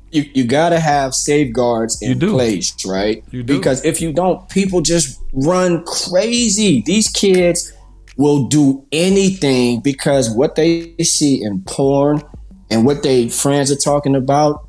you 0.12 0.30
you 0.32 0.44
gotta 0.44 0.78
have 0.78 1.12
safeguards 1.12 2.00
in 2.00 2.20
place, 2.20 2.72
right? 2.86 3.24
You 3.32 3.42
do. 3.42 3.56
Because 3.56 3.84
if 3.84 4.00
you 4.00 4.12
don't, 4.12 4.48
people 4.48 4.80
just 4.80 5.20
run 5.32 5.84
crazy. 5.84 6.82
These 6.86 7.08
kids 7.08 7.72
will 8.16 8.46
do 8.46 8.86
anything 8.92 9.80
because 9.80 10.30
what 10.30 10.54
they 10.54 10.94
see 10.98 11.42
in 11.42 11.62
porn 11.62 12.22
and 12.70 12.86
what 12.86 13.02
they 13.02 13.28
friends 13.28 13.72
are 13.72 13.76
talking 13.76 14.14
about, 14.14 14.68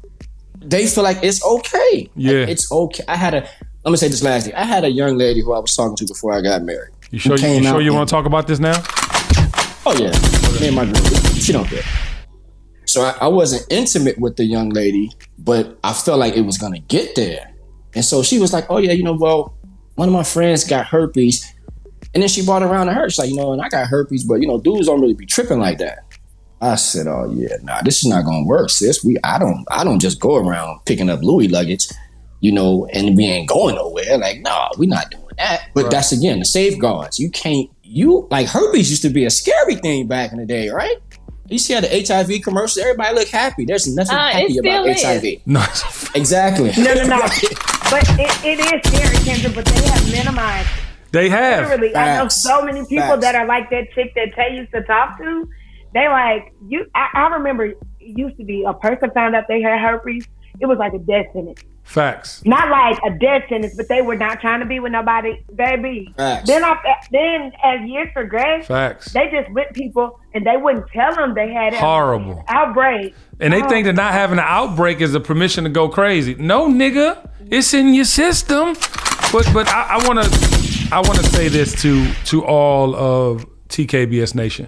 they 0.62 0.88
feel 0.88 1.04
like 1.04 1.20
it's 1.22 1.46
okay. 1.46 2.10
Yeah. 2.16 2.32
it's 2.32 2.72
okay. 2.72 3.04
I 3.08 3.18
had 3.18 3.36
a 3.36 3.48
let 3.86 3.92
me 3.92 3.98
say 3.98 4.08
this 4.08 4.24
last 4.24 4.46
thing. 4.46 4.56
I 4.56 4.64
had 4.64 4.84
a 4.84 4.90
young 4.90 5.16
lady 5.16 5.42
who 5.42 5.54
I 5.54 5.60
was 5.60 5.76
talking 5.76 5.96
to 5.98 6.08
before 6.08 6.34
I 6.34 6.42
got 6.42 6.64
married. 6.64 6.92
You 7.12 7.20
sure 7.20 7.38
you, 7.38 7.48
you, 7.48 7.64
sure 7.64 7.82
you 7.82 7.94
want 7.94 8.08
to 8.08 8.16
talk 8.16 8.26
about 8.26 8.48
this 8.48 8.60
now? 8.60 8.82
Oh 9.86 9.94
yeah, 10.00 10.12
me 10.62 10.68
and 10.68 10.76
my 10.78 10.86
girl, 10.86 11.34
she 11.34 11.52
don't 11.52 11.68
care. 11.68 11.84
So 12.86 13.02
I, 13.02 13.18
I 13.22 13.28
wasn't 13.28 13.66
intimate 13.70 14.18
with 14.18 14.38
the 14.38 14.46
young 14.46 14.70
lady, 14.70 15.12
but 15.38 15.78
I 15.84 15.92
felt 15.92 16.20
like 16.20 16.38
it 16.38 16.42
was 16.42 16.58
gonna 16.58 16.80
get 16.80 17.16
there. 17.16 17.54
And 17.96 18.06
so 18.06 18.24
she 18.24 18.40
was 18.40 18.54
like, 18.54 18.66
"Oh 18.70 18.78
yeah, 18.78 18.94
you 18.94 19.04
know, 19.04 19.12
well, 19.14 19.58
one 19.96 20.08
of 20.08 20.14
my 20.14 20.24
friends 20.24 20.64
got 20.64 20.88
herpes," 20.88 21.46
and 22.14 22.24
then 22.24 22.30
she 22.30 22.46
brought 22.46 22.64
around 22.64 22.88
to 22.88 22.94
her. 22.94 23.10
She's 23.10 23.20
like, 23.20 23.30
"You 23.30 23.36
know, 23.36 23.52
and 23.52 23.62
I 23.62 23.68
got 23.68 23.88
herpes, 23.88 24.24
but 24.24 24.36
you 24.36 24.48
know, 24.48 24.58
dudes 24.58 24.88
don't 24.88 25.02
really 25.02 25.14
be 25.14 25.26
tripping 25.26 25.60
like 25.60 25.80
that." 25.80 26.06
I 26.62 26.76
said, 26.76 27.08
"Oh 27.08 27.30
yeah, 27.36 27.58
nah, 27.62 27.82
this 27.82 27.98
is 27.98 28.06
not 28.06 28.24
gonna 28.24 28.46
work, 28.46 28.70
sis. 28.70 29.04
We, 29.04 29.18
I 29.26 29.38
don't, 29.38 29.66
I 29.70 29.84
don't 29.84 30.00
just 30.00 30.22
go 30.22 30.38
around 30.38 30.80
picking 30.86 31.10
up 31.10 31.22
Louis 31.22 31.50
luggage, 31.50 31.88
you 32.40 32.54
know, 32.54 32.88
and 32.94 33.18
we 33.18 33.26
ain't 33.26 33.50
going 33.50 33.76
nowhere. 33.76 34.18
Like, 34.18 34.40
no, 34.40 34.70
we 34.78 34.88
not 34.88 35.12
doing. 35.12 35.21
But 35.74 35.84
Right. 35.84 35.92
that's 35.92 36.12
again 36.12 36.40
the 36.40 36.46
safeguards. 36.46 37.20
You 37.20 37.30
can't, 37.32 37.70
you 37.84 38.28
like 38.32 38.48
herpes 38.48 38.90
used 38.90 39.02
to 39.04 39.10
be 39.10 39.26
a 39.26 39.30
scary 39.30 39.76
thing 39.76 40.08
back 40.08 40.32
in 40.32 40.38
the 40.40 40.46
day, 40.46 40.70
right? 40.70 40.96
You 41.50 41.58
see 41.58 41.74
how 41.74 41.82
the 41.82 41.90
HIV 41.90 42.42
commercials, 42.44 42.78
everybody 42.78 43.14
look 43.14 43.28
happy. 43.28 43.66
There's 43.66 43.86
nothing 43.94 44.16
Uh, 44.16 44.30
happy 44.30 44.58
about 44.58 44.88
is. 44.88 45.04
HIV. 45.04 45.42
No. 45.46 45.62
Exactly. 46.16 46.72
No, 46.78 46.94
no, 46.94 47.04
no. 47.06 47.20
but 47.92 48.04
it, 48.18 48.46
it 48.46 48.60
is 48.60 48.82
scary, 48.92 49.18
Kendra, 49.18 49.54
but 49.54 49.66
they 49.66 49.82
have 49.90 50.12
minimized. 50.12 50.70
They 51.12 51.28
have. 51.28 51.68
Literally, 51.70 51.94
I 51.96 52.18
know 52.18 52.30
so 52.30 52.62
many 52.64 52.80
people 52.86 53.04
Facts. 53.06 53.22
that 53.22 53.36
are 53.36 53.46
like 53.46 53.70
that 53.70 53.92
chick 53.94 54.14
that 54.16 54.34
Tay 54.34 54.56
used 54.56 54.72
to 54.72 54.82
talk 54.84 55.18
to. 55.18 55.48
They 55.94 56.08
like 56.08 56.54
you. 56.70 56.86
I, 56.96 57.10
I 57.14 57.28
remember 57.36 57.66
it 57.66 57.78
used 58.00 58.38
to 58.38 58.46
be 58.46 58.64
a 58.66 58.74
person 58.74 59.12
found 59.12 59.36
out 59.36 59.44
they 59.50 59.62
had 59.62 59.78
herpes. 59.82 60.26
It 60.60 60.66
was 60.66 60.78
like 60.78 60.94
a 60.94 61.00
death 61.00 61.28
sentence. 61.34 61.62
Facts. 61.84 62.44
Not 62.46 62.70
like 62.70 63.00
a 63.04 63.18
death 63.18 63.44
sentence, 63.50 63.76
but 63.76 63.88
they 63.90 64.02
were 64.02 64.16
not 64.16 64.40
trying 64.40 64.60
to 64.60 64.66
be 64.66 64.80
with 64.80 64.92
nobody. 64.92 65.44
Baby. 65.56 66.14
Facts. 66.16 66.48
Then, 66.48 66.64
I, 66.64 66.78
then 67.12 67.52
as 67.64 67.82
years 67.90 68.08
progressed, 68.14 68.68
Facts. 68.68 69.12
they 69.14 69.30
just 69.32 69.50
with 69.52 69.68
people 69.74 70.20
and 70.34 70.46
they 70.46 70.58
wouldn't 70.58 70.88
tell 70.94 71.14
them 71.16 71.34
they 71.34 71.52
had 71.52 71.74
it. 71.74 71.80
Horrible. 71.80 72.44
outbreak. 72.48 73.14
And 73.40 73.52
they 73.52 73.64
Oh. 73.64 73.68
think 73.68 73.86
that 73.86 73.94
not 73.94 74.14
having 74.14 74.38
an 74.38 74.46
outbreak 74.48 75.02
is 75.02 75.16
a 75.16 75.20
permission 75.20 75.64
to 75.64 75.70
go 75.70 75.90
crazy. 75.90 76.36
No, 76.36 76.68
nigga, 76.70 77.28
it's 77.50 77.74
in 77.74 77.94
your 77.94 78.06
system. 78.06 78.76
But 79.34 79.50
but 79.54 79.68
I, 79.70 79.98
I 80.00 80.08
wanna 80.08 80.24
I 80.92 81.00
wanna 81.02 81.24
say 81.24 81.48
this 81.48 81.74
to 81.82 82.10
to 82.26 82.46
all 82.46 82.96
of 82.96 83.46
TKBS 83.70 84.36
Nation. 84.36 84.68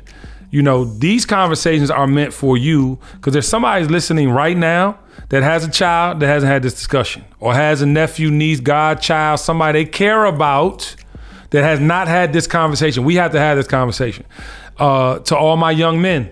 You 0.49 0.61
know, 0.61 0.85
these 0.85 1.25
conversations 1.25 1.89
are 1.91 2.07
meant 2.07 2.33
for 2.33 2.57
you 2.57 2.99
because 3.13 3.33
there's 3.33 3.47
somebody 3.47 3.85
listening 3.85 4.29
right 4.31 4.57
now 4.57 4.97
that 5.29 5.43
has 5.43 5.63
a 5.63 5.71
child 5.71 6.19
that 6.19 6.27
hasn't 6.27 6.51
had 6.51 6.63
this 6.63 6.73
discussion 6.73 7.23
or 7.39 7.53
has 7.53 7.81
a 7.81 7.85
nephew, 7.85 8.29
niece, 8.29 8.59
godchild, 8.59 9.39
somebody 9.39 9.83
they 9.83 9.89
care 9.89 10.25
about 10.25 10.95
that 11.49 11.63
has 11.63 11.79
not 11.79 12.07
had 12.07 12.33
this 12.33 12.47
conversation. 12.47 13.03
We 13.03 13.15
have 13.15 13.31
to 13.31 13.39
have 13.39 13.57
this 13.57 13.67
conversation. 13.67 14.25
Uh, 14.77 15.19
to 15.19 15.37
all 15.37 15.55
my 15.55 15.71
young 15.71 16.01
men, 16.01 16.31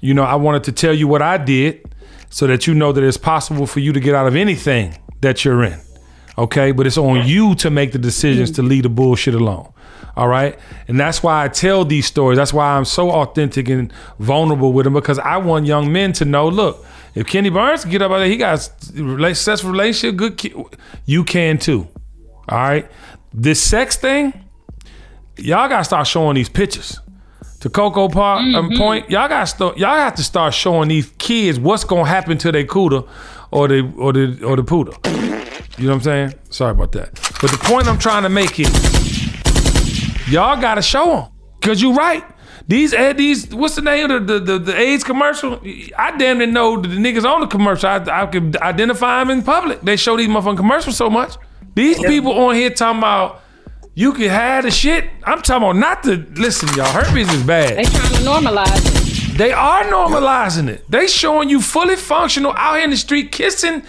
you 0.00 0.14
know, 0.14 0.22
I 0.22 0.36
wanted 0.36 0.64
to 0.64 0.72
tell 0.72 0.94
you 0.94 1.08
what 1.08 1.22
I 1.22 1.36
did 1.36 1.84
so 2.30 2.46
that 2.46 2.66
you 2.66 2.74
know 2.74 2.92
that 2.92 3.04
it's 3.04 3.16
possible 3.16 3.66
for 3.66 3.80
you 3.80 3.92
to 3.92 4.00
get 4.00 4.14
out 4.14 4.26
of 4.26 4.36
anything 4.36 4.96
that 5.20 5.44
you're 5.44 5.62
in. 5.62 5.80
Okay. 6.38 6.72
But 6.72 6.86
it's 6.86 6.98
on 6.98 7.26
you 7.26 7.54
to 7.56 7.70
make 7.70 7.92
the 7.92 7.98
decisions 7.98 8.50
to 8.52 8.62
leave 8.62 8.82
the 8.82 8.88
bullshit 8.88 9.34
alone. 9.34 9.72
All 10.16 10.28
right. 10.28 10.58
And 10.88 10.98
that's 10.98 11.22
why 11.22 11.44
I 11.44 11.48
tell 11.48 11.84
these 11.84 12.06
stories. 12.06 12.38
That's 12.38 12.52
why 12.52 12.76
I'm 12.76 12.86
so 12.86 13.10
authentic 13.10 13.68
and 13.68 13.92
vulnerable 14.18 14.72
with 14.72 14.84
them 14.84 14.94
because 14.94 15.18
I 15.18 15.36
want 15.36 15.66
young 15.66 15.92
men 15.92 16.12
to 16.14 16.24
know 16.24 16.48
look, 16.48 16.84
if 17.16 17.26
Kenny 17.26 17.48
Burns 17.48 17.80
can 17.82 17.90
get 17.90 18.02
up 18.02 18.12
out 18.12 18.18
there, 18.18 18.28
he 18.28 18.36
got 18.36 18.58
a 18.58 18.58
successful 18.60 19.70
relationship, 19.70 20.16
good 20.16 20.36
kid, 20.36 20.54
you 21.06 21.24
can 21.24 21.56
too. 21.56 21.88
All 22.46 22.58
right. 22.58 22.90
This 23.32 23.60
sex 23.60 23.96
thing, 23.96 24.34
y'all 25.38 25.66
gotta 25.66 25.84
start 25.84 26.06
showing 26.06 26.34
these 26.34 26.50
pictures. 26.50 27.00
To 27.60 27.70
Coco 27.70 28.10
Park 28.10 28.42
um, 28.54 28.70
point, 28.76 29.08
y'all 29.08 29.28
got 29.28 29.44
start, 29.44 29.78
y'all 29.78 29.96
have 29.96 30.14
to 30.16 30.22
start 30.22 30.52
showing 30.52 30.90
these 30.90 31.10
kids 31.16 31.58
what's 31.58 31.84
gonna 31.84 32.04
happen 32.04 32.36
to 32.38 32.52
their 32.52 32.64
cooter 32.64 33.08
or 33.50 33.66
the 33.66 33.90
or 33.96 34.12
the 34.12 34.44
or 34.44 34.56
the 34.56 34.62
poodle. 34.62 34.94
You 35.78 35.86
know 35.86 35.92
what 35.92 35.94
I'm 35.94 36.00
saying? 36.02 36.34
Sorry 36.50 36.72
about 36.72 36.92
that. 36.92 37.14
But 37.40 37.50
the 37.50 37.58
point 37.58 37.88
I'm 37.88 37.98
trying 37.98 38.24
to 38.24 38.28
make 38.28 38.60
is, 38.60 38.68
y'all 40.30 40.60
gotta 40.60 40.82
show 40.82 41.06
them. 41.06 41.24
Cause 41.62 41.80
you 41.80 41.94
right. 41.94 42.22
These 42.68 42.92
eh, 42.94 43.12
these 43.12 43.54
what's 43.54 43.76
the 43.76 43.82
name 43.82 44.10
of 44.10 44.26
the, 44.26 44.40
the, 44.40 44.58
the 44.58 44.76
AIDS 44.76 45.04
commercial? 45.04 45.60
I 45.96 46.16
damn 46.16 46.38
near 46.38 46.48
know 46.48 46.80
the 46.80 46.88
niggas 46.88 47.24
on 47.24 47.40
the 47.40 47.46
commercial. 47.46 47.88
I, 47.88 48.22
I 48.22 48.26
could 48.26 48.56
identify 48.56 49.20
them 49.20 49.30
in 49.30 49.42
public. 49.44 49.82
They 49.82 49.96
show 49.96 50.16
these 50.16 50.28
motherfucking 50.28 50.56
commercials 50.56 50.96
so 50.96 51.08
much. 51.08 51.36
These 51.74 51.98
people 52.00 52.32
on 52.32 52.54
here 52.54 52.70
talking 52.70 52.98
about 52.98 53.42
you 53.94 54.12
can 54.12 54.28
have 54.30 54.64
the 54.64 54.70
shit. 54.70 55.08
I'm 55.24 55.42
talking 55.42 55.68
about 55.68 55.76
not 55.76 56.02
to 56.04 56.16
listen, 56.40 56.68
y'all. 56.76 56.86
Herpes 56.86 57.32
is 57.32 57.42
bad. 57.44 57.78
They 57.78 57.84
trying 57.84 58.12
to 58.12 58.18
normalize 58.18 59.32
it. 59.32 59.38
They 59.38 59.52
are 59.52 59.84
normalizing 59.84 60.68
it. 60.68 60.90
They 60.90 61.06
showing 61.06 61.48
you 61.48 61.60
fully 61.60 61.96
functional 61.96 62.52
out 62.56 62.76
here 62.76 62.84
in 62.84 62.90
the 62.90 62.96
street, 62.96 63.30
kissing 63.30 63.82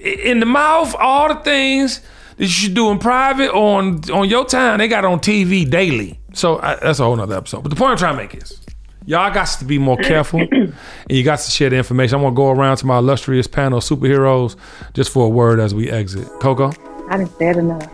in 0.00 0.40
the 0.40 0.46
mouth, 0.46 0.94
all 0.98 1.28
the 1.28 1.40
things 1.40 2.00
that 2.36 2.44
you 2.44 2.48
should 2.48 2.74
do 2.74 2.90
in 2.90 2.98
private 2.98 3.50
or 3.50 3.78
on, 3.80 4.10
on 4.10 4.28
your 4.28 4.44
time. 4.44 4.78
They 4.78 4.88
got 4.88 5.04
on 5.04 5.20
TV 5.20 5.68
daily. 5.68 6.20
So 6.34 6.60
I, 6.60 6.76
that's 6.76 6.98
a 6.98 7.04
whole 7.04 7.16
nother 7.16 7.36
episode. 7.36 7.62
But 7.62 7.70
the 7.70 7.76
point 7.76 7.92
I'm 7.92 7.96
trying 7.96 8.16
to 8.16 8.22
make 8.22 8.34
is, 8.34 8.60
y'all 9.06 9.32
got 9.32 9.46
to 9.58 9.64
be 9.64 9.78
more 9.78 9.96
careful, 9.96 10.40
and 10.50 10.74
you 11.08 11.22
got 11.22 11.38
to 11.38 11.50
share 11.50 11.70
the 11.70 11.76
information. 11.76 12.16
I'm 12.16 12.22
gonna 12.22 12.34
go 12.34 12.50
around 12.50 12.76
to 12.78 12.86
my 12.86 12.98
illustrious 12.98 13.46
panel 13.46 13.78
of 13.78 13.84
superheroes 13.84 14.56
just 14.92 15.12
for 15.12 15.26
a 15.26 15.28
word 15.28 15.60
as 15.60 15.74
we 15.74 15.90
exit. 15.90 16.28
Coco. 16.40 16.72
I 17.08 17.18
didn't 17.18 17.32
said 17.38 17.56
enough. 17.56 17.88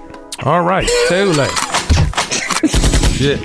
All 0.44 0.62
right, 0.62 0.88
too 1.08 1.32
late. 1.32 1.50
Shit. 3.12 3.40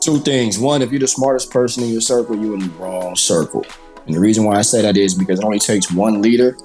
Two 0.00 0.18
things. 0.20 0.58
One, 0.58 0.82
if 0.82 0.90
you're 0.90 1.00
the 1.00 1.08
smartest 1.08 1.50
person 1.50 1.82
in 1.82 1.90
your 1.90 2.00
circle, 2.00 2.36
you're 2.36 2.54
in 2.54 2.60
the 2.60 2.68
wrong 2.78 3.16
circle. 3.16 3.66
And 4.06 4.14
the 4.14 4.20
reason 4.20 4.44
why 4.44 4.56
I 4.56 4.62
say 4.62 4.82
that 4.82 4.96
is 4.96 5.14
because 5.14 5.40
it 5.40 5.44
only 5.44 5.58
takes 5.58 5.92
one 5.92 6.22
leader 6.22 6.56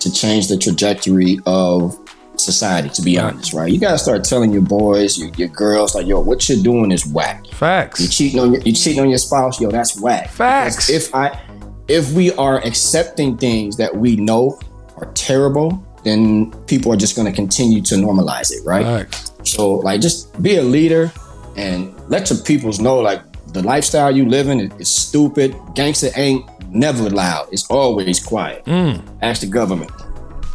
to 0.00 0.12
change 0.12 0.48
the 0.48 0.58
trajectory 0.58 1.38
of 1.46 1.98
society. 2.44 2.88
To 2.90 3.02
be 3.02 3.18
honest, 3.18 3.52
right? 3.52 3.70
You 3.72 3.78
gotta 3.78 3.98
start 3.98 4.24
telling 4.24 4.52
your 4.52 4.62
boys, 4.62 5.18
your, 5.18 5.28
your 5.30 5.48
girls, 5.48 5.94
like, 5.94 6.06
yo, 6.06 6.20
what 6.20 6.48
you're 6.48 6.62
doing 6.62 6.90
is 6.92 7.06
whack. 7.06 7.46
Facts. 7.48 8.00
You 8.00 8.08
cheating 8.08 8.40
on 8.40 8.52
your, 8.52 8.62
you 8.62 8.72
cheating 8.72 9.00
on 9.00 9.08
your 9.08 9.18
spouse, 9.18 9.60
yo, 9.60 9.70
that's 9.70 10.00
whack. 10.00 10.30
Facts. 10.30 10.76
Because 10.86 10.90
If 10.90 11.14
I, 11.14 11.40
if 11.88 12.12
we 12.12 12.32
are 12.34 12.58
accepting 12.64 13.36
things 13.36 13.76
that 13.76 13.94
we 13.96 14.16
know 14.16 14.58
are 14.96 15.10
terrible, 15.14 15.84
then 16.04 16.50
people 16.66 16.92
are 16.92 16.96
just 16.96 17.16
gonna 17.16 17.32
continue 17.32 17.80
to 17.82 17.94
normalize 17.94 18.50
it, 18.52 18.64
right? 18.64 19.06
So 19.44 19.74
like, 19.74 20.00
just 20.00 20.40
be 20.42 20.56
a 20.56 20.62
leader 20.62 21.12
and 21.56 21.94
let 22.08 22.30
your 22.30 22.38
peoples 22.40 22.80
know 22.80 22.98
like 22.98 23.20
the 23.52 23.62
lifestyle 23.62 24.14
you 24.16 24.26
living 24.26 24.60
is, 24.60 24.72
is 24.78 24.88
stupid. 24.88 25.54
Gangster 25.74 26.08
ain't 26.16 26.48
never 26.70 27.10
loud. 27.10 27.48
It's 27.52 27.66
always 27.70 28.18
quiet. 28.18 28.64
Mm. 28.64 29.02
Ask 29.20 29.42
the 29.42 29.46
government. 29.46 29.90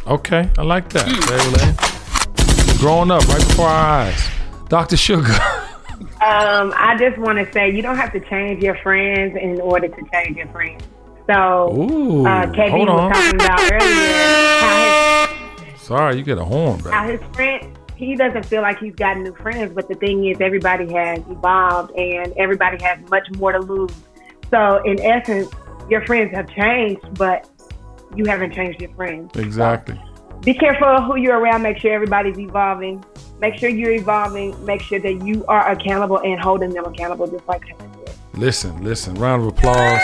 Okay, 0.08 0.50
I 0.56 0.62
like 0.62 0.88
that. 0.90 1.06
Taylor. 1.06 2.78
Growing 2.78 3.10
up 3.10 3.26
right 3.28 3.46
before 3.46 3.66
our 3.66 4.00
eyes. 4.06 4.28
Dr. 4.68 4.96
Sugar. 4.96 5.34
Um, 6.20 6.72
I 6.76 6.96
just 6.98 7.16
want 7.18 7.38
to 7.38 7.52
say 7.52 7.70
you 7.70 7.80
don't 7.80 7.96
have 7.96 8.12
to 8.12 8.20
change 8.20 8.62
your 8.62 8.76
friends 8.78 9.36
in 9.40 9.60
order 9.60 9.86
to 9.86 10.02
change 10.12 10.36
your 10.36 10.48
friends. 10.48 10.82
So, 11.28 11.72
Ooh, 11.76 12.26
uh, 12.26 12.46
KB 12.46 12.70
hold 12.70 12.88
was 12.88 13.00
on. 13.00 13.12
talking 13.12 13.34
about 13.34 13.72
earlier 13.72 14.48
how 14.60 15.76
Sorry, 15.76 16.16
you 16.16 16.22
get 16.24 16.38
a 16.38 16.44
horn, 16.44 16.78
his, 16.78 16.86
how 16.86 17.08
his 17.08 17.20
friend 17.34 17.78
he 17.98 18.14
doesn't 18.14 18.46
feel 18.46 18.62
like 18.62 18.78
he's 18.78 18.94
got 18.94 19.18
new 19.18 19.34
friends, 19.34 19.72
but 19.74 19.88
the 19.88 19.94
thing 19.96 20.24
is, 20.26 20.40
everybody 20.40 20.92
has 20.92 21.18
evolved 21.28 21.92
and 21.96 22.32
everybody 22.36 22.82
has 22.82 22.98
much 23.10 23.28
more 23.36 23.52
to 23.52 23.58
lose. 23.58 23.90
So, 24.50 24.80
in 24.84 25.00
essence, 25.00 25.48
your 25.90 26.04
friends 26.06 26.32
have 26.34 26.48
changed, 26.50 27.14
but 27.14 27.48
you 28.16 28.24
haven't 28.24 28.52
changed 28.52 28.80
your 28.80 28.90
friends. 28.94 29.36
Exactly. 29.36 30.00
Be 30.44 30.54
careful 30.54 31.02
who 31.02 31.16
you're 31.16 31.38
around. 31.38 31.62
Make 31.62 31.78
sure 31.78 31.92
everybody's 31.92 32.38
evolving. 32.38 33.04
Make 33.40 33.56
sure 33.56 33.68
you're 33.68 33.92
evolving. 33.92 34.64
Make 34.64 34.80
sure 34.80 35.00
that 35.00 35.24
you 35.24 35.44
are 35.46 35.70
accountable 35.70 36.20
and 36.20 36.40
holding 36.40 36.70
them 36.70 36.84
accountable, 36.84 37.26
just 37.26 37.46
like 37.48 37.66
Taylor 37.66 37.90
did. 38.04 38.14
Listen, 38.34 38.82
listen. 38.82 39.14
Round 39.14 39.42
of 39.42 39.48
applause 39.48 40.00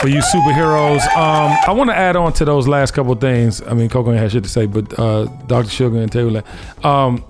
for 0.00 0.08
you 0.08 0.20
superheroes. 0.20 1.06
Um, 1.16 1.56
I 1.66 1.72
want 1.72 1.90
to 1.90 1.96
add 1.96 2.16
on 2.16 2.32
to 2.34 2.44
those 2.44 2.66
last 2.66 2.92
couple 2.92 3.12
of 3.12 3.20
things. 3.20 3.62
I 3.62 3.74
mean, 3.74 3.88
Coco 3.88 4.10
ain't 4.10 4.18
had 4.18 4.32
shit 4.32 4.42
to 4.42 4.50
say, 4.50 4.66
but 4.66 4.98
uh, 4.98 5.26
Dr. 5.46 5.70
Sugar 5.70 5.98
and 5.98 6.10
Taylor, 6.10 6.42
um, 6.82 7.24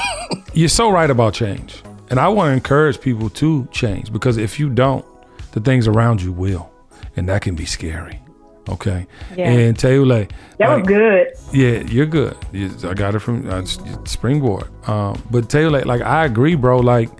you're 0.54 0.70
so 0.70 0.90
right 0.90 1.10
about 1.10 1.34
change, 1.34 1.82
and 2.08 2.18
I 2.18 2.28
want 2.28 2.48
to 2.48 2.52
encourage 2.52 2.98
people 3.00 3.28
to 3.30 3.68
change 3.72 4.10
because 4.10 4.38
if 4.38 4.58
you 4.58 4.70
don't, 4.70 5.04
the 5.52 5.60
things 5.60 5.86
around 5.86 6.22
you 6.22 6.32
will, 6.32 6.72
and 7.16 7.28
that 7.28 7.42
can 7.42 7.54
be 7.54 7.66
scary. 7.66 8.23
Okay. 8.68 9.06
Yeah. 9.36 9.50
And 9.50 9.78
Taylor, 9.78 10.26
That 10.58 10.78
was 10.78 10.86
good. 10.86 11.28
yeah, 11.52 11.80
you're 11.82 12.06
good. 12.06 12.36
I 12.84 12.94
got 12.94 13.14
it 13.14 13.18
from 13.18 13.48
uh, 13.50 13.64
Springboard. 14.04 14.68
Um, 14.88 15.22
but 15.30 15.50
Taylor, 15.50 15.82
like, 15.82 16.00
I 16.00 16.24
agree, 16.24 16.54
bro. 16.54 16.78
Like, 16.78 17.10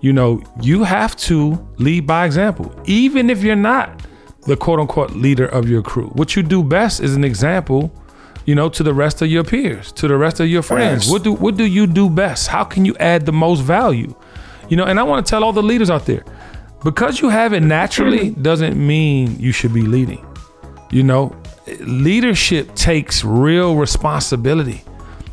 you 0.00 0.12
know, 0.12 0.42
you 0.60 0.84
have 0.84 1.16
to 1.16 1.58
lead 1.78 2.06
by 2.06 2.26
example, 2.26 2.72
even 2.84 3.28
if 3.30 3.42
you're 3.42 3.56
not 3.56 4.02
the 4.46 4.56
quote 4.56 4.78
unquote 4.78 5.12
leader 5.12 5.46
of 5.46 5.68
your 5.68 5.82
crew. 5.82 6.08
What 6.08 6.36
you 6.36 6.42
do 6.42 6.62
best 6.62 7.00
is 7.00 7.16
an 7.16 7.24
example, 7.24 7.90
you 8.44 8.54
know, 8.54 8.68
to 8.68 8.82
the 8.82 8.92
rest 8.94 9.22
of 9.22 9.28
your 9.28 9.42
peers, 9.42 9.90
to 9.92 10.06
the 10.06 10.16
rest 10.18 10.38
of 10.38 10.48
your 10.48 10.62
friends. 10.62 11.04
Facts. 11.04 11.10
What 11.10 11.24
do 11.24 11.32
what 11.32 11.56
do 11.56 11.64
you 11.64 11.86
do 11.86 12.08
best? 12.10 12.48
How 12.48 12.62
can 12.62 12.84
you 12.84 12.94
add 13.00 13.24
the 13.26 13.32
most 13.32 13.60
value? 13.62 14.14
You 14.68 14.76
know, 14.76 14.84
and 14.84 15.00
I 15.00 15.02
want 15.02 15.26
to 15.26 15.30
tell 15.30 15.42
all 15.42 15.52
the 15.52 15.62
leaders 15.62 15.88
out 15.90 16.04
there, 16.06 16.24
because 16.84 17.20
you 17.20 17.30
have 17.30 17.52
it 17.54 17.60
naturally 17.62 18.30
doesn't 18.30 18.76
mean 18.76 19.38
you 19.40 19.50
should 19.52 19.72
be 19.72 19.82
leading. 19.82 20.24
You 20.94 21.02
know, 21.02 21.34
leadership 21.80 22.76
takes 22.76 23.24
real 23.24 23.74
responsibility. 23.74 24.84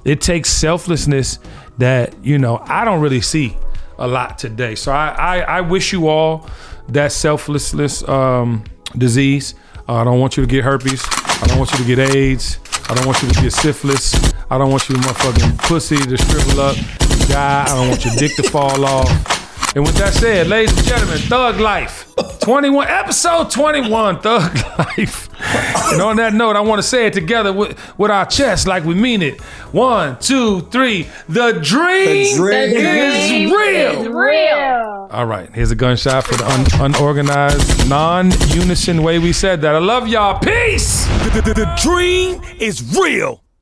It 0.03 0.19
takes 0.19 0.49
selflessness 0.49 1.37
that, 1.77 2.15
you 2.25 2.39
know, 2.39 2.63
I 2.65 2.83
don't 2.83 2.99
really 2.99 3.21
see 3.21 3.55
a 3.99 4.07
lot 4.07 4.39
today. 4.39 4.73
So 4.73 4.91
I 4.91 5.09
I, 5.09 5.37
I 5.57 5.61
wish 5.61 5.93
you 5.93 6.07
all 6.07 6.49
that 6.89 7.11
selflessness 7.11 8.01
um, 8.09 8.63
disease. 8.97 9.53
Uh, 9.87 9.97
I 9.97 10.03
don't 10.03 10.19
want 10.19 10.35
you 10.35 10.41
to 10.41 10.49
get 10.49 10.63
herpes. 10.63 11.05
I 11.43 11.45
don't 11.45 11.59
want 11.59 11.71
you 11.73 11.77
to 11.77 11.85
get 11.85 11.99
AIDS. 12.15 12.57
I 12.89 12.95
don't 12.95 13.05
want 13.05 13.21
you 13.21 13.29
to 13.29 13.39
get 13.39 13.53
syphilis. 13.53 14.15
I 14.49 14.57
don't 14.57 14.71
want 14.71 14.89
you 14.89 14.95
motherfucking 14.95 15.59
pussy 15.59 15.97
to 15.97 16.17
shrivel 16.17 16.59
up, 16.59 16.75
die. 17.27 17.65
I 17.67 17.75
don't 17.75 17.89
want 17.89 18.03
your 18.03 18.15
dick 18.15 18.35
to 18.37 18.43
fall 18.49 18.83
off. 18.83 19.40
And 19.73 19.85
with 19.85 19.95
that 19.95 20.13
said, 20.13 20.47
ladies 20.47 20.77
and 20.77 20.85
gentlemen, 20.85 21.17
Thug 21.19 21.59
Life 21.61 22.13
21, 22.41 22.87
episode 22.89 23.49
21, 23.49 24.19
Thug 24.19 24.53
Life. 24.77 25.29
And 25.93 26.01
on 26.01 26.17
that 26.17 26.33
note, 26.33 26.57
I 26.57 26.59
want 26.61 26.79
to 26.81 26.87
say 26.87 27.05
it 27.07 27.13
together 27.13 27.53
with, 27.53 27.77
with 27.97 28.11
our 28.11 28.25
chest 28.25 28.67
like 28.67 28.83
we 28.83 28.95
mean 28.95 29.21
it. 29.21 29.39
One, 29.71 30.19
two, 30.19 30.61
three. 30.71 31.07
The 31.29 31.53
dream, 31.63 32.37
The 32.37 32.73
dream 32.73 32.75
is 32.75 33.51
real. 33.51 34.01
It's 34.01 34.09
real. 34.09 35.07
All 35.09 35.25
right, 35.25 35.49
here's 35.53 35.71
a 35.71 35.75
gunshot 35.75 36.25
for 36.25 36.35
the 36.35 36.45
un- 36.49 36.91
unorganized, 36.91 37.89
non 37.89 38.31
unison 38.49 39.03
way 39.03 39.19
we 39.19 39.31
said 39.31 39.61
that. 39.61 39.73
I 39.73 39.79
love 39.79 40.07
y'all. 40.07 40.37
Peace. 40.39 41.05
The, 41.33 41.41
the, 41.45 41.53
the 41.53 41.79
dream 41.81 42.41
is 42.59 42.97
real. 42.97 43.40